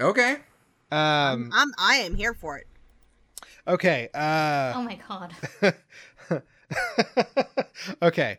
Okay. 0.00 0.36
Um, 0.90 1.50
I'm 1.52 1.72
I 1.78 1.96
am 1.96 2.14
here 2.14 2.32
for 2.32 2.56
it. 2.56 2.66
Okay. 3.68 4.08
Uh, 4.14 4.72
Oh 4.74 4.82
my 4.82 4.98
god. 5.08 6.42
okay. 8.02 8.38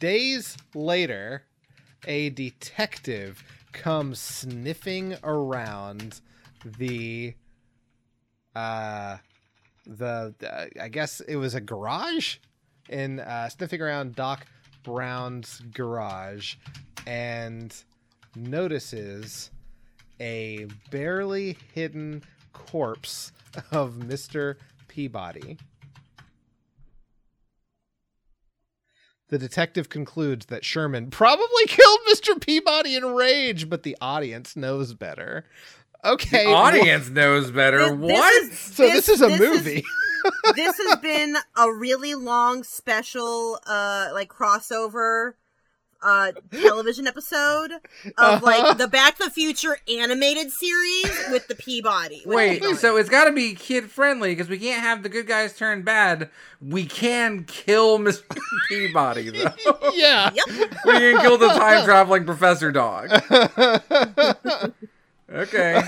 Days 0.00 0.56
later, 0.74 1.42
a 2.06 2.30
detective 2.30 3.42
comes 3.72 4.18
sniffing 4.20 5.16
around 5.24 6.20
the 6.78 7.34
uh 8.54 9.16
the 9.86 10.34
uh, 10.48 10.64
I 10.80 10.88
guess 10.88 11.20
it 11.20 11.36
was 11.36 11.54
a 11.54 11.60
garage 11.60 12.36
in 12.88 13.20
uh 13.20 13.48
sniffing 13.48 13.80
around 13.82 14.14
Doc 14.14 14.46
Brown's 14.84 15.60
garage 15.72 16.54
and 17.06 17.74
notices 18.36 19.50
a 20.20 20.66
barely 20.90 21.56
hidden 21.74 22.22
corpse 22.54 23.30
of 23.70 23.96
Mr. 23.96 24.54
Peabody. 24.88 25.58
The 29.28 29.38
detective 29.38 29.88
concludes 29.88 30.46
that 30.46 30.64
Sherman 30.64 31.10
probably 31.10 31.64
killed 31.66 31.98
Mr. 32.08 32.40
Peabody 32.40 32.94
in 32.96 33.04
rage, 33.14 33.68
but 33.68 33.82
the 33.82 33.96
audience 34.00 34.54
knows 34.56 34.94
better. 34.94 35.44
Okay. 36.04 36.44
The 36.44 36.50
audience 36.52 37.08
knows 37.08 37.50
better. 37.50 37.78
This- 37.96 38.08
this 38.08 38.18
what? 38.18 38.34
is- 38.44 38.58
So 38.58 38.82
this, 38.86 39.08
is 39.08 39.22
a 39.22 39.28
movie. 39.30 39.82
this 40.54 40.76
has 40.78 40.98
been 40.98 41.36
a 41.56 41.72
really 41.72 42.14
long 42.14 42.62
special 42.64 43.58
uh 43.66 44.10
like 44.12 44.28
crossover 44.28 45.32
uh 46.04 46.32
television 46.52 47.06
episode 47.06 47.72
of 47.72 48.12
Uh-huh. 48.18 48.40
like 48.42 48.78
the 48.78 48.86
Back 48.88 49.16
to 49.18 49.24
the 49.24 49.30
Future 49.30 49.78
animated 49.88 50.50
series 50.52 51.10
with 51.30 51.48
the 51.48 51.54
Peabody. 51.54 52.22
with 52.26 52.36
Wait, 52.36 52.60
Peabody. 52.60 52.76
so 52.78 52.96
it's 52.98 53.08
got 53.08 53.24
to 53.24 53.32
be 53.32 53.54
kid 53.54 53.90
friendly 53.90 54.32
because 54.34 54.48
we 54.48 54.58
can't 54.58 54.82
have 54.82 55.02
the 55.02 55.08
good 55.08 55.26
guys 55.26 55.56
turn 55.56 55.82
bad. 55.82 56.28
We 56.60 56.84
can 56.86 57.44
kill 57.44 57.98
Miss 58.04 58.22
Peabody 58.68 59.30
though. 59.30 59.78
yeah. 59.94 60.30
Yep. 60.34 60.46
we 60.84 60.92
can 60.92 61.20
kill 61.20 61.38
the 61.38 61.48
time 61.48 61.84
traveling 61.86 62.24
professor 62.24 62.70
dog. 62.70 63.10
Okay. 65.32 65.82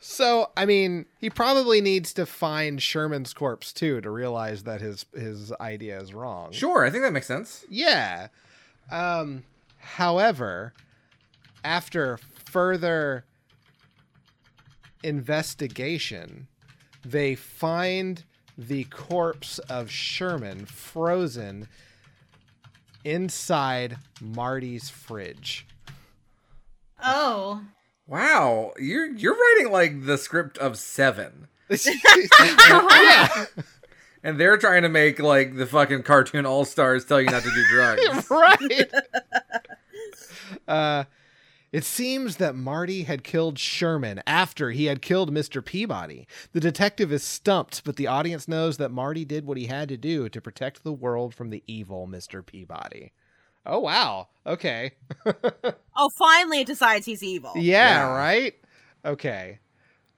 so, 0.00 0.50
I 0.56 0.66
mean, 0.66 1.06
he 1.20 1.30
probably 1.30 1.80
needs 1.80 2.12
to 2.14 2.26
find 2.26 2.82
Sherman's 2.82 3.32
corpse 3.32 3.72
too 3.72 4.00
to 4.00 4.10
realize 4.10 4.64
that 4.64 4.80
his 4.80 5.06
his 5.14 5.52
idea 5.60 5.98
is 6.00 6.12
wrong. 6.12 6.52
Sure, 6.52 6.84
I 6.84 6.90
think 6.90 7.02
that 7.04 7.12
makes 7.12 7.26
sense. 7.28 7.64
Yeah. 7.70 8.28
Um, 8.90 9.44
however, 9.78 10.72
after 11.64 12.18
further 12.44 13.24
investigation, 15.02 16.48
they 17.04 17.34
find 17.34 18.24
the 18.56 18.84
corpse 18.84 19.58
of 19.60 19.90
Sherman 19.90 20.64
frozen 20.66 21.68
inside 23.04 23.98
Marty's 24.20 24.88
fridge. 24.88 25.66
Oh. 27.02 27.62
Wow, 28.06 28.72
you're 28.78 29.10
you're 29.14 29.34
writing 29.34 29.72
like 29.72 30.04
the 30.04 30.18
script 30.18 30.58
of 30.58 30.76
Seven, 30.76 31.48
yeah, 31.70 33.46
and 34.24 34.40
they're 34.40 34.56
trying 34.58 34.82
to 34.82 34.88
make 34.88 35.20
like 35.20 35.54
the 35.56 35.66
fucking 35.66 36.02
cartoon 36.02 36.44
All 36.46 36.64
Stars 36.64 37.04
tell 37.04 37.20
you 37.20 37.28
not 37.30 37.44
to 37.44 37.50
do 37.50 37.64
drugs. 37.70 38.28
right. 38.30 38.90
uh, 40.68 41.04
it 41.72 41.84
seems 41.84 42.36
that 42.36 42.54
Marty 42.54 43.02
had 43.02 43.24
killed 43.24 43.58
Sherman 43.58 44.22
after 44.26 44.70
he 44.70 44.84
had 44.86 45.02
killed 45.02 45.32
Mr. 45.34 45.64
Peabody. 45.64 46.26
The 46.52 46.60
detective 46.60 47.12
is 47.12 47.24
stumped, 47.24 47.82
but 47.84 47.96
the 47.96 48.06
audience 48.06 48.46
knows 48.46 48.76
that 48.76 48.90
Marty 48.92 49.24
did 49.24 49.44
what 49.44 49.56
he 49.58 49.66
had 49.66 49.88
to 49.88 49.96
do 49.96 50.28
to 50.28 50.40
protect 50.40 50.84
the 50.84 50.92
world 50.92 51.34
from 51.34 51.50
the 51.50 51.64
evil 51.66 52.06
Mr. 52.06 52.44
Peabody. 52.46 53.12
Oh, 53.66 53.80
wow. 53.80 54.28
Okay. 54.46 54.92
Oh, 55.96 56.10
finally 56.18 56.60
it 56.60 56.66
decides 56.66 57.06
he's 57.06 57.22
evil. 57.22 57.52
Yeah, 57.54 58.08
Yeah. 58.10 58.16
right? 58.16 58.54
Okay. 59.04 59.60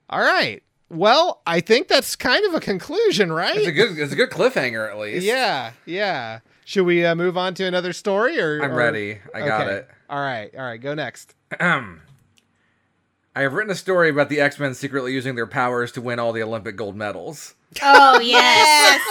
All 0.09 0.19
right. 0.19 0.63
Well, 0.89 1.41
I 1.45 1.59
think 1.59 1.87
that's 1.89 2.15
kind 2.15 2.45
of 2.45 2.53
a 2.53 2.59
conclusion, 2.59 3.31
right? 3.31 3.57
It's 3.57 3.67
a 3.67 3.71
good 3.71 3.97
it's 3.99 4.13
a 4.13 4.15
good 4.15 4.29
cliffhanger 4.29 4.89
at 4.89 4.97
least. 4.97 5.25
Yeah, 5.25 5.71
yeah. 5.85 6.39
Should 6.65 6.85
we 6.85 7.05
uh, 7.05 7.15
move 7.15 7.37
on 7.37 7.53
to 7.55 7.65
another 7.65 7.93
story 7.93 8.39
or 8.39 8.61
I'm 8.63 8.71
or- 8.71 8.75
ready. 8.75 9.19
I 9.33 9.39
got 9.45 9.61
Okay. 9.67 9.75
it. 9.77 9.89
All 10.09 10.19
right. 10.21 10.49
All 10.55 10.61
right, 10.63 10.79
go 10.81 10.93
next. 10.93 11.35
Ahem. 11.59 12.01
I 13.35 13.41
have 13.41 13.53
written 13.53 13.71
a 13.71 13.75
story 13.75 14.09
about 14.09 14.29
the 14.29 14.39
X 14.39 14.57
Men 14.59 14.73
secretly 14.73 15.13
using 15.13 15.35
their 15.35 15.45
powers 15.45 15.91
to 15.93 16.01
win 16.01 16.19
all 16.19 16.33
the 16.33 16.41
Olympic 16.41 16.75
gold 16.75 16.95
medals. 16.95 17.55
Oh 17.81 18.19
yes. 18.19 19.01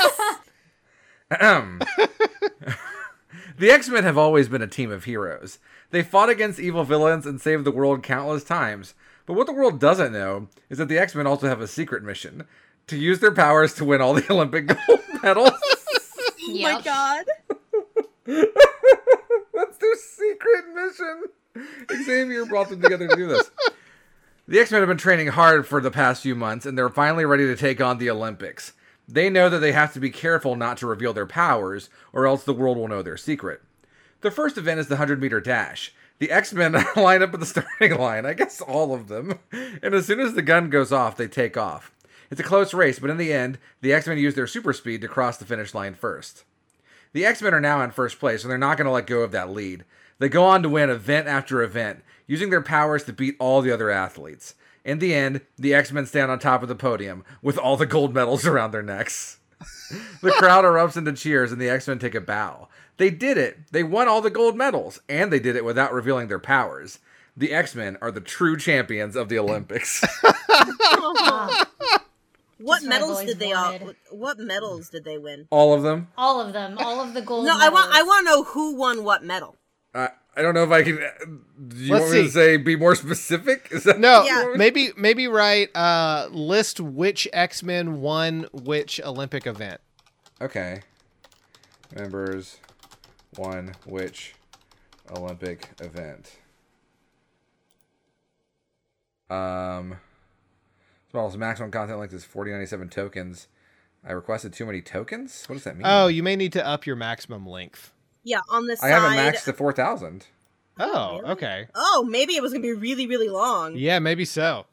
Ahem. 1.30 1.80
the 3.58 3.70
X 3.70 3.88
Men 3.88 4.04
have 4.04 4.18
always 4.18 4.48
been 4.48 4.62
a 4.62 4.66
team 4.66 4.90
of 4.90 5.04
heroes. 5.04 5.58
They 5.90 6.02
fought 6.02 6.28
against 6.28 6.58
evil 6.58 6.84
villains 6.84 7.26
and 7.26 7.40
saved 7.40 7.64
the 7.64 7.70
world 7.70 8.02
countless 8.02 8.44
times. 8.44 8.94
But 9.26 9.34
what 9.34 9.46
the 9.46 9.52
world 9.52 9.80
doesn't 9.80 10.12
know 10.12 10.48
is 10.70 10.78
that 10.78 10.88
the 10.88 10.98
X 10.98 11.14
Men 11.14 11.26
also 11.26 11.48
have 11.48 11.60
a 11.60 11.66
secret 11.66 12.02
mission 12.02 12.44
to 12.86 12.96
use 12.96 13.18
their 13.18 13.32
powers 13.32 13.74
to 13.74 13.84
win 13.84 14.00
all 14.00 14.14
the 14.14 14.24
Olympic 14.32 14.66
gold 14.66 15.00
medals. 15.22 15.50
Oh 16.48 16.58
my 16.60 16.80
god. 16.80 17.24
That's 19.54 19.78
their 19.78 19.96
secret 19.96 20.64
mission. 20.74 21.22
Xavier 22.04 22.44
brought 22.46 22.68
them 22.68 22.80
together 22.80 23.08
to 23.08 23.16
do 23.16 23.26
this. 23.26 23.50
The 24.46 24.60
X 24.60 24.70
Men 24.70 24.80
have 24.80 24.88
been 24.88 24.96
training 24.96 25.28
hard 25.28 25.66
for 25.66 25.80
the 25.80 25.90
past 25.90 26.22
few 26.22 26.36
months, 26.36 26.66
and 26.66 26.78
they're 26.78 26.88
finally 26.88 27.24
ready 27.24 27.46
to 27.46 27.56
take 27.56 27.80
on 27.80 27.98
the 27.98 28.10
Olympics. 28.10 28.74
They 29.08 29.30
know 29.30 29.48
that 29.48 29.58
they 29.58 29.72
have 29.72 29.92
to 29.94 30.00
be 30.00 30.10
careful 30.10 30.56
not 30.56 30.76
to 30.78 30.86
reveal 30.86 31.12
their 31.12 31.26
powers, 31.26 31.88
or 32.12 32.26
else 32.26 32.44
the 32.44 32.52
world 32.52 32.76
will 32.76 32.88
know 32.88 33.02
their 33.02 33.16
secret. 33.16 33.62
The 34.20 34.30
first 34.30 34.58
event 34.58 34.80
is 34.80 34.88
the 34.88 34.94
100 34.94 35.20
meter 35.20 35.40
dash. 35.40 35.92
The 36.18 36.30
X 36.30 36.52
Men 36.52 36.72
line 36.96 37.22
up 37.22 37.34
at 37.34 37.40
the 37.40 37.46
starting 37.46 37.96
line, 37.98 38.24
I 38.24 38.34
guess 38.34 38.60
all 38.60 38.94
of 38.94 39.08
them, 39.08 39.38
and 39.52 39.94
as 39.94 40.06
soon 40.06 40.20
as 40.20 40.34
the 40.34 40.42
gun 40.42 40.70
goes 40.70 40.92
off, 40.92 41.16
they 41.16 41.28
take 41.28 41.56
off. 41.56 41.92
It's 42.30 42.40
a 42.40 42.44
close 42.44 42.74
race, 42.74 42.98
but 42.98 43.10
in 43.10 43.18
the 43.18 43.32
end, 43.32 43.58
the 43.80 43.92
X 43.92 44.06
Men 44.06 44.18
use 44.18 44.34
their 44.34 44.46
super 44.46 44.72
speed 44.72 45.00
to 45.02 45.08
cross 45.08 45.36
the 45.36 45.44
finish 45.44 45.74
line 45.74 45.94
first. 45.94 46.44
The 47.12 47.24
X 47.24 47.42
Men 47.42 47.54
are 47.54 47.60
now 47.60 47.82
in 47.82 47.90
first 47.90 48.18
place, 48.18 48.42
and 48.42 48.50
they're 48.50 48.58
not 48.58 48.76
going 48.76 48.86
to 48.86 48.92
let 48.92 49.06
go 49.06 49.20
of 49.20 49.32
that 49.32 49.50
lead. 49.50 49.84
They 50.18 50.28
go 50.28 50.44
on 50.44 50.62
to 50.62 50.68
win 50.68 50.90
event 50.90 51.28
after 51.28 51.62
event, 51.62 52.02
using 52.26 52.50
their 52.50 52.62
powers 52.62 53.04
to 53.04 53.12
beat 53.12 53.36
all 53.38 53.60
the 53.60 53.72
other 53.72 53.90
athletes. 53.90 54.54
In 54.84 54.98
the 54.98 55.14
end, 55.14 55.42
the 55.56 55.74
X 55.74 55.92
Men 55.92 56.06
stand 56.06 56.30
on 56.30 56.38
top 56.38 56.62
of 56.62 56.68
the 56.68 56.74
podium 56.74 57.24
with 57.42 57.58
all 57.58 57.76
the 57.76 57.86
gold 57.86 58.14
medals 58.14 58.46
around 58.46 58.70
their 58.70 58.82
necks. 58.82 59.38
the 60.22 60.32
crowd 60.32 60.64
erupts 60.64 60.96
into 60.96 61.12
cheers, 61.12 61.52
and 61.52 61.60
the 61.60 61.68
X 61.68 61.86
Men 61.86 61.98
take 61.98 62.14
a 62.14 62.20
bow. 62.20 62.68
They 62.98 63.10
did 63.10 63.36
it! 63.38 63.58
They 63.72 63.82
won 63.82 64.08
all 64.08 64.20
the 64.22 64.30
gold 64.30 64.56
medals, 64.56 65.00
and 65.08 65.32
they 65.32 65.40
did 65.40 65.54
it 65.56 65.64
without 65.64 65.92
revealing 65.92 66.28
their 66.28 66.38
powers. 66.38 66.98
The 67.36 67.52
X 67.52 67.74
Men 67.74 67.98
are 68.00 68.10
the 68.10 68.20
true 68.22 68.56
champions 68.56 69.16
of 69.16 69.28
the 69.28 69.38
Olympics. 69.38 70.02
What 72.58 72.76
That's 72.80 72.86
medals 72.88 73.10
always 73.10 73.26
did 73.28 73.38
they 73.38 73.52
all? 73.52 73.78
What 74.10 74.38
medals 74.38 74.88
did 74.88 75.04
they 75.04 75.18
win? 75.18 75.46
all 75.50 75.74
of 75.74 75.82
them. 75.82 76.08
All 76.16 76.40
of 76.40 76.54
them, 76.54 76.78
all 76.78 77.00
of 77.02 77.12
the 77.12 77.20
gold. 77.20 77.44
No, 77.44 77.54
I 77.54 77.68
want. 77.68 77.94
I 77.94 78.02
want 78.02 78.26
to 78.26 78.30
know 78.32 78.42
who 78.44 78.76
won 78.76 79.04
what 79.04 79.22
medal. 79.22 79.56
I 79.94 80.08
I 80.34 80.40
don't 80.40 80.54
know 80.54 80.62
if 80.64 80.70
I 80.70 80.82
can. 80.82 80.96
Do 80.96 81.76
you 81.76 81.92
Let's 81.92 82.04
want 82.04 82.14
me 82.14 82.22
to 82.22 82.30
say 82.30 82.56
be 82.56 82.74
more 82.74 82.94
specific? 82.94 83.68
Is 83.70 83.84
that 83.84 84.00
No, 84.00 84.24
Yeah. 84.24 84.54
maybe 84.56 84.90
maybe 84.96 85.28
write 85.28 85.68
uh 85.76 86.28
list 86.30 86.80
which 86.80 87.28
X 87.34 87.62
Men 87.62 88.00
won 88.00 88.46
which 88.54 89.02
Olympic 89.04 89.46
event. 89.46 89.82
Okay. 90.40 90.80
Members 91.94 92.56
won 93.38 93.72
which 93.84 94.34
Olympic 95.10 95.70
event? 95.80 96.36
Um, 99.28 99.96
smallest 101.10 101.36
maximum 101.36 101.70
content 101.70 101.98
length 101.98 102.14
is 102.14 102.24
4097 102.24 102.88
tokens. 102.90 103.48
I 104.06 104.12
requested 104.12 104.52
too 104.52 104.66
many 104.66 104.80
tokens? 104.82 105.44
What 105.46 105.54
does 105.54 105.64
that 105.64 105.76
mean? 105.76 105.86
Oh, 105.86 106.06
you 106.06 106.22
may 106.22 106.36
need 106.36 106.52
to 106.52 106.64
up 106.66 106.86
your 106.86 106.96
maximum 106.96 107.46
length. 107.46 107.92
Yeah, 108.22 108.40
on 108.50 108.66
the 108.66 108.76
I 108.82 108.88
have 108.88 109.04
it 109.04 109.16
maxed 109.16 109.44
to 109.44 109.52
4000. 109.52 110.26
Oh, 110.78 111.18
really? 111.18 111.30
okay. 111.32 111.66
Oh, 111.74 112.06
maybe 112.08 112.36
it 112.36 112.42
was 112.42 112.52
gonna 112.52 112.62
be 112.62 112.72
really, 112.72 113.06
really 113.06 113.28
long. 113.28 113.76
Yeah, 113.76 113.98
maybe 113.98 114.24
so. 114.24 114.66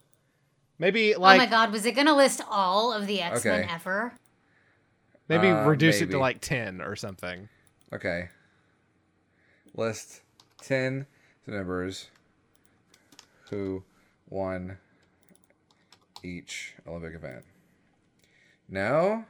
Maybe 0.78 1.16
like. 1.16 1.36
oh 1.36 1.46
my 1.46 1.50
god, 1.50 1.72
was 1.72 1.86
it 1.86 1.94
gonna 1.94 2.16
list 2.16 2.42
all 2.50 2.92
of 2.94 3.08
the 3.08 3.22
X 3.22 3.46
Men 3.46 3.62
Okay. 3.64 3.74
ever? 3.74 4.14
maybe 5.30 5.48
Uh, 5.48 5.66
reduce 5.66 6.02
it 6.02 6.12
to 6.12 6.20
like 6.20 6.42
10 6.42 6.82
or 6.82 6.96
something. 6.96 7.48
Okay. 7.94 8.30
List 9.76 10.22
10 10.62 11.06
members 11.46 12.08
who 13.50 13.84
won 14.30 14.78
each 16.24 16.74
Olympic 16.88 17.16
event. 17.16 17.44
No? 18.70 19.26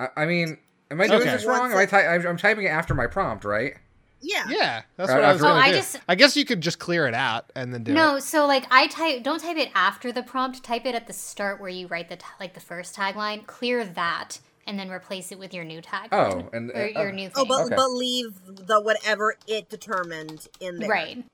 I, 0.00 0.08
I 0.16 0.26
mean, 0.26 0.58
am 0.90 1.00
I 1.00 1.06
doing 1.06 1.22
Okay. 1.22 1.30
this 1.32 1.44
wrong? 1.44 1.70
Am 1.72 1.78
I 1.78 1.86
ty- 1.86 2.06
I'm, 2.06 2.26
I'm 2.26 2.36
typing 2.36 2.64
it 2.64 2.68
after 2.70 2.94
my 2.94 3.06
prompt, 3.06 3.44
right? 3.44 3.74
Yeah. 4.20 4.44
Yeah, 4.48 4.82
that's 4.96 5.10
Right 5.10 5.16
what 5.16 5.24
I 5.24 5.32
was 5.32 5.42
after- 5.42 5.52
going 5.54 5.56
Oh, 5.58 5.60
to 5.60 5.66
I 5.66 5.70
do. 5.70 5.76
just- 5.76 6.00
I 6.08 6.14
guess 6.14 6.36
you 6.36 6.44
could 6.44 6.60
just 6.60 6.78
clear 6.78 7.06
it 7.06 7.14
out 7.14 7.52
and 7.54 7.72
then 7.72 7.84
do 7.84 7.92
it. 7.92 7.94
No, 7.94 8.18
so 8.18 8.46
like 8.46 8.66
I 8.70 8.86
type 8.88 9.22
don't 9.22 9.40
type 9.40 9.56
it 9.58 9.70
after 9.74 10.10
the 10.10 10.22
prompt, 10.22 10.62
type 10.64 10.84
it 10.86 10.94
at 10.94 11.06
the 11.06 11.12
start 11.12 11.60
where 11.60 11.68
you 11.70 11.86
write 11.86 12.08
the 12.08 12.16
t- 12.16 12.24
like 12.40 12.54
the 12.54 12.60
first 12.60 12.96
tagline, 12.96 13.46
clear 13.46 13.84
that 13.84 14.40
and 14.66 14.78
then 14.78 14.90
replace 14.90 15.30
it 15.32 15.38
with 15.38 15.54
your 15.54 15.64
new 15.64 15.80
tag. 15.80 16.08
Oh, 16.12 16.48
and- 16.52 16.70
or 16.70 16.84
uh, 16.84 17.02
your 17.02 17.12
new 17.12 17.28
thing. 17.28 17.32
Oh, 17.36 17.44
but 17.46 17.66
Okay. 17.66 17.74
but 17.76 17.88
leave 17.90 18.34
the 18.66 18.80
whatever 18.80 19.36
it 19.46 19.68
determined 19.68 20.48
in 20.60 20.78
there. 20.78 20.88
right. 20.88 21.24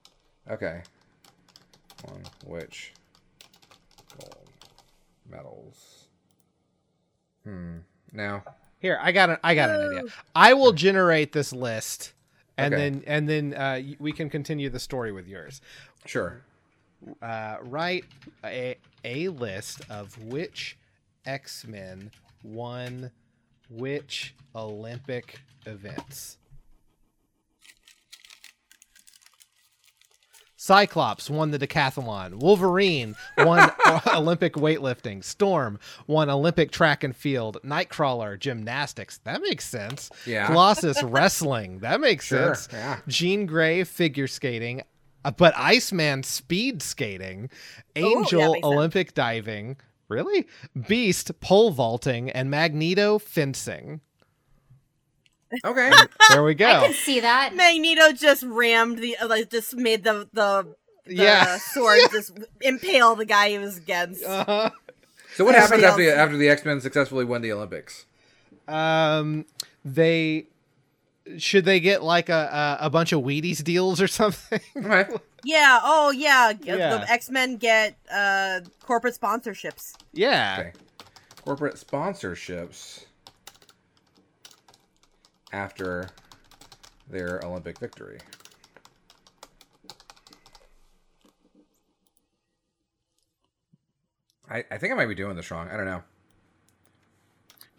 Okay. 0.51 0.83
On 2.09 2.23
which 2.45 2.93
gold 4.19 4.49
medals? 5.31 6.07
Hmm. 7.45 7.79
Now, 8.13 8.45
Here, 8.81 8.99
I 9.01 9.13
got 9.13 9.31
an 9.31 9.37
I 9.45 9.55
got 9.55 9.71
an 9.71 9.89
idea. 9.99 10.13
I 10.35 10.55
will 10.55 10.73
generate 10.73 11.33
this 11.33 11.53
list 11.53 12.13
and 12.59 12.75
Okay. 12.75 12.83
then 12.91 13.05
and 13.07 13.29
then 13.29 13.55
uh, 13.55 13.81
we 13.99 14.13
can 14.13 14.29
continue 14.29 14.69
the 14.69 14.81
story 14.81 15.13
with 15.13 15.27
yours. 15.29 15.61
sure. 16.07 16.43
uh, 17.23 17.57
write 17.63 18.05
a, 18.45 18.77
a 19.05 19.29
list 19.29 19.81
of 19.91 20.23
which 20.25 20.77
X 21.25 21.65
Men 21.67 22.11
won 22.45 23.11
which 23.73 24.35
Olympic 24.55 25.41
events. 25.67 26.39
Cyclops 30.57 31.29
won 31.29 31.51
the 31.51 31.59
decathlon. 31.59 32.35
Wolverine 32.35 33.17
won 33.37 33.69
Olympic 34.15 34.55
weightlifting. 34.55 35.25
Storm 35.25 35.81
won 36.07 36.31
Olympic 36.31 36.71
track 36.71 37.03
and 37.03 37.17
field. 37.17 37.59
Nightcrawler 37.65 38.39
gymnastics. 38.39 39.19
That 39.25 39.43
makes 39.43 39.69
sense. 39.69 40.09
Yeah. 40.25 40.47
Colossus 40.47 41.03
wrestling. 41.03 41.81
That 41.81 42.01
makes 42.01 42.27
Sure, 42.27 42.55
sense. 42.55 42.69
yeah. 42.73 43.01
Jean 43.09 43.47
Grey 43.47 43.83
figure 43.83 44.29
skating. 44.29 44.83
Uh, 45.25 45.33
but 45.33 45.53
Iceman 45.57 46.23
speed 46.23 46.81
skating. 46.81 47.51
Angel 47.97 48.53
makes 48.53 48.53
sense. 48.55 48.65
Olympic 48.65 49.15
diving. 49.15 49.77
Really? 50.13 50.47
Beast 50.89 51.41
pole 51.41 51.71
vaulting 51.71 52.31
and 52.31 52.51
Magneto 52.51 53.19
fencing. 53.19 54.01
Okay. 55.65 55.91
There 56.31 56.43
we 56.43 56.55
go. 56.55 56.67
I 56.69 56.73
go. 56.81 56.87
can 56.87 56.95
see 56.95 57.21
that. 57.21 57.55
Magneto 57.55 58.13
just 58.13 58.43
rammed 58.43 58.99
the 58.99 59.17
uh, 59.19 59.29
like 59.29 59.51
just 59.51 59.75
made 59.75 60.05
the 60.05 60.29
the, 60.33 60.75
the 61.07 61.15
Yeah. 61.15 61.59
sword 61.59 61.99
just 62.11 62.39
impale 62.61 63.15
the 63.17 63.27
guy 63.27 63.51
he 63.51 63.59
was 63.59 63.77
against. 63.77 64.25
Uh-huh. 64.25 64.71
So 65.35 65.45
what 65.45 65.55
happens 65.55 65.83
after 65.83 66.03
the, 66.05 66.15
after 66.15 66.37
the 66.37 66.49
X 66.49 66.65
Men 66.65 66.81
successfully 66.81 67.25
win 67.25 67.43
the 67.43 67.53
Olympics? 67.53 68.07
Um, 68.69 69.47
they 69.85 70.47
should 71.39 71.65
they 71.65 71.81
get 71.81 72.03
like 72.03 72.29
a 72.29 72.79
a, 72.81 72.87
a 72.87 72.91
bunch 72.91 73.13
of 73.13 73.21
Wheaties 73.23 73.63
deals 73.63 74.01
or 74.01 74.07
something? 74.09 74.61
Right. 74.75 75.09
yeah. 75.45 75.81
Oh 75.83 76.11
yeah. 76.11 76.53
Yeah. 76.63 76.99
The 76.99 77.11
X 77.11 77.31
Men 77.31 77.57
get 77.57 77.97
uh 78.13 78.61
corporate 78.85 79.19
sponsorships. 79.21 79.95
yeah. 80.13 80.57
Okay. 80.61 80.73
Corporate 81.45 81.75
sponsorships 81.75 83.05
after 85.53 86.09
their 87.11 87.41
Olympic 87.45 87.79
victory. 87.79 88.19
I, 94.49 94.65
I 94.71 94.79
think 94.79 94.93
I 94.93 94.97
might 94.97 95.07
be 95.07 95.15
doing 95.15 95.37
this 95.37 95.51
wrong. 95.51 95.69
I 95.69 95.77
don't 95.77 95.87
know. 95.87 96.03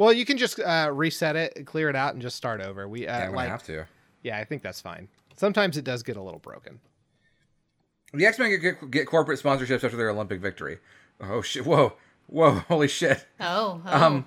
Well, 0.04 0.12
you 0.12 0.26
can 0.26 0.38
just 0.38 0.60
uh, 0.60 0.92
reset 0.94 1.38
it, 1.38 1.66
clear 1.66 1.90
it 1.90 1.96
out, 1.96 2.12
and 2.12 2.22
just 2.22 2.36
start 2.36 2.60
over. 2.60 2.90
We 2.90 3.08
uh, 3.08 3.18
Yeah, 3.18 3.28
I'm 3.28 3.34
like, 3.34 3.48
have 3.48 3.64
to. 3.64 3.86
yeah, 4.22 4.38
I 4.38 4.44
think 4.44 4.62
that's 4.62 4.82
fine. 4.82 5.08
Sometimes 5.38 5.78
it 5.78 5.86
does 5.86 6.04
get 6.04 6.18
a 6.18 6.22
little 6.22 6.42
broken. 6.42 6.82
The 8.14 8.26
X 8.26 8.38
Men 8.38 8.50
get, 8.50 8.58
get, 8.60 8.92
get 8.92 9.08
corporate 9.08 9.42
sponsorships 9.42 9.82
after 9.84 9.96
their 9.96 10.10
Olympic 10.10 10.42
victory. 10.42 10.80
Oh 11.22 11.42
shit! 11.42 11.66
Whoa! 11.66 11.94
Whoa! 12.28 12.52
Holy 12.68 12.90
shit! 12.90 13.26
Oh, 13.40 13.82
oh. 13.86 14.06
Um, 14.06 14.26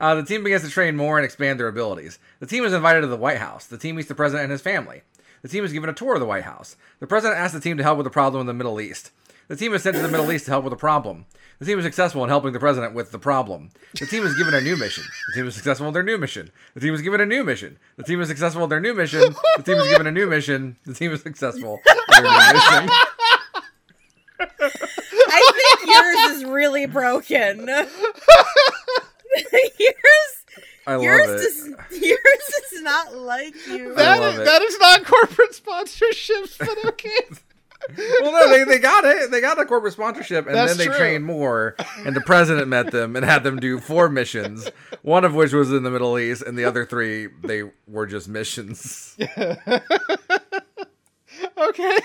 uh, 0.00 0.14
the 0.14 0.24
team 0.24 0.42
begins 0.42 0.62
to 0.62 0.70
train 0.70 0.96
more 0.96 1.18
and 1.18 1.26
expand 1.26 1.60
their 1.60 1.68
abilities. 1.68 2.18
The 2.40 2.46
team 2.46 2.64
is 2.64 2.72
invited 2.72 3.02
to 3.02 3.06
the 3.06 3.16
White 3.16 3.38
House. 3.38 3.66
The 3.66 3.78
team 3.78 3.96
meets 3.96 4.08
the 4.08 4.14
president 4.14 4.44
and 4.44 4.52
his 4.52 4.62
family. 4.62 5.02
The 5.42 5.48
team 5.48 5.62
is 5.62 5.74
given 5.74 5.90
a 5.90 5.94
tour 5.94 6.14
of 6.14 6.20
the 6.20 6.26
White 6.26 6.44
House. 6.44 6.76
The 7.00 7.06
president 7.06 7.38
asks 7.38 7.52
the 7.52 7.60
team 7.60 7.76
to 7.76 7.82
help 7.82 7.98
with 7.98 8.06
a 8.06 8.10
problem 8.10 8.40
in 8.40 8.46
the 8.46 8.54
Middle 8.54 8.80
East. 8.80 9.10
The 9.48 9.56
team 9.56 9.74
is 9.74 9.82
sent 9.82 9.96
to 9.96 10.02
the 10.02 10.08
Middle 10.08 10.32
East 10.32 10.46
to 10.46 10.52
help 10.52 10.64
with 10.64 10.72
a 10.72 10.76
problem. 10.76 11.26
The 11.58 11.64
team 11.66 11.78
is 11.78 11.84
successful 11.84 12.22
in 12.22 12.28
helping 12.28 12.52
the 12.52 12.60
president 12.60 12.94
with 12.94 13.10
the 13.10 13.18
problem. 13.18 13.70
The 13.98 14.06
team 14.06 14.24
is 14.24 14.36
given 14.36 14.54
a 14.54 14.60
new 14.60 14.76
mission. 14.76 15.02
The 15.28 15.34
team 15.34 15.48
is 15.48 15.56
successful 15.56 15.88
in 15.88 15.94
their 15.94 16.04
new 16.04 16.16
mission. 16.16 16.50
The 16.74 16.80
team 16.80 16.94
is 16.94 17.02
given 17.02 17.20
a 17.20 17.26
new 17.26 17.42
mission. 17.42 17.78
The 17.96 18.04
team 18.04 18.20
is 18.20 18.28
successful 18.28 18.62
in 18.62 18.70
their 18.70 18.80
new 18.80 18.94
mission. 18.94 19.34
The 19.56 19.62
team 19.64 19.78
is 19.78 19.88
given 19.88 20.06
a 20.06 20.12
new 20.12 20.26
mission. 20.28 20.76
The 20.86 20.94
team 20.94 21.12
is 21.12 21.22
successful 21.22 21.80
in 22.16 22.22
their 22.22 22.22
new 22.22 22.52
mission. 22.52 22.88
I 24.40 25.52
think 25.80 25.90
yours 25.90 26.36
is 26.36 26.44
really 26.44 26.86
broken. 26.86 27.66
yours, 27.68 27.88
I 30.86 30.94
love 30.94 31.02
yours 31.02 31.28
it. 31.28 31.46
is 31.46 31.66
yours 31.90 32.52
is 32.72 32.82
not 32.82 33.16
like 33.16 33.54
you. 33.66 33.94
That 33.94 34.20
love 34.20 34.34
is, 34.34 34.40
it. 34.40 34.44
that 34.44 34.62
is 34.62 34.78
not 34.78 35.04
corporate 35.04 35.50
sponsorships, 35.50 36.56
but 36.58 36.84
okay. 36.86 37.10
well, 37.96 38.32
no, 38.32 38.48
they, 38.50 38.64
they 38.64 38.78
got 38.78 39.04
it. 39.04 39.30
They 39.30 39.40
got 39.40 39.58
a 39.58 39.64
corporate 39.64 39.92
sponsorship, 39.92 40.46
and 40.46 40.54
That's 40.54 40.72
then 40.72 40.78
they 40.78 40.86
true. 40.86 40.96
trained 40.96 41.24
more. 41.24 41.76
And 42.04 42.14
the 42.14 42.20
president 42.20 42.68
met 42.68 42.90
them 42.90 43.14
and 43.16 43.24
had 43.24 43.44
them 43.44 43.58
do 43.58 43.78
four 43.78 44.08
missions, 44.08 44.68
one 45.02 45.24
of 45.24 45.34
which 45.34 45.52
was 45.52 45.70
in 45.72 45.84
the 45.84 45.90
Middle 45.90 46.18
East, 46.18 46.42
and 46.42 46.58
the 46.58 46.64
other 46.64 46.84
three 46.84 47.28
they 47.44 47.62
were 47.86 48.06
just 48.06 48.28
missions. 48.28 49.16
Okay. 51.56 51.98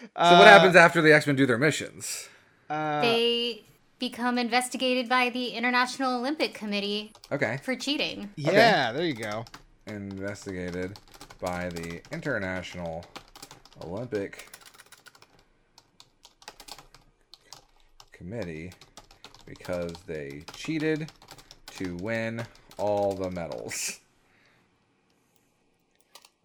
So 0.00 0.24
okay. 0.24 0.38
what 0.38 0.46
happens 0.46 0.76
after 0.76 1.02
the 1.02 1.12
X 1.12 1.26
Men 1.26 1.36
do 1.36 1.46
their 1.46 1.58
missions? 1.58 2.28
Uh, 2.68 3.00
they 3.00 3.64
become 3.98 4.38
investigated 4.38 5.08
by 5.08 5.30
the 5.30 5.48
International 5.48 6.18
Olympic 6.18 6.54
Committee 6.54 7.12
Okay. 7.30 7.58
for 7.62 7.74
cheating. 7.76 8.30
Yeah, 8.36 8.92
there 8.92 9.04
you 9.04 9.14
go. 9.14 9.44
Investigated 9.86 10.98
by 11.40 11.68
the 11.70 12.00
International 12.12 13.04
Olympic 13.84 14.48
Committee 18.20 18.70
because 19.46 19.92
they 20.06 20.42
cheated 20.52 21.10
to 21.70 21.96
win 21.96 22.44
all 22.76 23.14
the 23.14 23.30
medals. 23.30 23.98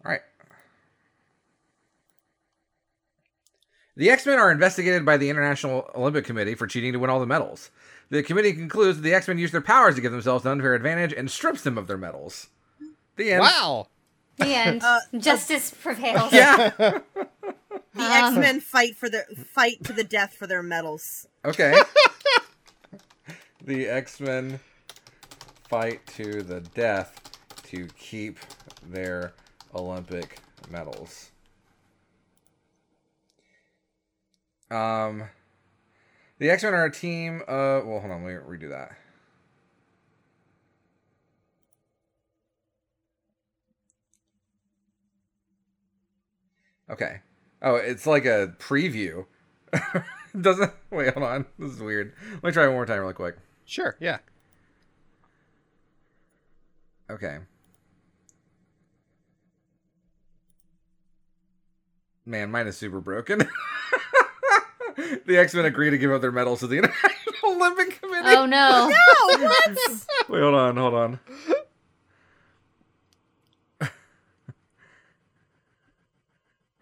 All 0.02 0.10
right. 0.10 0.22
The 3.94 4.08
X 4.08 4.24
Men 4.24 4.38
are 4.38 4.50
investigated 4.50 5.04
by 5.04 5.18
the 5.18 5.28
International 5.28 5.90
Olympic 5.94 6.24
Committee 6.24 6.54
for 6.54 6.66
cheating 6.66 6.94
to 6.94 6.98
win 6.98 7.10
all 7.10 7.20
the 7.20 7.26
medals. 7.26 7.70
The 8.08 8.22
committee 8.22 8.54
concludes 8.54 8.96
that 8.96 9.02
the 9.02 9.12
X 9.12 9.28
Men 9.28 9.36
used 9.36 9.52
their 9.52 9.60
powers 9.60 9.96
to 9.96 10.00
give 10.00 10.12
themselves 10.12 10.46
an 10.46 10.52
unfair 10.52 10.74
advantage 10.74 11.12
and 11.12 11.30
strips 11.30 11.60
them 11.60 11.76
of 11.76 11.88
their 11.88 11.98
medals. 11.98 12.48
The 13.16 13.32
end. 13.32 13.42
Wow. 13.42 13.88
The 14.38 14.46
end. 14.46 14.82
Uh, 14.82 15.00
Justice 15.18 15.74
prevails. 15.78 16.32
Yeah. 16.32 17.00
The 17.96 18.02
Um. 18.02 18.10
X 18.12 18.36
Men 18.36 18.60
fight 18.60 18.96
for 18.96 19.08
the 19.08 19.24
fight 19.52 19.82
to 19.84 19.92
the 19.92 20.04
death 20.04 20.34
for 20.34 20.46
their 20.46 20.62
medals. 20.62 21.26
Okay. 21.44 21.74
the 23.64 23.88
X 23.88 24.20
Men 24.20 24.60
fight 25.68 26.06
to 26.08 26.42
the 26.42 26.60
death 26.60 27.20
to 27.70 27.86
keep 27.98 28.38
their 28.86 29.32
Olympic 29.74 30.38
medals. 30.70 31.30
Um, 34.70 35.24
the 36.38 36.50
X 36.50 36.62
Men 36.64 36.74
are 36.74 36.84
a 36.84 36.92
team. 36.92 37.40
Uh, 37.42 37.80
well, 37.84 38.00
hold 38.00 38.12
on, 38.12 38.24
let 38.24 38.34
me 38.34 38.56
redo 38.58 38.68
that. 38.70 38.96
Okay. 46.90 47.20
Oh, 47.62 47.76
it's 47.76 48.06
like 48.06 48.24
a 48.24 48.54
preview. 48.58 49.26
Doesn't 50.40 50.72
wait, 50.90 51.14
hold 51.14 51.26
on. 51.26 51.46
This 51.58 51.72
is 51.72 51.80
weird. 51.80 52.12
Let 52.34 52.44
me 52.44 52.52
try 52.52 52.66
one 52.66 52.74
more 52.74 52.86
time 52.86 53.00
really 53.00 53.14
quick. 53.14 53.36
Sure. 53.64 53.96
Yeah. 54.00 54.18
Okay. 57.10 57.38
Man, 62.26 62.50
mine 62.50 62.66
is 62.66 62.76
super 62.76 63.00
broken. 63.00 63.38
the 64.96 65.38
X 65.38 65.54
Men 65.54 65.64
agree 65.64 65.90
to 65.90 65.98
give 65.98 66.10
up 66.10 66.20
their 66.20 66.32
medals 66.32 66.60
to 66.60 66.66
the 66.66 66.76
International 66.78 67.16
Olympic 67.44 68.00
Committee. 68.00 68.28
Oh 68.28 68.46
no. 68.46 68.88
no, 68.88 69.44
what? 69.44 69.78
Wait, 70.28 70.40
hold 70.40 70.54
on, 70.54 70.76
hold 70.76 70.94
on. 70.94 71.20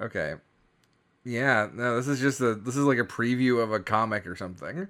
okay. 0.01 0.35
Yeah, 1.25 1.68
no, 1.72 1.97
this 1.97 2.07
is 2.07 2.20
just 2.20 2.41
a 2.41 2.55
this 2.55 2.77
is 2.77 2.85
like 2.85 2.99
a 2.99 3.05
preview 3.05 3.62
of 3.62 3.72
a 3.72 3.81
comic 3.81 4.27
or 4.27 4.37
something. 4.37 4.89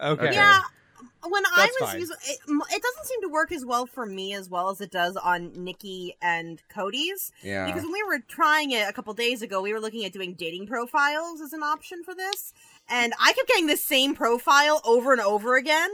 Okay. 0.00 0.24
Okay. 0.26 0.34
yeah. 0.34 0.60
When 1.22 1.44
I 1.44 1.70
was 1.80 1.90
fine. 1.90 2.00
using 2.00 2.16
it, 2.22 2.38
it 2.48 2.82
doesn't 2.82 3.04
seem 3.04 3.20
to 3.22 3.28
work 3.28 3.52
as 3.52 3.64
well 3.64 3.84
for 3.84 4.06
me 4.06 4.32
as 4.32 4.48
well 4.48 4.70
as 4.70 4.80
it 4.80 4.90
does 4.90 5.16
on 5.16 5.52
Nikki 5.52 6.16
and 6.22 6.62
Cody's. 6.70 7.30
Yeah. 7.42 7.66
Because 7.66 7.82
when 7.82 7.92
we 7.92 8.02
were 8.02 8.20
trying 8.20 8.70
it 8.70 8.88
a 8.88 8.92
couple 8.92 9.12
days 9.12 9.42
ago, 9.42 9.60
we 9.60 9.72
were 9.72 9.80
looking 9.80 10.04
at 10.06 10.12
doing 10.12 10.32
dating 10.32 10.66
profiles 10.66 11.42
as 11.42 11.52
an 11.52 11.62
option 11.62 12.02
for 12.04 12.14
this, 12.14 12.54
and 12.88 13.12
I 13.20 13.32
kept 13.32 13.48
getting 13.48 13.66
the 13.66 13.76
same 13.76 14.14
profile 14.14 14.80
over 14.84 15.12
and 15.12 15.20
over 15.20 15.56
again, 15.56 15.90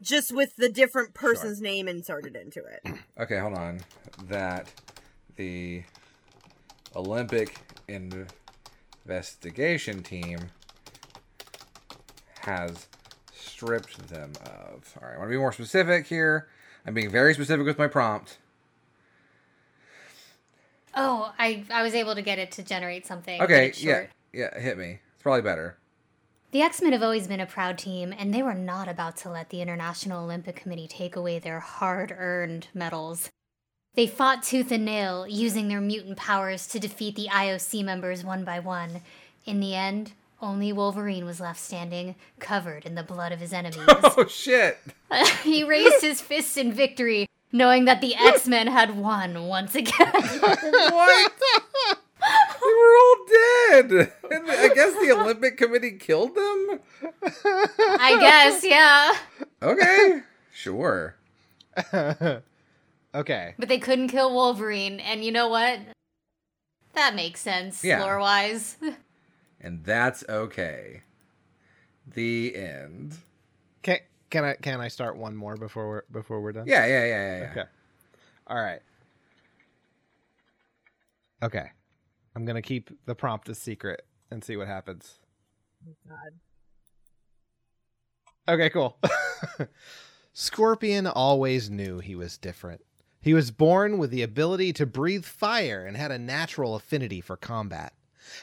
just 0.00 0.32
with 0.32 0.54
the 0.54 0.68
different 0.68 1.14
person's 1.14 1.60
name 1.60 1.88
inserted 1.88 2.36
into 2.36 2.60
it. 2.60 2.94
Okay, 3.20 3.38
hold 3.38 3.54
on. 3.54 3.80
That 4.28 4.72
the 5.36 5.82
Olympic 6.96 7.54
investigation 9.10 10.04
team 10.04 10.38
has 12.42 12.86
stripped 13.34 14.08
them 14.08 14.32
of. 14.44 14.96
All 15.02 15.08
right, 15.08 15.16
I 15.16 15.18
want 15.18 15.28
to 15.28 15.34
be 15.34 15.36
more 15.36 15.52
specific 15.52 16.06
here. 16.06 16.48
I'm 16.86 16.94
being 16.94 17.10
very 17.10 17.34
specific 17.34 17.66
with 17.66 17.76
my 17.76 17.88
prompt. 17.88 18.38
Oh, 20.94 21.32
I 21.38 21.64
I 21.70 21.82
was 21.82 21.94
able 21.94 22.14
to 22.14 22.22
get 22.22 22.38
it 22.38 22.52
to 22.52 22.62
generate 22.62 23.04
something. 23.04 23.42
Okay, 23.42 23.72
yeah, 23.78 24.06
yeah, 24.32 24.58
hit 24.58 24.78
me. 24.78 25.00
It's 25.14 25.22
probably 25.22 25.42
better. 25.42 25.76
The 26.52 26.62
X 26.62 26.80
Men 26.80 26.92
have 26.92 27.02
always 27.02 27.26
been 27.26 27.40
a 27.40 27.46
proud 27.46 27.78
team, 27.78 28.14
and 28.16 28.32
they 28.32 28.42
were 28.42 28.54
not 28.54 28.88
about 28.88 29.16
to 29.18 29.30
let 29.30 29.50
the 29.50 29.60
International 29.60 30.22
Olympic 30.22 30.56
Committee 30.56 30.88
take 30.88 31.16
away 31.16 31.40
their 31.40 31.60
hard 31.60 32.14
earned 32.16 32.68
medals. 32.74 33.28
They 33.94 34.06
fought 34.06 34.42
tooth 34.42 34.70
and 34.70 34.84
nail, 34.84 35.26
using 35.26 35.68
their 35.68 35.80
mutant 35.80 36.16
powers 36.16 36.66
to 36.68 36.78
defeat 36.78 37.16
the 37.16 37.28
IOC 37.30 37.84
members 37.84 38.24
one 38.24 38.44
by 38.44 38.60
one. 38.60 39.00
In 39.44 39.58
the 39.58 39.74
end, 39.74 40.12
only 40.40 40.72
Wolverine 40.72 41.24
was 41.24 41.40
left 41.40 41.58
standing, 41.58 42.14
covered 42.38 42.86
in 42.86 42.94
the 42.94 43.02
blood 43.02 43.32
of 43.32 43.40
his 43.40 43.52
enemies. 43.52 43.80
Oh 44.02 44.26
shit! 44.26 44.78
he 45.42 45.64
raised 45.64 46.02
his 46.02 46.20
fists 46.20 46.56
in 46.56 46.72
victory, 46.72 47.26
knowing 47.52 47.84
that 47.86 48.00
the 48.00 48.14
X 48.14 48.46
Men 48.46 48.66
had 48.68 48.96
won 48.96 49.46
once 49.46 49.74
again. 49.74 49.92
What? 50.12 51.32
they 52.60 52.66
were 52.66 52.96
all 52.96 53.16
dead. 53.28 54.12
And 54.30 54.50
I 54.50 54.68
guess 54.74 54.92
the 54.94 55.16
Olympic 55.18 55.56
Committee 55.56 55.92
killed 55.98 56.34
them. 56.34 56.80
I 57.32 58.16
guess, 58.20 58.64
yeah. 58.64 59.12
Okay, 59.62 60.22
sure. 60.52 61.16
Okay. 63.14 63.54
But 63.58 63.68
they 63.68 63.78
couldn't 63.78 64.08
kill 64.08 64.32
Wolverine, 64.34 65.00
and 65.00 65.24
you 65.24 65.32
know 65.32 65.48
what? 65.48 65.80
That 66.94 67.14
makes 67.14 67.40
sense, 67.40 67.84
Yeah. 67.84 68.02
lore 68.02 68.18
wise. 68.18 68.76
And 69.62 69.84
that's 69.84 70.24
okay. 70.26 71.02
The 72.06 72.56
end. 72.56 73.18
Can 73.82 73.98
can 74.30 74.42
I 74.42 74.54
can 74.54 74.80
I 74.80 74.88
start 74.88 75.18
one 75.18 75.36
more 75.36 75.54
before 75.58 75.86
we're 75.86 76.02
before 76.10 76.40
we're 76.40 76.52
done? 76.52 76.64
Yeah, 76.66 76.86
yeah, 76.86 77.04
yeah, 77.04 77.06
yeah. 77.06 77.38
yeah. 77.40 77.50
Okay. 77.50 77.64
All 78.46 78.56
right. 78.56 78.80
Okay. 81.42 81.70
I'm 82.34 82.46
gonna 82.46 82.62
keep 82.62 82.88
the 83.04 83.14
prompt 83.14 83.50
a 83.50 83.54
secret 83.54 84.06
and 84.30 84.42
see 84.42 84.56
what 84.56 84.66
happens. 84.66 85.18
Oh, 85.86 85.92
God. 86.08 86.32
Okay, 88.54 88.70
cool. 88.70 88.98
Scorpion 90.32 91.06
always 91.06 91.70
knew 91.70 91.98
he 91.98 92.14
was 92.14 92.38
different. 92.38 92.80
He 93.20 93.34
was 93.34 93.50
born 93.50 93.98
with 93.98 94.10
the 94.10 94.22
ability 94.22 94.72
to 94.74 94.86
breathe 94.86 95.24
fire 95.24 95.84
and 95.84 95.96
had 95.96 96.10
a 96.10 96.18
natural 96.18 96.74
affinity 96.74 97.20
for 97.20 97.36
combat. 97.36 97.92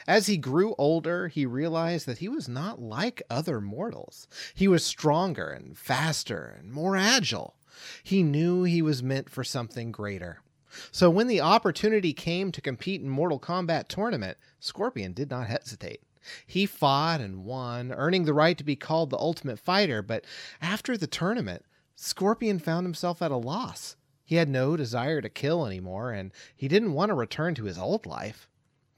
As 0.06 0.26
he 0.26 0.36
grew 0.36 0.74
older, 0.78 1.28
he 1.28 1.46
realized 1.46 2.06
that 2.06 2.18
he 2.18 2.28
was 2.28 2.48
not 2.48 2.80
like 2.80 3.22
other 3.28 3.60
mortals. 3.60 4.28
He 4.54 4.68
was 4.68 4.84
stronger 4.84 5.48
and 5.50 5.76
faster 5.76 6.56
and 6.58 6.70
more 6.70 6.96
agile. 6.96 7.54
He 8.02 8.22
knew 8.22 8.64
he 8.64 8.82
was 8.82 9.02
meant 9.02 9.30
for 9.30 9.44
something 9.44 9.90
greater. 9.90 10.42
So 10.90 11.08
when 11.10 11.26
the 11.26 11.40
opportunity 11.40 12.12
came 12.12 12.52
to 12.52 12.60
compete 12.60 13.00
in 13.00 13.08
Mortal 13.08 13.40
Kombat 13.40 13.88
tournament, 13.88 14.36
Scorpion 14.60 15.12
did 15.12 15.30
not 15.30 15.46
hesitate. 15.46 16.02
He 16.46 16.66
fought 16.66 17.20
and 17.20 17.44
won, 17.44 17.92
earning 17.92 18.24
the 18.24 18.34
right 18.34 18.58
to 18.58 18.64
be 18.64 18.76
called 18.76 19.10
the 19.10 19.18
Ultimate 19.18 19.58
Fighter, 19.58 20.02
but 20.02 20.24
after 20.60 20.96
the 20.96 21.06
tournament, 21.06 21.64
Scorpion 21.96 22.58
found 22.58 22.84
himself 22.84 23.22
at 23.22 23.30
a 23.30 23.36
loss. 23.36 23.96
He 24.28 24.36
had 24.36 24.50
no 24.50 24.76
desire 24.76 25.22
to 25.22 25.30
kill 25.30 25.64
anymore, 25.64 26.12
and 26.12 26.32
he 26.54 26.68
didn't 26.68 26.92
want 26.92 27.08
to 27.08 27.14
return 27.14 27.54
to 27.54 27.64
his 27.64 27.78
old 27.78 28.04
life. 28.04 28.46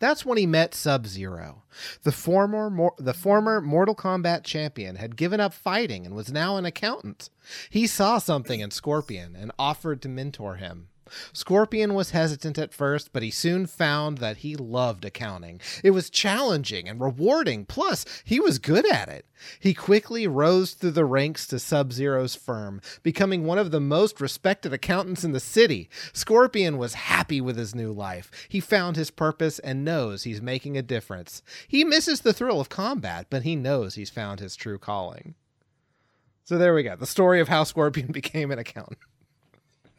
That's 0.01 0.27
when 0.27 0.39
he 0.39 0.45
met 0.45 0.75
Sub 0.75 1.07
Zero. 1.07 1.63
The 2.03 2.11
former, 2.11 2.69
mor- 2.69 2.97
the 2.99 3.15
former 3.15 3.61
Mortal 3.61 3.95
Kombat 3.95 4.43
champion 4.43 4.97
had 4.97 5.15
given 5.15 5.39
up 5.39 5.55
fighting 5.55 6.05
and 6.05 6.17
was 6.17 6.33
now 6.33 6.57
an 6.57 6.65
accountant. 6.65 7.31
He 7.71 7.87
saw 7.87 8.19
something 8.19 8.59
in 8.59 8.73
Scorpion 8.73 9.37
and 9.37 9.53
offered 9.57 10.03
to 10.03 10.09
mentor 10.09 10.57
him. 10.57 10.89
Scorpion 11.33 11.95
was 11.95 12.11
hesitant 12.11 12.59
at 12.59 12.73
first, 12.73 13.13
but 13.13 13.23
he 13.23 13.31
soon 13.31 13.67
found 13.67 14.19
that 14.19 14.39
he 14.39 14.57
loved 14.57 15.05
accounting. 15.05 15.61
It 15.83 15.91
was 15.91 16.11
challenging 16.11 16.89
and 16.89 17.01
rewarding, 17.01 17.65
plus, 17.65 18.05
he 18.25 18.41
was 18.41 18.59
good 18.59 18.91
at 18.91 19.09
it. 19.09 19.27
He 19.59 19.75
quickly 19.75 20.27
rose 20.27 20.73
through 20.73 20.93
the 20.93 21.05
ranks 21.05 21.47
to 21.49 21.59
Sub 21.59 21.93
Zero's 21.93 22.35
firm, 22.35 22.81
becoming 23.03 23.45
one 23.45 23.59
of 23.59 23.71
the 23.71 23.81
most 23.81 24.21
respected 24.21 24.73
accountants 24.73 25.25
in 25.25 25.33
the 25.33 25.41
city. 25.41 25.89
Scorpion 26.13 26.79
was 26.79 26.95
happy 26.95 27.41
with 27.41 27.57
his 27.57 27.75
new 27.75 27.93
life. 27.93 28.31
He 28.49 28.61
found 28.61 28.97
his 28.97 29.11
purpose 29.11 29.59
and 29.61 29.85
knows 29.85 30.25
he's 30.25 30.43
making 30.43 30.77
a 30.77 30.83
difference. 30.83 31.43
He 31.67 31.85
misses 31.85 32.21
the 32.21 32.33
thrill 32.33 32.61
of 32.61 32.69
combat, 32.69 33.27
but 33.31 33.43
he 33.43 33.57
knows 33.57 33.95
he's 33.95 34.11
found 34.11 34.41
his 34.41 34.57
true 34.57 34.79
calling. 34.79 35.35
So 36.45 36.59
there 36.59 36.75
we 36.75 36.83
go. 36.83 36.97
The 36.97 37.07
story 37.07 37.41
of 37.41 37.49
how 37.49 37.65
Scorpion 37.65 38.09
became 38.13 38.51
an 38.51 38.59
accountant. 38.59 38.99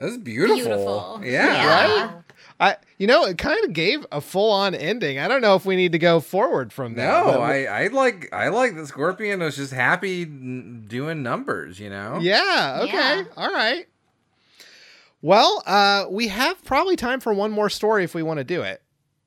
That's 0.01 0.17
beautiful. 0.17 0.55
Beautiful. 0.55 1.21
Yeah. 1.23 1.53
Yeah. 1.53 2.05
Right? 2.05 2.23
I, 2.59 2.75
you 2.97 3.07
know, 3.07 3.25
it 3.25 3.37
kind 3.37 3.63
of 3.65 3.73
gave 3.73 4.05
a 4.11 4.19
full-on 4.21 4.75
ending. 4.75 5.17
I 5.19 5.27
don't 5.27 5.41
know 5.41 5.55
if 5.55 5.65
we 5.65 5.75
need 5.75 5.91
to 5.93 5.99
go 5.99 6.19
forward 6.19 6.73
from 6.73 6.95
that. 6.95 7.25
No, 7.25 7.33
but- 7.33 7.39
I, 7.39 7.65
I 7.65 7.87
like 7.87 8.29
I 8.33 8.49
like 8.49 8.75
the 8.75 8.85
scorpion 8.87 9.39
was 9.39 9.55
just 9.55 9.73
happy 9.73 10.25
doing 10.25 11.23
numbers, 11.23 11.79
you 11.79 11.89
know. 11.89 12.19
Yeah. 12.19 12.79
Okay. 12.83 12.93
Yeah. 12.93 13.23
All 13.37 13.51
right. 13.51 13.87
Well, 15.21 15.61
uh, 15.67 16.05
we 16.09 16.29
have 16.29 16.63
probably 16.65 16.95
time 16.95 17.19
for 17.19 17.33
one 17.33 17.51
more 17.51 17.69
story 17.69 18.03
if 18.03 18.15
we 18.15 18.23
want 18.23 18.39
to 18.39 18.43
do 18.43 18.61
it. 18.63 18.81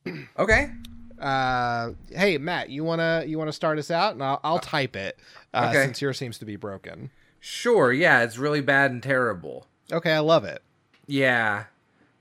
Okay. 0.39 0.71
Uh, 1.19 1.93
hey, 2.11 2.37
Matt, 2.37 2.69
you 2.69 2.85
wanna 2.85 3.25
you 3.27 3.39
wanna 3.39 3.53
start 3.53 3.79
us 3.79 3.91
out, 3.91 4.13
and 4.13 4.23
I'll, 4.23 4.41
I'll 4.45 4.59
type 4.59 4.97
it 4.97 5.19
uh, 5.55 5.69
okay. 5.71 5.85
since 5.85 6.03
yours 6.03 6.19
seems 6.19 6.39
to 6.39 6.45
be 6.45 6.57
broken. 6.57 7.11
Sure. 7.41 7.93
Yeah, 7.93 8.23
it's 8.23 8.37
really 8.37 8.61
bad 8.61 8.91
and 8.91 9.03
terrible. 9.03 9.67
Okay, 9.93 10.13
I 10.13 10.19
love 10.19 10.45
it. 10.45 10.63
Yeah, 11.07 11.65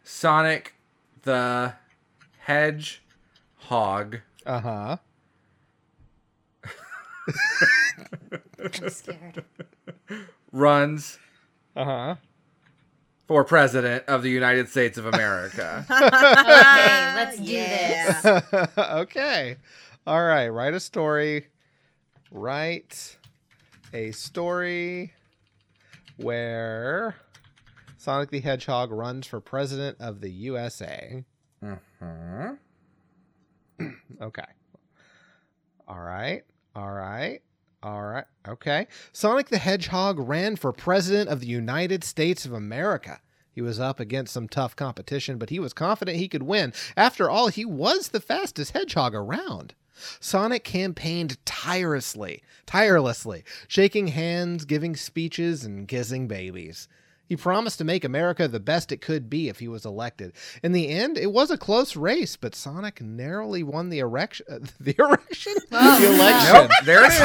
Sonic 0.04 0.76
the 1.24 1.74
Hedgehog 2.40 4.20
Uh 4.46 4.60
huh. 4.60 4.98
I'm 8.60 8.90
scared. 8.90 9.44
runs 10.52 11.18
Uh 11.76 11.84
huh. 11.86 12.16
for 13.28 13.44
president 13.44 14.04
of 14.08 14.22
the 14.24 14.30
United 14.30 14.70
States 14.70 14.98
of 14.98 15.06
America. 15.06 15.86
Okay, 15.90 17.14
let's 17.16 17.38
do 17.38 17.44
Yeah. 17.54 18.22
this. 18.22 18.70
okay. 18.78 19.58
All 20.06 20.24
right. 20.24 20.50
Write 20.50 20.74
a 20.74 20.80
story. 20.80 21.48
Write 22.32 23.18
a 23.94 24.12
story 24.12 25.14
where 26.18 27.16
Sonic 28.04 28.32
the 28.32 28.41
Hedgehog 28.41 28.91
runs 28.91 29.26
for 29.28 29.39
president 29.39 29.95
of 30.01 30.20
the 30.20 30.30
USA. 30.30 31.24
Mhm. 31.64 32.58
Okay. 34.20 34.43
All 35.88 36.01
right. 36.01 36.43
All 36.76 36.91
right. 36.91 37.41
All 37.82 38.04
right. 38.04 38.26
Okay. 38.45 38.88
Sonic 39.14 39.47
the 39.47 39.58
Hedgehog 39.58 40.20
ran 40.20 40.58
for 40.58 40.74
president 40.74 41.30
of 41.30 41.39
the 41.39 41.47
United 41.47 42.04
States 42.04 42.45
of 42.45 42.51
America. 42.51 43.22
He 43.49 43.62
was 43.62 43.80
up 43.80 44.01
against 44.01 44.34
some 44.34 44.49
tough 44.49 44.76
competition, 44.76 45.38
but 45.38 45.49
he 45.49 45.60
was 45.62 45.72
confident 45.72 46.18
he 46.18 46.28
could 46.28 46.43
win. 46.43 46.74
After 46.97 47.30
all, 47.30 47.47
he 47.47 47.64
was 47.64 48.10
the 48.10 48.20
fastest 48.20 48.72
hedgehog 48.72 49.16
around. 49.16 49.76
Sonic 50.20 50.66
campaigned 50.66 51.38
tirelessly, 51.45 52.43
tirelessly, 52.66 53.45
shaking 53.70 54.08
hands, 54.08 54.66
giving 54.66 54.97
speeches, 54.97 55.64
and 55.64 55.88
kissing 55.88 56.28
babies. 56.28 56.89
He 57.28 57.38
promised 57.38 57.78
to 57.80 57.84
make 57.86 58.03
America 58.03 58.47
the 58.47 58.59
best 58.59 58.91
it 58.91 59.01
could 59.01 59.30
be 59.30 59.47
if 59.49 59.59
he 59.59 59.67
was 59.67 59.86
elected. 59.86 60.34
In 60.61 60.71
the 60.74 60.89
end, 60.89 61.17
it 61.17 61.32
was 61.32 61.49
a 61.49 61.57
close 61.57 61.95
race, 61.95 62.36
but 62.36 62.53
Sonic 62.53 63.01
narrowly 63.01 63.63
won 63.63 63.89
the 63.89 63.99
erection. 63.99 64.45
Uh, 64.49 64.59
the 64.80 64.95
erection? 64.99 65.53
Oh, 65.76 65.99
the 65.99 66.07
no. 66.07 66.13
election. 66.15 66.53
Nope, 66.53 66.71
there 66.86 67.03
it 67.05 67.11
is. 67.11 67.19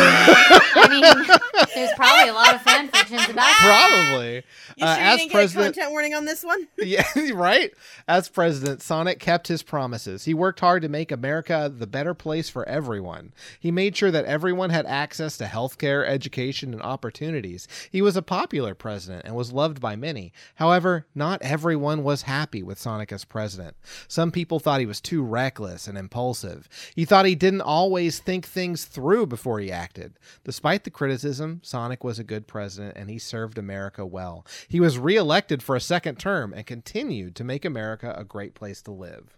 I 0.75 0.89
mean, 0.89 1.39
there's 1.75 1.93
probably 1.97 2.29
a 2.31 2.33
lot 2.33 2.55
of 2.55 2.63
fan 2.63 2.89
fictions 2.89 3.25
about 3.25 3.35
that. 3.37 4.09
Probably. 4.09 4.37
You 4.77 4.87
Uh, 4.87 4.97
as 4.99 5.13
you 5.21 5.27
didn't 5.27 5.33
president, 5.33 5.75
get 5.75 5.81
a 5.81 5.85
content 5.85 5.91
warning 5.93 6.15
on 6.15 6.25
this 6.25 6.43
one? 6.45 6.67
yeah, 6.79 7.05
right. 7.35 7.73
As 8.07 8.29
president, 8.29 8.81
Sonic 8.81 9.19
kept 9.19 9.49
his 9.49 9.63
promises. 9.63 10.25
He 10.25 10.33
worked 10.33 10.61
hard 10.61 10.83
to 10.83 10.89
make 10.89 11.13
America 11.13 11.71
the 11.75 11.87
better 11.87 12.15
place 12.15 12.49
for 12.49 12.67
everyone. 12.69 13.33
He 13.61 13.71
made 13.71 13.97
sure 13.97 14.11
that 14.11 14.25
everyone 14.25 14.71
had 14.71 14.87
access 14.87 15.37
to 15.39 15.45
healthcare, 15.45 16.07
education, 16.09 16.73
and 16.73 16.83
opportunities. 16.83 17.69
He 17.91 18.01
was 18.01 18.17
a 18.17 18.23
popular 18.23 18.75
president 18.75 19.27
and 19.27 19.35
was 19.35 19.53
loved 19.53 19.81
by 19.81 19.88
many. 19.97 20.33
However, 20.57 21.07
not 21.15 21.43
everyone 21.43 22.03
was 22.03 22.23
happy 22.23 22.63
with 22.63 22.79
Sonic 22.79 23.13
as 23.13 23.25
president. 23.25 23.77
Some 24.07 24.31
people 24.31 24.59
thought 24.59 24.81
he 24.81 24.87
was 24.87 25.01
too 25.01 25.23
reckless 25.23 25.87
and 25.87 25.99
impulsive. 25.99 26.69
He 26.95 27.05
thought 27.05 27.27
he 27.27 27.35
didn't 27.35 27.61
always 27.61 28.19
think 28.19 28.47
things 28.47 28.85
through 28.85 29.27
before 29.27 29.61
he 29.61 29.71
acted. 29.71 30.19
Despite 30.45 30.85
the 30.85 30.91
criticism, 30.91 31.61
Sonic 31.63 32.05
was 32.05 32.19
a 32.19 32.25
good 32.25 32.47
president 32.47 32.97
and 32.97 33.11
he 33.11 33.19
served 33.19 33.59
America 33.59 34.05
well. 34.05 34.47
He 34.69 34.81
was 34.81 34.99
reelected 34.99 35.63
for 35.63 35.77
a 35.77 35.81
second 35.81 36.19
term 36.19 36.53
and 36.53 36.67
continued 36.67 37.35
to 37.37 37.45
make 37.45 37.65
America 37.65 38.15
a 38.17 38.25
great 38.25 38.55
place 38.55 38.83
to 38.83 38.91
live. 38.91 39.37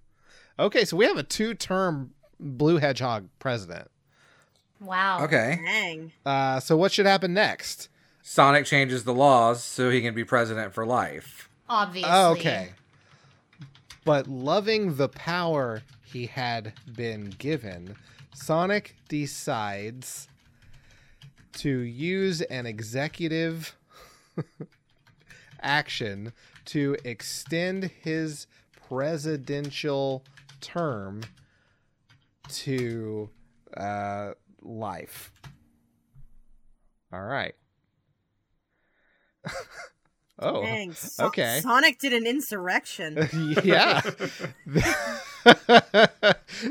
Okay, 0.58 0.84
so 0.84 0.96
we 0.96 1.06
have 1.06 1.16
a 1.16 1.22
two 1.22 1.54
term 1.54 2.12
Blue 2.38 2.78
Hedgehog 2.78 3.28
president. 3.38 3.90
Wow. 4.80 5.24
Okay. 5.24 5.60
Dang. 5.62 6.12
Uh, 6.24 6.58
so 6.60 6.76
what 6.76 6.90
should 6.90 7.06
happen 7.06 7.34
next? 7.34 7.89
Sonic 8.22 8.64
changes 8.66 9.04
the 9.04 9.14
laws 9.14 9.62
so 9.62 9.90
he 9.90 10.00
can 10.00 10.14
be 10.14 10.24
president 10.24 10.72
for 10.72 10.86
life. 10.86 11.48
Obviously. 11.68 12.10
Oh, 12.12 12.32
okay. 12.32 12.70
But 14.04 14.26
loving 14.26 14.96
the 14.96 15.08
power 15.08 15.82
he 16.04 16.26
had 16.26 16.72
been 16.96 17.30
given, 17.38 17.96
Sonic 18.34 18.96
decides 19.08 20.28
to 21.54 21.70
use 21.80 22.40
an 22.42 22.66
executive 22.66 23.76
action 25.62 26.32
to 26.66 26.96
extend 27.04 27.90
his 28.02 28.46
presidential 28.88 30.24
term 30.60 31.22
to 32.48 33.28
uh, 33.76 34.32
life. 34.62 35.32
All 37.12 37.22
right. 37.22 37.54
oh. 40.38 40.62
Dang. 40.62 40.92
So- 40.92 41.26
okay. 41.26 41.60
Sonic 41.62 41.98
did 41.98 42.12
an 42.12 42.26
insurrection. 42.26 43.28
yeah. 43.64 44.00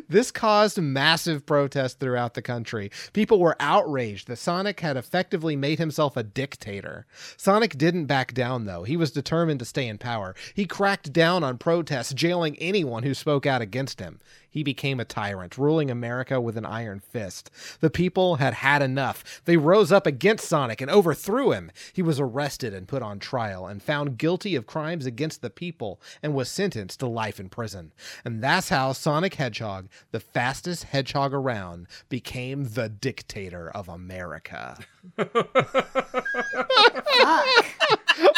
this 0.07 0.31
caused 0.31 0.79
massive 0.79 1.45
protests 1.45 1.93
throughout 1.95 2.33
the 2.33 2.41
country. 2.41 2.91
People 3.13 3.39
were 3.39 3.55
outraged 3.59 4.27
that 4.27 4.37
Sonic 4.37 4.79
had 4.79 4.97
effectively 4.97 5.55
made 5.55 5.79
himself 5.79 6.15
a 6.15 6.23
dictator. 6.23 7.05
Sonic 7.37 7.77
didn't 7.77 8.05
back 8.05 8.33
down, 8.33 8.65
though. 8.65 8.83
He 8.83 8.97
was 8.97 9.11
determined 9.11 9.59
to 9.59 9.65
stay 9.65 9.87
in 9.87 9.97
power. 9.97 10.35
He 10.53 10.65
cracked 10.65 11.11
down 11.11 11.43
on 11.43 11.57
protests, 11.57 12.13
jailing 12.13 12.57
anyone 12.59 13.03
who 13.03 13.13
spoke 13.13 13.45
out 13.45 13.61
against 13.61 13.99
him. 13.99 14.19
He 14.49 14.63
became 14.63 14.99
a 14.99 15.05
tyrant, 15.05 15.57
ruling 15.57 15.91
America 15.91 16.41
with 16.41 16.57
an 16.57 16.65
iron 16.65 16.99
fist. 16.99 17.51
The 17.79 17.89
people 17.89 18.37
had 18.37 18.55
had 18.55 18.81
enough. 18.81 19.41
They 19.45 19.57
rose 19.57 19.91
up 19.91 20.07
against 20.07 20.47
Sonic 20.47 20.81
and 20.81 20.89
overthrew 20.89 21.51
him. 21.51 21.71
He 21.93 22.01
was 22.01 22.19
arrested 22.19 22.73
and 22.73 22.87
put 22.87 23.01
on 23.01 23.19
trial 23.19 23.67
and 23.67 23.81
found 23.81 24.17
guilty 24.17 24.55
of 24.55 24.65
crimes 24.65 25.05
against 25.05 25.41
the 25.41 25.49
people 25.49 26.01
and 26.23 26.33
was 26.33 26.49
sentenced 26.49 26.99
to 26.99 27.07
life 27.07 27.39
in 27.39 27.49
prison. 27.49 27.93
And 28.25 28.43
that's 28.43 28.69
how 28.69 28.93
Sonic 28.93 29.35
Hedgehog, 29.35 29.87
the 30.11 30.19
fastest 30.19 30.85
hedgehog 30.85 31.33
around, 31.33 31.87
became 32.09 32.65
the 32.65 32.89
dictator 32.89 33.69
of 33.69 33.87
America. 33.87 34.77
Fuck. 35.17 35.35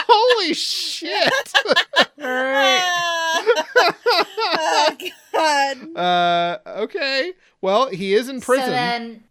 Holy 0.08 0.54
shit! 0.54 1.34
oh 4.60 4.98
God. 5.34 5.98
uh, 5.98 6.58
okay. 6.68 7.34
Well, 7.62 7.90
he 7.90 8.14
is 8.14 8.30
in 8.30 8.42
prison. 8.42 8.66
So 8.66 8.72
then 8.72 9.24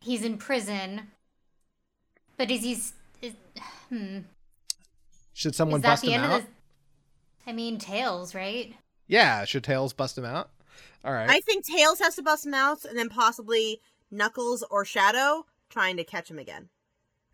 he's 0.00 0.22
in 0.22 0.38
prison. 0.38 1.08
But 2.36 2.50
is 2.50 2.62
he. 2.62 2.72
Is, 3.22 3.34
hmm. 3.88 4.18
Should 5.32 5.54
someone 5.54 5.78
is 5.78 5.82
that 5.82 5.90
bust 5.90 6.02
the 6.02 6.12
him 6.12 6.22
end 6.22 6.32
out? 6.32 6.40
of 6.40 6.46
the. 6.46 7.50
I 7.50 7.52
mean, 7.52 7.78
Tails, 7.78 8.34
right? 8.34 8.74
Yeah, 9.06 9.44
should 9.44 9.64
Tails 9.64 9.92
bust 9.92 10.16
him 10.16 10.24
out? 10.24 10.50
All 11.04 11.12
right. 11.12 11.28
I 11.28 11.40
think 11.40 11.66
Tails 11.66 11.98
has 11.98 12.16
to 12.16 12.22
bust 12.22 12.46
him 12.46 12.54
out, 12.54 12.84
and 12.84 12.98
then 12.98 13.08
possibly 13.08 13.80
Knuckles 14.10 14.64
or 14.70 14.84
Shadow 14.84 15.44
trying 15.74 15.96
to 15.98 16.04
catch 16.04 16.30
him 16.30 16.38
again. 16.38 16.68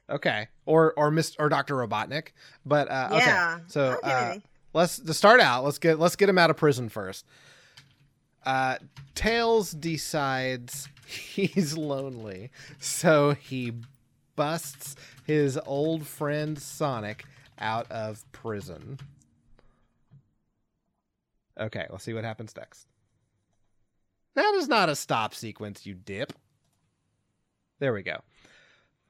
Okay. 0.08 0.48
Or 0.66 0.92
or 0.96 1.10
Mr. 1.10 1.36
or 1.38 1.48
Dr. 1.48 1.74
Robotnik. 1.76 2.28
But 2.66 2.90
uh 2.90 3.08
Yeah. 3.12 3.54
okay. 3.58 3.64
So 3.68 3.98
Okay, 4.02 4.10
uh 4.10 4.34
let's 4.72 4.98
to 4.98 5.14
start 5.14 5.40
out, 5.40 5.62
let's 5.62 5.78
get 5.78 5.98
let's 6.00 6.16
get 6.16 6.28
him 6.28 6.38
out 6.38 6.50
of 6.50 6.56
prison 6.56 6.88
first. 6.88 7.24
Uh 8.44 8.78
Tails 9.14 9.70
decides 9.70 10.88
he's 11.06 11.76
lonely. 11.76 12.50
So 12.80 13.32
he 13.34 13.74
busts 14.36 14.96
his 15.26 15.58
old 15.66 16.06
friend 16.06 16.58
Sonic 16.58 17.24
out 17.58 17.90
of 17.92 18.24
prison. 18.32 18.98
Okay, 21.60 21.86
let's 21.90 22.04
see 22.04 22.14
what 22.14 22.24
happens 22.24 22.56
next. 22.56 22.86
That 24.34 24.54
is 24.54 24.66
not 24.66 24.88
a 24.88 24.96
stop 24.96 25.34
sequence, 25.34 25.84
you 25.84 25.92
dip. 25.94 26.32
There 27.80 27.94
we 27.94 28.02
go. 28.02 28.20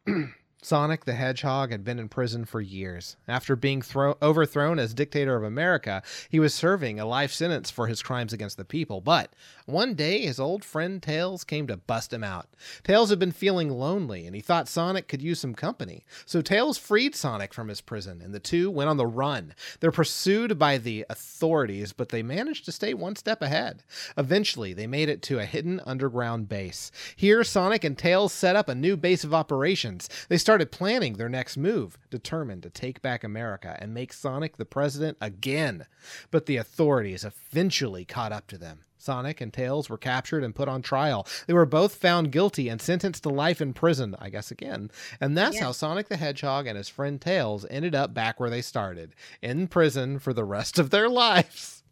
Sonic 0.62 1.06
the 1.06 1.14
Hedgehog 1.14 1.70
had 1.70 1.84
been 1.84 1.98
in 1.98 2.08
prison 2.08 2.44
for 2.44 2.61
years. 2.61 3.16
After 3.26 3.56
being 3.56 3.80
thro- 3.80 4.18
overthrown 4.20 4.78
as 4.78 4.92
dictator 4.92 5.34
of 5.34 5.42
America, 5.42 6.02
he 6.28 6.38
was 6.38 6.52
serving 6.52 7.00
a 7.00 7.06
life 7.06 7.32
sentence 7.32 7.70
for 7.70 7.86
his 7.86 8.02
crimes 8.02 8.34
against 8.34 8.58
the 8.58 8.64
people. 8.64 9.00
But 9.00 9.32
one 9.64 9.94
day, 9.94 10.20
his 10.20 10.38
old 10.38 10.62
friend 10.62 11.02
Tails 11.02 11.44
came 11.44 11.66
to 11.66 11.78
bust 11.78 12.12
him 12.12 12.22
out. 12.22 12.46
Tails 12.82 13.08
had 13.08 13.18
been 13.18 13.32
feeling 13.32 13.70
lonely, 13.70 14.26
and 14.26 14.34
he 14.34 14.42
thought 14.42 14.68
Sonic 14.68 15.08
could 15.08 15.22
use 15.22 15.40
some 15.40 15.54
company. 15.54 16.04
So 16.26 16.42
Tails 16.42 16.76
freed 16.76 17.14
Sonic 17.14 17.54
from 17.54 17.68
his 17.68 17.80
prison, 17.80 18.20
and 18.20 18.34
the 18.34 18.38
two 18.38 18.70
went 18.70 18.90
on 18.90 18.98
the 18.98 19.06
run. 19.06 19.54
They're 19.80 19.90
pursued 19.90 20.58
by 20.58 20.76
the 20.76 21.06
authorities, 21.08 21.94
but 21.94 22.11
they 22.11 22.22
managed 22.22 22.66
to 22.66 22.72
stay 22.72 22.92
one 22.92 23.16
step 23.16 23.40
ahead. 23.40 23.82
Eventually, 24.18 24.74
they 24.74 24.86
made 24.86 25.08
it 25.08 25.22
to 25.22 25.38
a 25.38 25.46
hidden 25.46 25.80
underground 25.86 26.50
base. 26.50 26.92
Here, 27.16 27.42
Sonic 27.44 27.82
and 27.82 27.96
Tails 27.96 28.34
set 28.34 28.56
up 28.56 28.68
a 28.68 28.74
new 28.74 28.96
base 28.96 29.24
of 29.24 29.32
operations. 29.32 30.08
They 30.28 30.36
started 30.36 30.49
planning 30.59 31.14
their 31.14 31.28
next 31.28 31.57
move, 31.57 31.98
determined 32.11 32.62
to 32.64 32.70
take 32.70 33.01
back 33.03 33.24
America 33.24 33.76
and 33.80 33.94
make 33.94 34.12
Sonic 34.12 34.57
the 34.57 34.64
president 34.64 35.16
again. 35.20 35.86
But 36.30 36.46
the 36.46 36.57
authorities 36.57 37.24
eventually 37.24 38.05
caught 38.05 38.32
up 38.32 38.46
to 38.48 38.59
them. 38.59 38.80
Sonic 38.98 39.40
and 39.40 39.51
Tails 39.51 39.88
were 39.88 39.96
captured 39.96 40.44
and 40.44 40.55
put 40.55 40.68
on 40.68 40.82
trial. 40.82 41.26
They 41.46 41.55
were 41.55 41.64
both 41.64 41.94
found 41.94 42.32
guilty 42.32 42.68
and 42.68 42.82
sentenced 42.82 43.22
to 43.22 43.30
life 43.30 43.62
in 43.62 43.72
prison, 43.72 44.14
I 44.18 44.28
guess 44.28 44.51
again. 44.51 44.90
And 45.20 45.38
that's 45.38 45.57
Yeah. 45.57 45.64
how 45.64 45.72
Sonic 45.72 46.09
the 46.09 46.18
Hedgehog 46.18 46.66
and 46.66 46.76
his 46.76 46.90
friend 46.90 47.18
Tails 47.18 47.64
ended 47.70 47.94
up 47.94 48.12
back 48.12 48.38
where 48.38 48.51
they 48.51 48.61
started, 48.61 49.14
in 49.40 49.68
prison 49.68 50.18
for 50.18 50.34
the 50.34 50.44
rest 50.44 50.78
of 50.78 50.90
their 50.90 51.09
lives. 51.24 51.82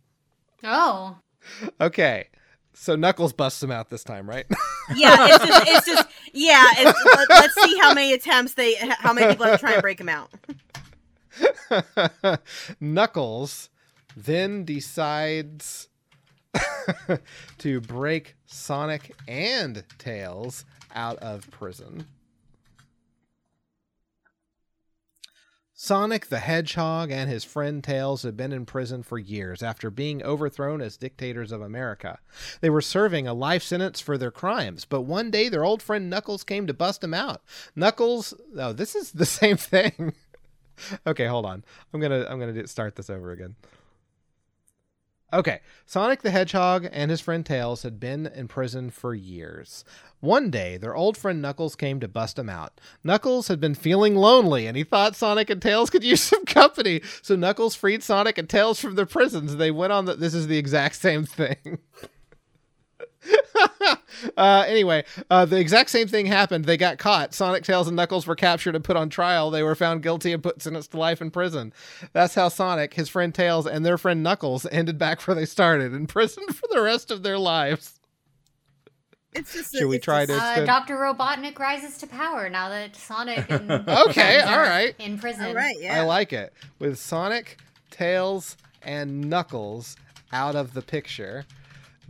Oh. 0.62 1.16
Okay. 1.80 2.28
So 2.80 2.94
Knuckles 2.94 3.32
busts 3.32 3.60
him 3.60 3.72
out 3.72 3.90
this 3.90 4.04
time, 4.04 4.28
right? 4.28 4.46
Yeah, 4.96 5.26
it's 5.28 5.44
just, 5.44 5.68
it's 5.68 5.86
just, 5.86 6.08
yeah. 6.32 6.64
It's, 6.78 7.04
let, 7.04 7.28
let's 7.28 7.54
see 7.62 7.76
how 7.76 7.92
many 7.92 8.14
attempts 8.14 8.54
they, 8.54 8.74
how 8.76 9.12
many 9.12 9.26
people 9.26 9.44
have 9.44 9.60
to 9.60 9.66
try 9.66 9.74
and 9.74 9.82
break 9.82 10.00
him 10.00 10.08
out. 10.08 10.30
Knuckles 12.80 13.68
then 14.16 14.64
decides 14.64 15.88
to 17.58 17.82
break 17.82 18.36
Sonic 18.46 19.14
and 19.28 19.84
Tails 19.98 20.64
out 20.94 21.18
of 21.18 21.50
prison. 21.50 22.06
Sonic 25.80 26.26
the 26.26 26.40
Hedgehog 26.40 27.12
and 27.12 27.30
his 27.30 27.44
friend 27.44 27.84
Tails 27.84 28.24
had 28.24 28.36
been 28.36 28.52
in 28.52 28.66
prison 28.66 29.04
for 29.04 29.16
years 29.16 29.62
after 29.62 29.90
being 29.90 30.24
overthrown 30.24 30.80
as 30.80 30.96
dictators 30.96 31.52
of 31.52 31.62
America. 31.62 32.18
They 32.60 32.68
were 32.68 32.80
serving 32.80 33.28
a 33.28 33.32
life 33.32 33.62
sentence 33.62 34.00
for 34.00 34.18
their 34.18 34.32
crimes, 34.32 34.84
but 34.84 35.02
one 35.02 35.30
day 35.30 35.48
their 35.48 35.64
old 35.64 35.80
friend 35.80 36.10
Knuckles 36.10 36.42
came 36.42 36.66
to 36.66 36.74
bust 36.74 37.00
them 37.00 37.14
out. 37.14 37.42
Knuckles, 37.76 38.34
oh, 38.58 38.72
this 38.72 38.96
is 38.96 39.12
the 39.12 39.24
same 39.40 39.56
thing. 39.56 40.14
okay, 41.06 41.26
hold 41.26 41.46
on. 41.46 41.64
I'm 41.94 42.00
gonna 42.00 42.26
I'm 42.28 42.40
gonna 42.40 42.66
start 42.66 42.96
this 42.96 43.08
over 43.08 43.30
again. 43.30 43.54
Okay, 45.30 45.60
Sonic 45.84 46.22
the 46.22 46.30
Hedgehog 46.30 46.88
and 46.90 47.10
his 47.10 47.20
friend 47.20 47.44
Tails 47.44 47.82
had 47.82 48.00
been 48.00 48.26
in 48.26 48.48
prison 48.48 48.88
for 48.88 49.14
years. 49.14 49.84
One 50.20 50.50
day, 50.50 50.78
their 50.78 50.96
old 50.96 51.18
friend 51.18 51.42
Knuckles 51.42 51.76
came 51.76 52.00
to 52.00 52.08
bust 52.08 52.38
him 52.38 52.48
out. 52.48 52.80
Knuckles 53.04 53.48
had 53.48 53.60
been 53.60 53.74
feeling 53.74 54.16
lonely, 54.16 54.66
and 54.66 54.74
he 54.74 54.84
thought 54.84 55.14
Sonic 55.14 55.50
and 55.50 55.60
Tails 55.60 55.90
could 55.90 56.02
use 56.02 56.22
some 56.22 56.46
company. 56.46 57.02
So 57.20 57.36
Knuckles 57.36 57.74
freed 57.74 58.02
Sonic 58.02 58.38
and 58.38 58.48
Tails 58.48 58.80
from 58.80 58.94
their 58.94 59.06
prisons. 59.06 59.56
They 59.56 59.70
went 59.70 59.92
on 59.92 60.06
the. 60.06 60.14
This 60.14 60.32
is 60.32 60.46
the 60.46 60.58
exact 60.58 60.94
same 60.94 61.26
thing. 61.26 61.78
uh, 64.38 64.64
anyway, 64.66 65.04
uh, 65.30 65.44
the 65.44 65.58
exact 65.58 65.90
same 65.90 66.08
thing 66.08 66.26
happened. 66.26 66.64
They 66.64 66.76
got 66.76 66.96
caught. 66.98 67.34
Sonic, 67.34 67.64
Tails, 67.64 67.88
and 67.88 67.96
Knuckles 67.96 68.26
were 68.26 68.36
captured 68.36 68.74
and 68.74 68.84
put 68.84 68.96
on 68.96 69.10
trial. 69.10 69.50
They 69.50 69.62
were 69.62 69.74
found 69.74 70.02
guilty 70.02 70.32
and 70.32 70.42
put 70.42 70.62
sentenced 70.62 70.92
to 70.92 70.96
life 70.98 71.20
in 71.20 71.30
prison. 71.30 71.72
That's 72.12 72.34
how 72.34 72.48
Sonic, 72.48 72.94
his 72.94 73.08
friend 73.08 73.34
Tails, 73.34 73.66
and 73.66 73.84
their 73.84 73.98
friend 73.98 74.22
Knuckles 74.22 74.64
ended 74.70 74.96
back 74.96 75.20
where 75.26 75.34
they 75.34 75.44
started 75.44 75.92
in 75.92 76.06
prison 76.06 76.46
for 76.52 76.66
the 76.70 76.80
rest 76.80 77.10
of 77.10 77.22
their 77.22 77.38
lives. 77.38 77.94
It's 79.34 79.52
just. 79.52 79.76
Should 79.76 79.88
we 79.88 79.96
it's 79.96 80.04
try 80.04 80.24
just- 80.24 80.38
to- 80.56 80.62
Uh. 80.62 80.64
Dr. 80.64 80.96
Robotnik 80.96 81.58
rises 81.58 81.98
to 81.98 82.06
power 82.06 82.48
now 82.48 82.70
that 82.70 82.96
Sonic 82.96 83.50
and 83.50 83.70
Okay, 83.88 84.12
friends 84.12 84.44
all 84.48 84.54
are 84.54 84.62
right. 84.62 84.94
in 84.98 85.18
prison. 85.18 85.44
All 85.46 85.54
right, 85.54 85.76
yeah. 85.78 86.00
I 86.00 86.04
like 86.04 86.32
it. 86.32 86.52
With 86.78 86.98
Sonic, 86.98 87.58
Tails, 87.90 88.56
and 88.82 89.28
Knuckles 89.28 89.96
out 90.32 90.56
of 90.56 90.72
the 90.74 90.82
picture, 90.82 91.44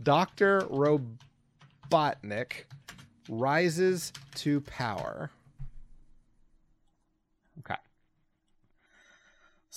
Dr. 0.01 0.61
Robotnik 0.61 1.17
rises 3.27 4.13
to 4.35 4.61
power. 4.61 5.31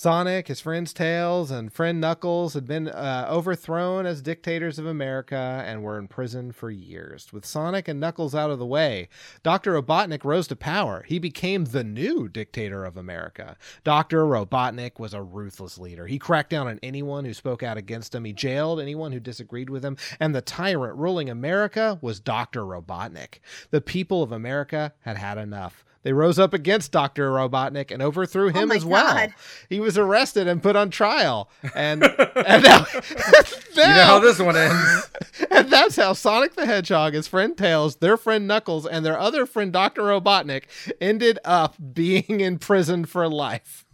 Sonic, 0.03 0.49
his 0.49 0.59
friends 0.59 0.91
Tails, 0.91 1.49
and 1.49 1.71
friend 1.71 2.01
Knuckles 2.01 2.55
had 2.55 2.67
been 2.67 2.89
uh, 2.89 3.25
overthrown 3.29 4.05
as 4.05 4.21
dictators 4.21 4.77
of 4.77 4.85
America 4.85 5.63
and 5.65 5.81
were 5.81 5.97
in 5.97 6.09
prison 6.09 6.51
for 6.51 6.69
years. 6.69 7.31
With 7.31 7.45
Sonic 7.45 7.87
and 7.87 8.01
Knuckles 8.01 8.35
out 8.35 8.51
of 8.51 8.59
the 8.59 8.65
way, 8.65 9.07
Dr. 9.43 9.81
Robotnik 9.81 10.25
rose 10.25 10.45
to 10.49 10.57
power. 10.57 11.05
He 11.07 11.19
became 11.19 11.63
the 11.63 11.85
new 11.85 12.27
dictator 12.27 12.83
of 12.83 12.97
America. 12.97 13.55
Dr. 13.85 14.25
Robotnik 14.25 14.99
was 14.99 15.13
a 15.13 15.23
ruthless 15.23 15.77
leader. 15.77 16.05
He 16.05 16.19
cracked 16.19 16.49
down 16.49 16.67
on 16.67 16.81
anyone 16.83 17.23
who 17.23 17.33
spoke 17.33 17.63
out 17.63 17.77
against 17.77 18.13
him, 18.13 18.25
he 18.25 18.33
jailed 18.33 18.81
anyone 18.81 19.13
who 19.13 19.21
disagreed 19.21 19.69
with 19.69 19.85
him, 19.85 19.95
and 20.19 20.35
the 20.35 20.41
tyrant 20.41 20.97
ruling 20.97 21.29
America 21.29 21.97
was 22.01 22.19
Dr. 22.19 22.65
Robotnik. 22.65 23.39
The 23.71 23.79
people 23.79 24.21
of 24.21 24.33
America 24.33 24.93
had 24.99 25.15
had 25.15 25.37
enough. 25.37 25.85
They 26.03 26.13
rose 26.13 26.37
up 26.37 26.53
against 26.53 26.91
Dr. 26.91 27.31
Robotnik 27.31 27.89
and 27.89 28.01
overthrew 28.01 28.49
oh 28.49 28.53
him 28.53 28.69
my 28.69 28.75
as 28.75 28.85
well. 28.85 29.13
God. 29.13 29.33
He 29.69 29.79
was 29.79 29.97
arrested 29.97 30.47
and 30.47 30.61
put 30.61 30.75
on 30.75 30.89
trial. 30.89 31.49
And, 31.73 32.03
and 32.35 32.63
now, 32.63 32.85
You 33.75 33.87
know 33.87 34.03
how 34.03 34.19
this 34.19 34.39
one 34.39 34.55
ends. 34.55 35.09
and 35.51 35.69
that's 35.69 35.95
how 35.95 36.13
Sonic 36.13 36.55
the 36.55 36.65
Hedgehog, 36.65 37.13
his 37.13 37.27
friend 37.27 37.57
Tails, 37.57 37.95
their 37.97 38.17
friend 38.17 38.47
Knuckles, 38.47 38.85
and 38.85 39.05
their 39.05 39.17
other 39.17 39.45
friend 39.45 39.71
Dr. 39.73 40.03
Robotnik 40.03 40.63
ended 41.01 41.39
up 41.43 41.75
being 41.93 42.39
in 42.41 42.59
prison 42.59 43.05
for 43.05 43.27
life. 43.27 43.85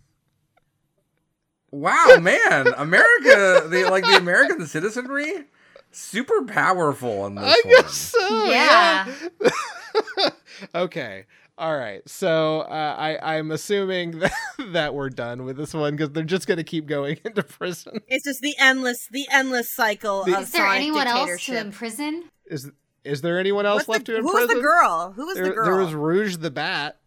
Wow, 1.72 2.18
man, 2.20 2.68
America, 2.78 3.68
the 3.70 3.88
like 3.92 4.04
the 4.04 4.18
American 4.18 4.66
citizenry, 4.66 5.46
super 5.92 6.44
powerful 6.46 7.28
in 7.28 7.36
this 7.36 7.46
I 7.46 7.62
one. 7.64 7.76
guess 7.76 7.94
so. 7.94 8.46
Yeah. 8.46 9.14
yeah. 9.40 10.30
okay. 10.74 11.26
All 11.60 11.78
right. 11.78 12.02
So 12.08 12.62
uh, 12.62 12.96
I, 12.98 13.36
I'm 13.36 13.52
assuming 13.52 14.20
that, 14.20 14.32
that 14.70 14.94
we're 14.94 15.10
done 15.10 15.44
with 15.44 15.58
this 15.58 15.74
one 15.74 15.96
because 15.98 16.12
they're 16.12 16.24
just 16.24 16.48
going 16.48 16.58
to 16.58 16.64
keep 16.64 16.88
going 16.88 17.20
into 17.26 17.44
prison. 17.44 18.00
It's 18.08 18.24
just 18.24 18.40
the 18.42 18.56
endless, 18.58 19.08
the 19.12 19.28
endless 19.30 19.70
cycle 19.70 20.24
The- 20.24 20.38
of 20.38 20.44
Is 20.44 20.52
there 20.52 20.62
Sonic 20.66 20.78
anyone 20.78 21.08
else 21.08 21.46
to 21.46 21.60
imprison? 21.60 22.24
Is 22.46 22.72
is 23.04 23.22
there 23.22 23.40
anyone 23.40 23.66
else 23.66 23.88
What's 23.88 23.90
left 23.90 24.06
the, 24.08 24.14
to 24.14 24.18
imprison? 24.20 24.40
who 24.42 24.48
was 24.48 24.56
the 24.56 24.62
girl? 24.62 25.14
Who 25.16 25.26
was 25.26 25.36
There, 25.36 25.46
the 25.46 25.52
girl? 25.52 25.66
there 25.66 25.76
was 25.76 25.94
Rouge 25.94 26.38
the 26.38 26.52
Bat. 26.52 26.98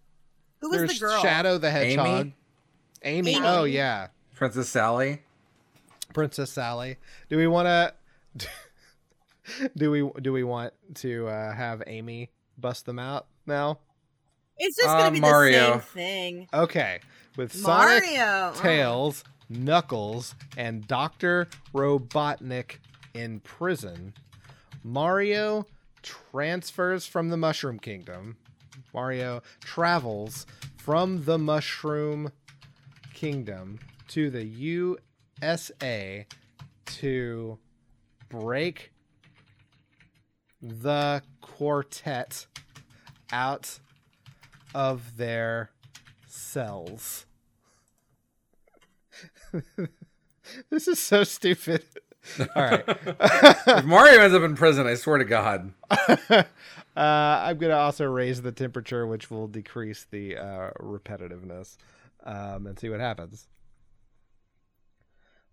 who 0.61 0.69
was 0.71 0.79
There's 0.79 0.95
the 0.95 1.07
girl? 1.07 1.21
Shadow 1.23 1.59
the 1.59 1.71
Hedgehog. 1.71 2.07
Amy? 2.07 2.35
Amy. 3.05 3.37
Amy. 3.37 3.47
Oh 3.47 3.65
yeah. 3.65 4.09
Princess 4.35 4.69
Sally. 4.69 5.23
Princess 6.15 6.51
Sally. 6.51 6.97
Do 7.31 7.37
we 7.39 7.47
want 7.47 7.67
to? 7.67 8.49
Do 9.77 9.91
we 9.91 10.09
do 10.21 10.33
we 10.33 10.45
want 10.45 10.73
to 10.97 11.27
uh, 11.27 11.53
have 11.53 11.83
Amy 11.87 12.31
bust 12.59 12.87
them 12.87 12.99
out 12.99 13.27
now? 13.47 13.79
It's 14.65 14.77
just 14.77 14.89
Uh, 14.89 14.99
gonna 14.99 15.11
be 15.11 15.21
Mario. 15.21 15.79
the 15.79 15.83
same 15.83 16.47
thing. 16.47 16.49
Okay, 16.55 17.01
with 17.37 17.53
Sonic, 17.53 18.05
Mario. 18.05 18.53
Oh. 18.55 18.61
Tails, 18.63 19.25
Knuckles, 19.49 20.37
and 20.57 20.87
Doctor 20.87 21.49
Robotnik 21.75 22.77
in 23.13 23.41
prison, 23.41 24.15
Mario 24.85 25.67
transfers 26.03 27.07
from 27.07 27.29
the 27.31 27.37
Mushroom 27.37 27.81
Kingdom. 27.81 28.37
Mario 28.95 29.43
travels 29.61 30.47
from 30.77 31.25
the 31.25 31.39
Mushroom 31.39 32.31
Kingdom 33.15 33.81
to 34.09 34.31
the 34.31 34.45
USA 34.45 36.27
to 36.87 37.59
break 38.29 38.93
the 40.61 41.23
quartet 41.41 42.47
out 43.33 43.81
of 44.75 45.17
their 45.17 45.71
cells. 46.27 47.27
this 50.71 50.89
is 50.89 50.99
so 50.99 51.25
stupid. 51.25 51.85
All 52.57 52.63
right. 52.63 52.85
If 53.65 53.85
Mario 53.85 54.21
ends 54.21 54.35
up 54.35 54.43
in 54.43 54.55
prison, 54.55 54.87
I 54.87 54.95
swear 54.95 55.19
to 55.19 55.25
God. 55.25 55.73
uh, 55.91 56.43
I'm 56.97 57.59
going 57.59 57.71
to 57.71 57.77
also 57.77 58.05
raise 58.05 58.43
the 58.43 58.53
temperature, 58.53 59.07
which 59.07 59.31
will 59.31 59.49
decrease 59.49 60.07
the 60.11 60.37
uh, 60.37 60.71
repetitiveness 60.79 61.77
um, 62.25 62.67
and 62.67 62.79
see 62.79 62.89
what 62.89 63.01
happens. 63.01 63.49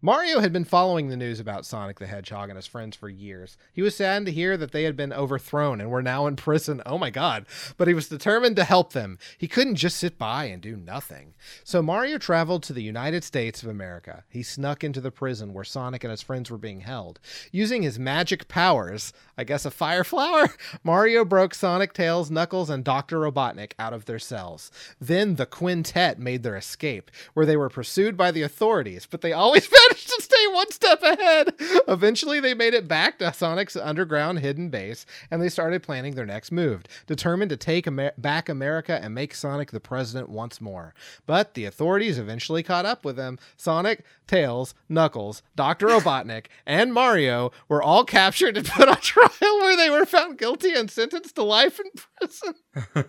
Mario 0.01 0.39
had 0.39 0.53
been 0.53 0.63
following 0.63 1.09
the 1.09 1.17
news 1.17 1.41
about 1.41 1.65
Sonic 1.65 1.99
the 1.99 2.07
Hedgehog 2.07 2.47
and 2.47 2.55
his 2.55 2.65
friends 2.65 2.95
for 2.95 3.09
years. 3.09 3.57
He 3.73 3.81
was 3.81 3.97
saddened 3.97 4.27
to 4.27 4.31
hear 4.31 4.55
that 4.55 4.71
they 4.71 4.83
had 4.83 4.95
been 4.95 5.11
overthrown 5.11 5.81
and 5.81 5.91
were 5.91 6.01
now 6.01 6.25
in 6.25 6.37
prison. 6.37 6.81
Oh 6.85 6.97
my 6.97 7.09
god. 7.09 7.45
But 7.75 7.89
he 7.89 7.93
was 7.93 8.07
determined 8.07 8.55
to 8.55 8.63
help 8.63 8.93
them. 8.93 9.19
He 9.37 9.49
couldn't 9.49 9.75
just 9.75 9.97
sit 9.97 10.17
by 10.17 10.45
and 10.45 10.61
do 10.61 10.77
nothing. 10.77 11.33
So 11.65 11.81
Mario 11.81 12.17
traveled 12.17 12.63
to 12.63 12.73
the 12.73 12.81
United 12.81 13.25
States 13.25 13.61
of 13.61 13.67
America. 13.67 14.23
He 14.29 14.41
snuck 14.41 14.85
into 14.85 15.01
the 15.01 15.11
prison 15.11 15.53
where 15.53 15.65
Sonic 15.65 16.05
and 16.05 16.11
his 16.11 16.21
friends 16.21 16.49
were 16.49 16.57
being 16.57 16.79
held. 16.79 17.19
Using 17.51 17.81
his 17.81 17.99
magic 17.99 18.47
powers, 18.47 19.11
I 19.37 19.43
guess 19.43 19.65
a 19.65 19.71
fire 19.71 20.05
flower, 20.05 20.47
Mario 20.83 21.25
broke 21.25 21.53
Sonic, 21.53 21.91
Tails, 21.91 22.31
Knuckles, 22.31 22.69
and 22.69 22.85
Dr. 22.85 23.19
Robotnik 23.19 23.73
out 23.77 23.91
of 23.91 24.05
their 24.05 24.17
cells. 24.17 24.71
Then 25.01 25.35
the 25.35 25.45
quintet 25.45 26.19
made 26.19 26.43
their 26.43 26.55
escape, 26.55 27.11
where 27.33 27.45
they 27.45 27.57
were 27.57 27.69
pursued 27.69 28.15
by 28.15 28.31
the 28.31 28.43
authorities, 28.43 29.05
but 29.05 29.19
they 29.19 29.33
always 29.33 29.67
managed 29.89 30.07
to 30.09 30.21
stay 30.21 30.47
one 30.51 30.71
step 30.71 31.01
ahead. 31.03 31.53
Eventually, 31.87 32.39
they 32.39 32.53
made 32.53 32.73
it 32.73 32.87
back 32.87 33.19
to 33.19 33.33
Sonic's 33.33 33.75
underground 33.75 34.39
hidden 34.39 34.69
base, 34.69 35.05
and 35.31 35.41
they 35.41 35.49
started 35.49 35.83
planning 35.83 36.15
their 36.15 36.25
next 36.25 36.51
move, 36.51 36.83
determined 37.07 37.49
to 37.49 37.57
take 37.57 37.87
Amer- 37.87 38.13
back 38.17 38.49
America 38.49 38.99
and 39.01 39.13
make 39.13 39.33
Sonic 39.33 39.71
the 39.71 39.79
president 39.79 40.29
once 40.29 40.61
more. 40.61 40.93
But 41.25 41.53
the 41.53 41.65
authorities 41.65 42.17
eventually 42.17 42.63
caught 42.63 42.85
up 42.85 43.03
with 43.05 43.15
them. 43.15 43.37
Sonic, 43.57 44.03
Tails, 44.27 44.73
Knuckles, 44.87 45.41
Dr. 45.55 45.87
Robotnik, 45.87 46.47
and 46.65 46.93
Mario 46.93 47.51
were 47.67 47.81
all 47.81 48.03
captured 48.03 48.57
and 48.57 48.67
put 48.67 48.87
on 48.87 48.97
trial 48.97 49.29
where 49.41 49.75
they 49.75 49.89
were 49.89 50.05
found 50.05 50.37
guilty 50.37 50.73
and 50.73 50.89
sentenced 50.89 51.35
to 51.35 51.43
life 51.43 51.79
in 51.79 51.85
prison. 52.19 52.53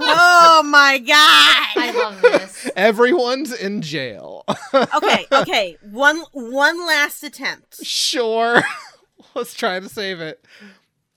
oh 0.00 0.62
my 0.64 0.98
god. 0.98 1.66
I 1.76 1.92
love 1.94 2.22
this. 2.22 2.70
Everyone's 2.76 3.52
in 3.52 3.82
jail. 3.82 4.44
Okay, 4.74 5.01
okay. 5.02 5.26
Okay. 5.32 5.76
One 5.90 6.22
one 6.32 6.86
last 6.86 7.22
attempt. 7.22 7.84
sure. 7.84 8.62
Let's 9.34 9.54
try 9.54 9.80
to 9.80 9.88
save 9.88 10.20
it. 10.20 10.44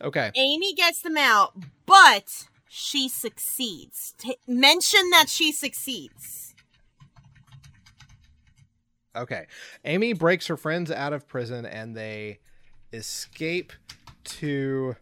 Okay. 0.01 0.31
Amy 0.35 0.73
gets 0.73 1.01
them 1.01 1.17
out, 1.17 1.53
but 1.85 2.45
she 2.67 3.07
succeeds. 3.09 4.13
T- 4.17 4.37
mention 4.47 5.09
that 5.11 5.27
she 5.29 5.51
succeeds. 5.51 6.53
Okay. 9.15 9.45
Amy 9.85 10.13
breaks 10.13 10.47
her 10.47 10.57
friends 10.57 10.91
out 10.91 11.13
of 11.13 11.27
prison 11.27 11.65
and 11.65 11.95
they 11.95 12.39
escape 12.93 13.71
to 14.25 14.95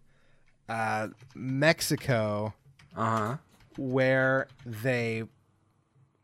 uh, 0.69 1.07
Mexico 1.35 2.53
Uh 2.95 3.05
huh. 3.17 3.37
where 3.77 4.47
they 4.65 5.23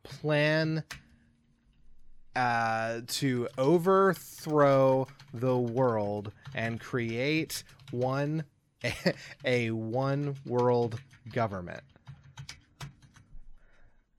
plan 0.03 0.83
uh, 2.35 3.01
to 3.07 3.47
overthrow 3.57 5.07
the 5.33 5.57
world 5.57 6.31
and 6.55 6.79
create 6.79 7.63
one 7.91 8.43
a 9.45 9.71
one 9.71 10.35
world 10.45 10.99
government. 11.31 11.83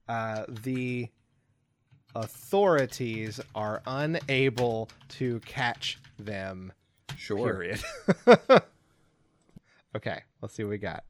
Uh, 0.07 0.43
the 0.63 1.07
authorities 2.15 3.39
are 3.55 3.81
unable 3.87 4.89
to 5.07 5.39
catch 5.41 5.99
them. 6.19 6.71
Sure. 7.17 7.37
Period. 7.37 7.81
okay, 9.95 10.21
let's 10.41 10.53
see 10.53 10.63
what 10.63 10.71
we 10.71 10.77
got. 10.77 11.03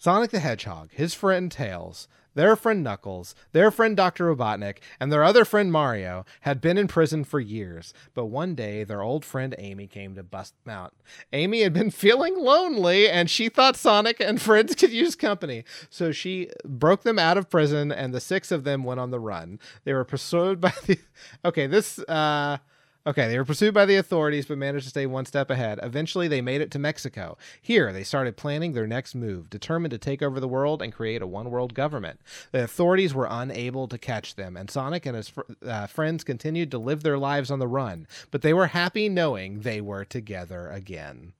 Sonic 0.00 0.30
the 0.30 0.38
Hedgehog, 0.38 0.90
his 0.92 1.12
friend 1.12 1.50
Tails, 1.50 2.06
their 2.34 2.54
friend 2.54 2.84
Knuckles, 2.84 3.34
their 3.50 3.68
friend 3.72 3.96
Dr. 3.96 4.32
Robotnik, 4.32 4.76
and 5.00 5.10
their 5.10 5.24
other 5.24 5.44
friend 5.44 5.72
Mario 5.72 6.24
had 6.42 6.60
been 6.60 6.78
in 6.78 6.86
prison 6.86 7.24
for 7.24 7.40
years, 7.40 7.92
but 8.14 8.26
one 8.26 8.54
day 8.54 8.84
their 8.84 9.02
old 9.02 9.24
friend 9.24 9.56
Amy 9.58 9.88
came 9.88 10.14
to 10.14 10.22
bust 10.22 10.54
them 10.64 10.72
out. 10.72 10.94
Amy 11.32 11.62
had 11.62 11.72
been 11.72 11.90
feeling 12.04 12.38
lonely 12.38 13.08
and 13.08 13.28
she 13.28 13.48
thought 13.48 13.74
Sonic 13.74 14.20
and 14.20 14.40
friends 14.40 14.74
could 14.76 14.92
use 14.92 15.16
company, 15.16 15.64
so 15.90 16.12
she 16.12 16.48
broke 16.64 17.02
them 17.02 17.18
out 17.18 17.36
of 17.36 17.50
prison 17.50 17.90
and 17.90 18.14
the 18.14 18.20
six 18.20 18.52
of 18.52 18.62
them 18.62 18.84
went 18.84 19.00
on 19.00 19.10
the 19.10 19.18
run. 19.18 19.58
They 19.82 19.92
were 19.92 20.04
pursued 20.04 20.60
by 20.60 20.72
the. 20.86 20.96
Okay, 21.44 21.66
this. 21.66 21.98
uh 21.98 22.58
Okay, 23.06 23.28
they 23.28 23.38
were 23.38 23.44
pursued 23.44 23.72
by 23.72 23.86
the 23.86 23.96
authorities 23.96 24.44
but 24.46 24.58
managed 24.58 24.84
to 24.84 24.90
stay 24.90 25.06
one 25.06 25.24
step 25.24 25.48
ahead. 25.50 25.80
Eventually, 25.82 26.28
they 26.28 26.42
made 26.42 26.60
it 26.60 26.70
to 26.72 26.78
Mexico. 26.78 27.38
Here, 27.62 27.90
they 27.90 28.02
started 28.04 28.36
planning 28.36 28.72
their 28.74 28.86
next 28.86 29.14
move, 29.14 29.48
determined 29.48 29.92
to 29.92 29.98
take 29.98 30.20
over 30.20 30.38
the 30.40 30.48
world 30.48 30.82
and 30.82 30.92
create 30.92 31.22
a 31.22 31.26
one 31.26 31.50
world 31.50 31.72
government. 31.72 32.20
The 32.52 32.64
authorities 32.64 33.14
were 33.14 33.26
unable 33.30 33.88
to 33.88 33.96
catch 33.96 34.34
them, 34.34 34.58
and 34.58 34.70
Sonic 34.70 35.06
and 35.06 35.16
his 35.16 35.28
fr- 35.30 35.40
uh, 35.64 35.86
friends 35.86 36.22
continued 36.22 36.70
to 36.72 36.78
live 36.78 37.02
their 37.02 37.16
lives 37.16 37.50
on 37.50 37.60
the 37.60 37.66
run, 37.68 38.06
but 38.30 38.42
they 38.42 38.52
were 38.52 38.66
happy 38.66 39.08
knowing 39.08 39.60
they 39.60 39.80
were 39.80 40.04
together 40.04 40.68
again. 40.68 41.32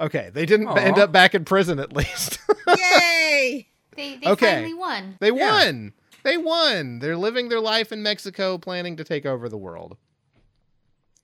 Okay, 0.00 0.30
they 0.32 0.46
didn't 0.46 0.68
Aw. 0.68 0.74
end 0.74 0.98
up 0.98 1.12
back 1.12 1.32
in 1.34 1.44
prison 1.44 1.78
at 1.78 1.92
least. 1.92 2.38
Yay! 2.66 3.68
They, 3.94 4.16
they 4.16 4.30
Okay. 4.30 4.54
finally 4.54 4.74
won. 4.74 5.16
they 5.20 5.30
Yeah. 5.30 5.52
won! 5.52 5.92
They 6.24 6.36
won! 6.38 6.98
They're 6.98 7.16
living 7.16 7.48
their 7.50 7.60
life 7.60 7.92
in 7.92 8.02
Mexico, 8.02 8.58
planning 8.58 8.96
to 8.96 9.04
take 9.04 9.24
over 9.26 9.48
the 9.48 9.56
world. 9.58 9.96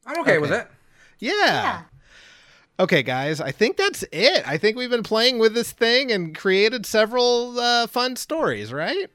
I'm 0.07 0.21
okay, 0.21 0.39
with 0.39 0.53
it. 0.53 0.69
Yeah. 1.19 1.83
Okay, 2.79 3.03
guys, 3.03 3.41
I 3.41 3.53
think 3.53 3.77
that's 3.77 4.05
it. 4.11 4.47
I 4.47 4.59
think 4.59 4.77
we've 4.77 4.91
been 4.91 5.05
playing 5.05 5.39
with 5.39 5.55
this 5.55 5.71
thing 5.71 6.11
and 6.11 6.37
created 6.37 6.85
several 6.87 7.59
uh, 7.59 7.87
fun 7.87 8.17
stories, 8.17 8.73
right? 8.73 9.09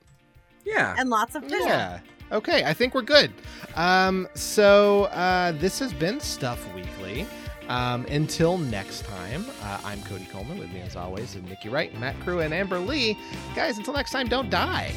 Yeah. 0.65 0.95
And 0.97 1.09
lots 1.09 1.35
of 1.35 1.43
fish. 1.43 1.61
Yeah. 1.65 1.99
Okay, 2.31 2.63
I 2.63 2.73
think 2.73 2.93
we're 2.93 3.01
good. 3.01 3.33
Um, 3.75 4.27
so 4.33 5.05
uh, 5.05 5.51
this 5.53 5.79
has 5.79 5.91
been 5.93 6.19
Stuff 6.19 6.65
Weekly. 6.73 7.27
Um, 7.67 8.05
until 8.05 8.57
next 8.57 9.05
time, 9.05 9.45
uh, 9.61 9.79
I'm 9.83 10.01
Cody 10.03 10.25
Coleman. 10.31 10.57
With 10.57 10.71
me, 10.71 10.81
as 10.81 10.95
always, 10.95 11.35
is 11.35 11.43
Nikki 11.43 11.69
Wright, 11.69 11.97
Matt 11.99 12.19
Crew, 12.21 12.39
and 12.39 12.53
Amber 12.53 12.79
Lee. 12.79 13.17
Guys, 13.55 13.77
until 13.77 13.93
next 13.93 14.11
time, 14.11 14.27
don't 14.27 14.49
die. 14.49 14.91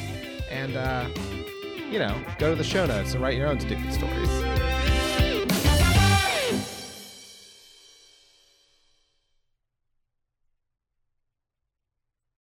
And, 0.49 0.75
uh, 0.75 1.07
you 1.91 1.99
know, 1.99 2.19
go 2.39 2.49
to 2.49 2.55
the 2.55 2.63
show 2.63 2.85
notes 2.85 3.13
and 3.13 3.21
write 3.21 3.37
your 3.37 3.47
own 3.47 3.59
stupid 3.59 3.93
stories. 3.93 4.52